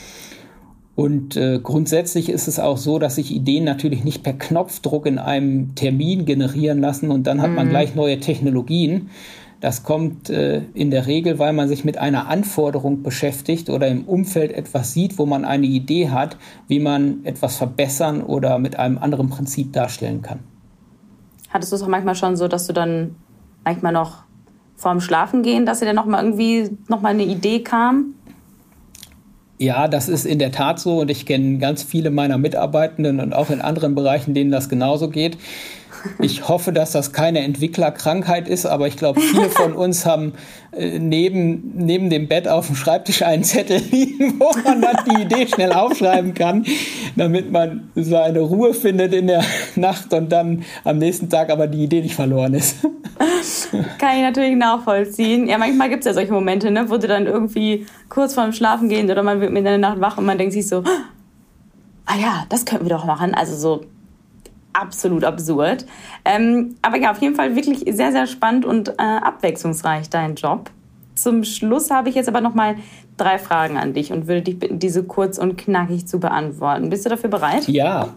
Und 0.95 1.37
äh, 1.37 1.61
grundsätzlich 1.63 2.29
ist 2.29 2.49
es 2.49 2.59
auch 2.59 2.77
so, 2.77 2.99
dass 2.99 3.17
sich 3.17 3.33
Ideen 3.33 3.63
natürlich 3.63 4.03
nicht 4.03 4.25
per 4.25 4.33
Knopfdruck 4.33 5.07
in 5.07 5.19
einem 5.19 5.77
Termin 5.77 6.25
generieren 6.25 6.81
lassen 6.81 7.13
und 7.13 7.29
dann 7.29 7.41
hat 7.41 7.51
mhm. 7.51 7.57
man 7.57 7.69
gleich 7.69 7.95
neue 7.95 8.19
Technologien. 8.19 9.11
Das 9.61 9.83
kommt 9.83 10.31
äh, 10.31 10.63
in 10.75 10.91
der 10.91 11.07
Regel, 11.07 11.39
weil 11.39 11.53
man 11.53 11.69
sich 11.69 11.85
mit 11.85 11.99
einer 11.99 12.29
Anforderung 12.29 13.03
beschäftigt 13.05 13.71
oder 13.71 13.89
im 13.89 14.07
Umfeld 14.07 14.53
etwas 14.53 14.93
sieht, 14.93 15.19
wo 15.19 15.27
man 15.27 15.45
eine 15.45 15.67
Idee 15.67 16.11
hat, 16.11 16.37
wie 16.67 16.81
man 16.81 17.25
etwas 17.25 17.57
verbessern 17.57 18.23
oder 18.23 18.59
mit 18.59 18.77
einem 18.77 18.99
anderen 18.99 19.29
Prinzip 19.29 19.73
darstellen 19.73 20.23
kann. 20.23 20.41
Hattest 21.49 21.73
du 21.73 21.77
es 21.77 21.83
auch 21.83 21.89
manchmal 21.89 22.15
schon 22.15 22.37
so, 22.37 22.49
dass 22.49 22.67
du 22.67 22.73
dann 22.73 23.17
manchmal 23.65 23.93
noch 23.93 24.25
vorm 24.77 25.01
Schlafen 25.01 25.43
gehen, 25.43 25.67
dass 25.67 25.81
dir 25.81 25.87
dann 25.87 25.97
noch 25.97 26.07
mal 26.07 26.23
irgendwie 26.23 26.71
noch 26.89 27.01
mal 27.01 27.11
eine 27.11 27.25
Idee 27.25 27.63
kam? 27.63 28.15
Ja, 29.59 29.89
das 29.89 30.09
ist 30.09 30.25
in 30.25 30.39
der 30.39 30.53
Tat 30.53 30.79
so 30.79 31.01
und 31.01 31.11
ich 31.11 31.27
kenne 31.27 31.59
ganz 31.59 31.83
viele 31.83 32.11
meiner 32.11 32.39
Mitarbeitenden 32.39 33.19
und 33.19 33.33
auch 33.33 33.51
in 33.51 33.61
anderen 33.61 33.97
Bereichen, 33.97 34.33
denen 34.33 34.53
das 34.53 34.69
genauso 34.69 35.09
geht. 35.09 35.37
Ich 36.21 36.49
hoffe, 36.49 36.73
dass 36.73 36.93
das 36.93 37.13
keine 37.13 37.41
Entwicklerkrankheit 37.41 38.49
ist, 38.49 38.67
aber 38.67 38.87
ich 38.87 38.97
glaube, 38.97 39.21
viele 39.21 39.51
von 39.51 39.73
uns 39.75 40.07
haben 40.07 40.35
äh, 40.73 40.99
neben, 40.99 41.73
neben 41.77 42.11
dem 42.11 42.29
Bett 42.29 42.49
auf 42.49 42.67
dem 42.67 42.77
Schreibtisch 42.77 43.23
einen 43.23 43.45
Zettel 43.45 43.81
liegen, 43.91 44.39
wo 44.41 44.51
man 44.65 44.83
dann 44.83 44.97
die 45.09 45.23
Idee 45.23 45.47
schnell 45.47 45.73
aufschreiben 45.73 46.35
kann, 46.35 46.65
damit 47.17 47.51
man 47.51 47.91
seine 47.95 48.41
Ruhe 48.41 48.75
findet 48.75 49.15
in 49.15 49.27
der 49.27 49.45
Nacht 49.77 50.13
und 50.13 50.31
dann 50.31 50.65
am 50.85 50.99
nächsten 50.99 51.29
Tag 51.29 51.51
aber 51.51 51.67
die 51.67 51.85
Idee 51.85 52.03
nicht 52.03 52.15
verloren 52.15 52.55
ist. 52.55 52.77
Kann 53.99 54.17
ich 54.17 54.23
natürlich 54.23 54.57
nachvollziehen. 54.57 55.49
Ja, 55.49 55.59
manchmal 55.59 55.89
gibt 55.89 56.01
es 56.01 56.07
ja 56.07 56.15
solche 56.15 56.33
Momente, 56.33 56.71
ne, 56.71 56.89
wo 56.89 56.97
du 56.97 57.07
dann 57.07 57.27
irgendwie 57.27 57.87
kurz 58.09 58.35
vorm 58.35 58.53
Schlafen 58.53 58.89
gehen 58.89 59.11
oder 59.11 59.23
man 59.23 59.41
wird 59.41 59.51
mit 59.51 59.61
in 59.61 59.65
der 59.65 59.79
Nacht 59.79 60.01
wach 60.01 60.19
und 60.19 60.25
man 60.25 60.39
denkt 60.39 60.53
sich 60.53 60.67
so, 60.67 60.83
ah 62.07 62.17
ja, 62.21 62.45
das 62.49 62.65
könnten 62.65 62.87
wir 62.87 62.97
doch 62.97 63.05
machen. 63.05 63.35
Also 63.35 63.57
so 63.57 63.85
absolut 64.73 65.25
absurd. 65.25 65.87
Ähm, 66.25 66.77
aber 66.83 66.99
ja, 66.99 67.11
auf 67.11 67.21
jeden 67.21 67.35
Fall 67.35 67.57
wirklich 67.57 67.85
sehr, 67.95 68.13
sehr 68.13 68.27
spannend 68.27 68.65
und 68.65 68.91
äh, 68.91 69.03
abwechslungsreich 69.03 70.09
dein 70.11 70.35
Job. 70.35 70.71
Zum 71.15 71.43
Schluss 71.43 71.91
habe 71.91 72.09
ich 72.09 72.15
jetzt 72.15 72.29
aber 72.29 72.41
noch 72.41 72.55
mal 72.55 72.77
drei 73.17 73.39
Fragen 73.39 73.77
an 73.77 73.93
dich 73.93 74.13
und 74.13 74.29
würde 74.29 74.43
dich 74.43 74.59
bitten, 74.59 74.79
diese 74.79 75.03
kurz 75.03 75.37
und 75.39 75.59
knackig 75.59 76.07
zu 76.07 76.21
beantworten. 76.21 76.91
Bist 76.91 77.05
du 77.05 77.11
dafür 77.11 77.29
bereit? 77.29 77.67
Ja. 77.69 78.11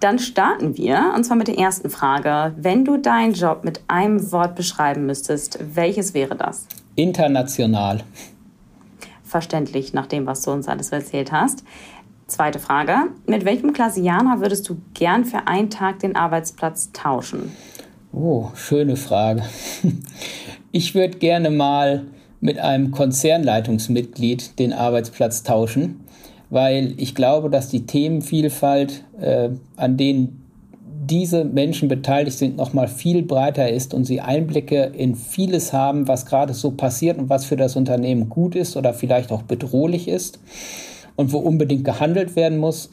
Dann 0.00 0.20
starten 0.20 0.76
wir 0.76 1.12
und 1.16 1.24
zwar 1.24 1.36
mit 1.36 1.48
der 1.48 1.58
ersten 1.58 1.90
Frage. 1.90 2.54
Wenn 2.56 2.84
du 2.84 2.98
deinen 2.98 3.32
Job 3.32 3.64
mit 3.64 3.80
einem 3.88 4.30
Wort 4.30 4.54
beschreiben 4.54 5.06
müsstest, 5.06 5.58
welches 5.74 6.14
wäre 6.14 6.36
das? 6.36 6.66
International. 6.94 8.04
Verständlich 9.24 9.92
nach 9.92 10.06
dem, 10.06 10.26
was 10.26 10.42
du 10.42 10.52
uns 10.52 10.68
alles 10.68 10.92
erzählt 10.92 11.32
hast. 11.32 11.64
Zweite 12.28 12.58
Frage. 12.58 12.92
Mit 13.26 13.46
welchem 13.46 13.72
Klassianer 13.72 14.40
würdest 14.42 14.68
du 14.68 14.76
gern 14.92 15.24
für 15.24 15.46
einen 15.46 15.70
Tag 15.70 16.00
den 16.00 16.14
Arbeitsplatz 16.14 16.90
tauschen? 16.92 17.52
Oh, 18.12 18.48
schöne 18.54 18.96
Frage. 18.96 19.42
Ich 20.70 20.94
würde 20.94 21.16
gerne 21.16 21.48
mal 21.48 22.04
mit 22.40 22.58
einem 22.58 22.90
Konzernleitungsmitglied 22.90 24.58
den 24.58 24.74
Arbeitsplatz 24.74 25.42
tauschen, 25.42 26.00
weil 26.50 26.92
ich 26.98 27.14
glaube, 27.14 27.48
dass 27.48 27.70
die 27.70 27.86
Themenvielfalt, 27.86 29.02
äh, 29.18 29.48
an 29.76 29.96
denen 29.96 30.44
diese 31.06 31.46
Menschen 31.46 31.88
beteiligt 31.88 32.36
sind, 32.36 32.58
noch 32.58 32.74
mal 32.74 32.86
viel 32.86 33.22
breiter 33.22 33.70
ist 33.70 33.94
und 33.94 34.04
sie 34.04 34.20
Einblicke 34.20 34.92
in 34.94 35.14
vieles 35.16 35.72
haben, 35.72 36.06
was 36.06 36.26
gerade 36.26 36.52
so 36.52 36.72
passiert 36.72 37.16
und 37.16 37.30
was 37.30 37.46
für 37.46 37.56
das 37.56 37.74
Unternehmen 37.74 38.28
gut 38.28 38.54
ist 38.54 38.76
oder 38.76 38.92
vielleicht 38.92 39.32
auch 39.32 39.42
bedrohlich 39.42 40.06
ist 40.06 40.38
und 41.18 41.32
wo 41.32 41.38
unbedingt 41.38 41.84
gehandelt 41.84 42.36
werden 42.36 42.58
muss. 42.58 42.90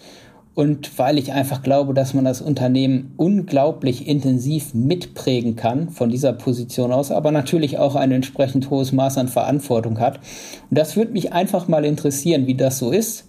und 0.55 0.97
weil 0.97 1.17
ich 1.17 1.33
einfach 1.33 1.63
glaube, 1.63 1.93
dass 1.93 2.13
man 2.13 2.23
das 2.23 2.41
Unternehmen 2.41 3.13
unglaublich 3.17 4.07
intensiv 4.07 4.73
mitprägen 4.73 5.57
kann 5.57 5.89
von 5.89 6.09
dieser 6.09 6.31
Position 6.31 6.93
aus, 6.93 7.11
aber 7.11 7.31
natürlich 7.31 7.77
auch 7.77 7.95
ein 7.95 8.13
entsprechend 8.13 8.69
hohes 8.69 8.93
Maß 8.93 9.17
an 9.17 9.27
Verantwortung 9.27 9.99
hat. 9.99 10.21
Und 10.69 10.77
das 10.77 10.95
würde 10.95 11.11
mich 11.11 11.33
einfach 11.33 11.67
mal 11.67 11.83
interessieren, 11.83 12.47
wie 12.47 12.55
das 12.55 12.79
so 12.79 12.91
ist 12.91 13.27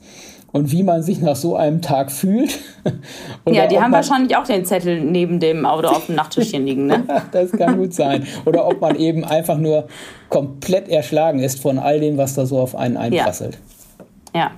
und 0.52 0.70
wie 0.70 0.84
man 0.84 1.02
sich 1.02 1.20
nach 1.20 1.34
so 1.34 1.56
einem 1.56 1.82
Tag 1.82 2.12
fühlt. 2.12 2.60
ja, 3.50 3.66
die 3.66 3.80
haben 3.80 3.92
wahrscheinlich 3.92 4.36
auch 4.36 4.44
den 4.44 4.64
Zettel 4.64 5.00
neben 5.00 5.40
dem 5.40 5.66
Auto 5.66 5.88
auf 5.88 6.06
dem 6.06 6.14
Nachttischchen 6.14 6.64
liegen, 6.64 6.86
ne? 6.86 7.02
das 7.32 7.50
kann 7.50 7.76
gut 7.76 7.92
sein. 7.92 8.24
Oder 8.44 8.68
ob 8.68 8.80
man 8.80 8.94
eben 8.94 9.24
einfach 9.24 9.58
nur 9.58 9.88
komplett 10.28 10.88
erschlagen 10.88 11.40
ist 11.40 11.60
von 11.60 11.80
all 11.80 11.98
dem, 11.98 12.18
was 12.18 12.34
da 12.34 12.46
so 12.46 12.60
auf 12.60 12.76
einen 12.76 12.96
einprasselt. 12.96 13.58
ja. 14.32 14.40
ja. 14.42 14.50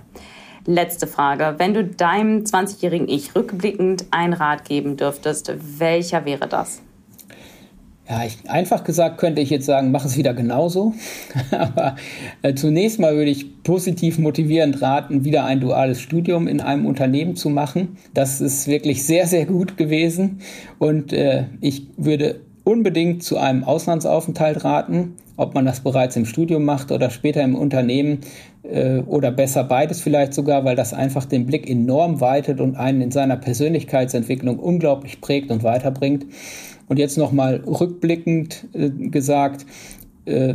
Letzte 0.71 1.07
Frage. 1.07 1.55
Wenn 1.57 1.73
du 1.73 1.83
deinem 1.83 2.43
20-jährigen 2.43 3.09
Ich 3.09 3.35
rückblickend 3.35 4.05
einen 4.11 4.35
Rat 4.35 4.67
geben 4.67 4.99
dürftest, 4.99 5.51
welcher 5.79 6.27
wäre 6.27 6.47
das? 6.47 6.83
Ja, 8.07 8.27
ich, 8.27 8.51
einfach 8.51 8.85
gesagt 8.85 9.17
könnte 9.17 9.41
ich 9.41 9.49
jetzt 9.49 9.65
sagen, 9.65 9.93
mach 9.93 10.05
es 10.05 10.19
wieder 10.19 10.35
genauso. 10.35 10.93
Aber 11.53 11.97
äh, 12.43 12.53
zunächst 12.53 13.01
mal 13.01 13.17
würde 13.17 13.31
ich 13.31 13.63
positiv 13.63 14.19
motivierend 14.19 14.83
raten, 14.83 15.25
wieder 15.25 15.47
ein 15.47 15.61
duales 15.61 16.03
Studium 16.03 16.47
in 16.47 16.61
einem 16.61 16.85
Unternehmen 16.85 17.35
zu 17.35 17.49
machen. 17.49 17.97
Das 18.13 18.43
ist 18.43 18.67
wirklich 18.67 19.07
sehr, 19.07 19.27
sehr 19.27 19.47
gut 19.47 19.79
gewesen. 19.79 20.43
Und 20.79 21.15
äh, 21.15 21.47
ich 21.63 21.87
würde 21.97 22.43
unbedingt 22.65 23.23
zu 23.23 23.39
einem 23.39 23.65
Auslandsaufenthalt 23.65 24.65
raten, 24.65 25.15
ob 25.39 25.55
man 25.55 25.65
das 25.65 25.81
bereits 25.81 26.17
im 26.17 26.27
Studium 26.27 26.67
macht 26.67 26.93
oder 26.93 27.09
später 27.09 27.43
im 27.43 27.55
Unternehmen 27.55 28.19
oder 29.07 29.31
besser 29.31 29.65
beides 29.65 30.01
vielleicht 30.01 30.35
sogar, 30.35 30.65
weil 30.65 30.77
das 30.77 30.93
einfach 30.93 31.25
den 31.25 31.47
Blick 31.47 31.69
enorm 31.69 32.21
weitet 32.21 32.61
und 32.61 32.77
einen 32.77 33.01
in 33.01 33.11
seiner 33.11 33.37
Persönlichkeitsentwicklung 33.37 34.59
unglaublich 34.59 35.21
prägt 35.21 35.51
und 35.51 35.63
weiterbringt. 35.63 36.27
Und 36.89 36.99
jetzt 36.99 37.19
nochmal 37.19 37.63
rückblickend 37.67 38.67
äh, 38.73 38.91
gesagt, 38.91 39.67
äh, 40.25 40.55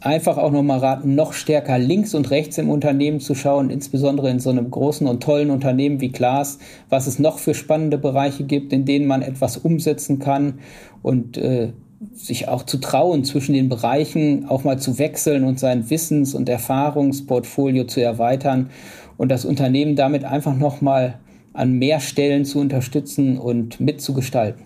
einfach 0.00 0.36
auch 0.36 0.50
nochmal 0.50 0.78
raten, 0.78 1.14
noch 1.14 1.32
stärker 1.32 1.78
links 1.78 2.14
und 2.14 2.30
rechts 2.30 2.58
im 2.58 2.68
Unternehmen 2.68 3.20
zu 3.20 3.34
schauen, 3.34 3.70
insbesondere 3.70 4.30
in 4.30 4.40
so 4.40 4.50
einem 4.50 4.70
großen 4.70 5.06
und 5.06 5.22
tollen 5.22 5.50
Unternehmen 5.50 6.00
wie 6.00 6.10
Klaas, 6.10 6.58
was 6.88 7.06
es 7.06 7.18
noch 7.18 7.38
für 7.38 7.54
spannende 7.54 7.98
Bereiche 7.98 8.44
gibt, 8.44 8.72
in 8.72 8.84
denen 8.84 9.06
man 9.06 9.22
etwas 9.22 9.56
umsetzen 9.56 10.18
kann 10.18 10.58
und 11.02 11.36
äh, 11.36 11.72
sich 12.14 12.48
auch 12.48 12.64
zu 12.64 12.78
trauen, 12.78 13.24
zwischen 13.24 13.54
den 13.54 13.68
Bereichen 13.68 14.46
auch 14.48 14.64
mal 14.64 14.78
zu 14.78 14.98
wechseln 14.98 15.44
und 15.44 15.60
sein 15.60 15.88
Wissens- 15.90 16.34
und 16.34 16.48
Erfahrungsportfolio 16.48 17.84
zu 17.84 18.00
erweitern 18.00 18.70
und 19.16 19.30
das 19.30 19.44
Unternehmen 19.44 19.96
damit 19.96 20.24
einfach 20.24 20.54
nochmal 20.54 21.18
an 21.52 21.78
mehr 21.78 22.00
Stellen 22.00 22.44
zu 22.44 22.58
unterstützen 22.58 23.38
und 23.38 23.80
mitzugestalten. 23.80 24.64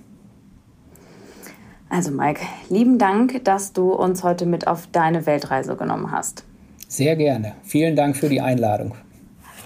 Also 1.89 2.11
Mike, 2.11 2.41
lieben 2.69 2.99
Dank, 2.99 3.45
dass 3.45 3.73
du 3.73 3.93
uns 3.93 4.25
heute 4.25 4.47
mit 4.47 4.67
auf 4.67 4.89
deine 4.91 5.27
Weltreise 5.27 5.77
genommen 5.77 6.11
hast. 6.11 6.45
Sehr 6.89 7.17
gerne. 7.17 7.53
Vielen 7.63 7.97
Dank 7.97 8.17
für 8.17 8.29
die 8.29 8.41
Einladung. 8.41 8.95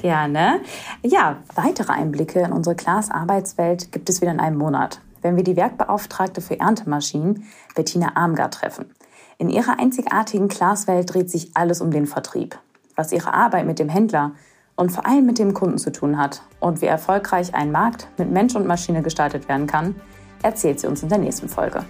Gerne. 0.00 0.60
Ja, 1.02 1.36
weitere 1.54 1.92
Einblicke 1.92 2.40
in 2.40 2.52
unsere 2.52 2.74
Glas-Arbeitswelt 2.74 3.92
gibt 3.92 4.08
es 4.08 4.20
wieder 4.20 4.32
in 4.32 4.40
einem 4.40 4.56
Monat 4.56 5.00
wenn 5.22 5.36
wir 5.36 5.44
die 5.44 5.56
Werkbeauftragte 5.56 6.40
für 6.40 6.58
Erntemaschinen, 6.58 7.44
Bettina 7.74 8.16
Armgard, 8.16 8.54
treffen. 8.54 8.94
In 9.38 9.48
ihrer 9.48 9.78
einzigartigen 9.78 10.48
Glaswelt 10.48 11.12
dreht 11.12 11.30
sich 11.30 11.50
alles 11.54 11.80
um 11.80 11.90
den 11.90 12.06
Vertrieb, 12.06 12.58
was 12.96 13.12
ihre 13.12 13.32
Arbeit 13.32 13.66
mit 13.66 13.78
dem 13.78 13.88
Händler 13.88 14.32
und 14.76 14.90
vor 14.90 15.06
allem 15.06 15.26
mit 15.26 15.38
dem 15.38 15.54
Kunden 15.54 15.78
zu 15.78 15.92
tun 15.92 16.18
hat 16.18 16.42
und 16.58 16.80
wie 16.82 16.86
erfolgreich 16.86 17.54
ein 17.54 17.72
Markt 17.72 18.08
mit 18.18 18.30
Mensch 18.30 18.54
und 18.54 18.66
Maschine 18.66 19.02
gestaltet 19.02 19.48
werden 19.48 19.66
kann, 19.66 19.94
erzählt 20.42 20.80
sie 20.80 20.86
uns 20.86 21.02
in 21.02 21.08
der 21.08 21.18
nächsten 21.18 21.48
Folge. 21.48 21.84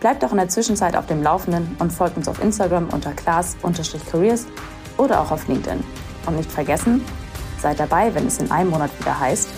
Bleibt 0.00 0.24
auch 0.24 0.30
in 0.30 0.38
der 0.38 0.48
Zwischenzeit 0.48 0.96
auf 0.96 1.06
dem 1.06 1.22
Laufenden 1.22 1.76
und 1.78 1.92
folgt 1.92 2.16
uns 2.16 2.28
auf 2.28 2.42
Instagram 2.42 2.88
unter 2.88 3.12
class-careers 3.12 4.46
oder 4.96 5.20
auch 5.20 5.30
auf 5.30 5.46
LinkedIn. 5.46 5.82
Und 6.26 6.36
nicht 6.36 6.50
vergessen, 6.50 7.04
seid 7.58 7.80
dabei, 7.80 8.14
wenn 8.14 8.26
es 8.26 8.38
in 8.38 8.50
einem 8.50 8.70
Monat 8.70 8.90
wieder 8.98 9.18
heißt, 9.18 9.48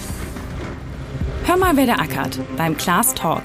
Hör 1.45 1.57
mal, 1.57 1.77
wer 1.77 1.87
der 1.87 2.01
ackert 2.01 2.39
beim 2.57 2.77
Class 2.77 3.15
Talk. 3.15 3.43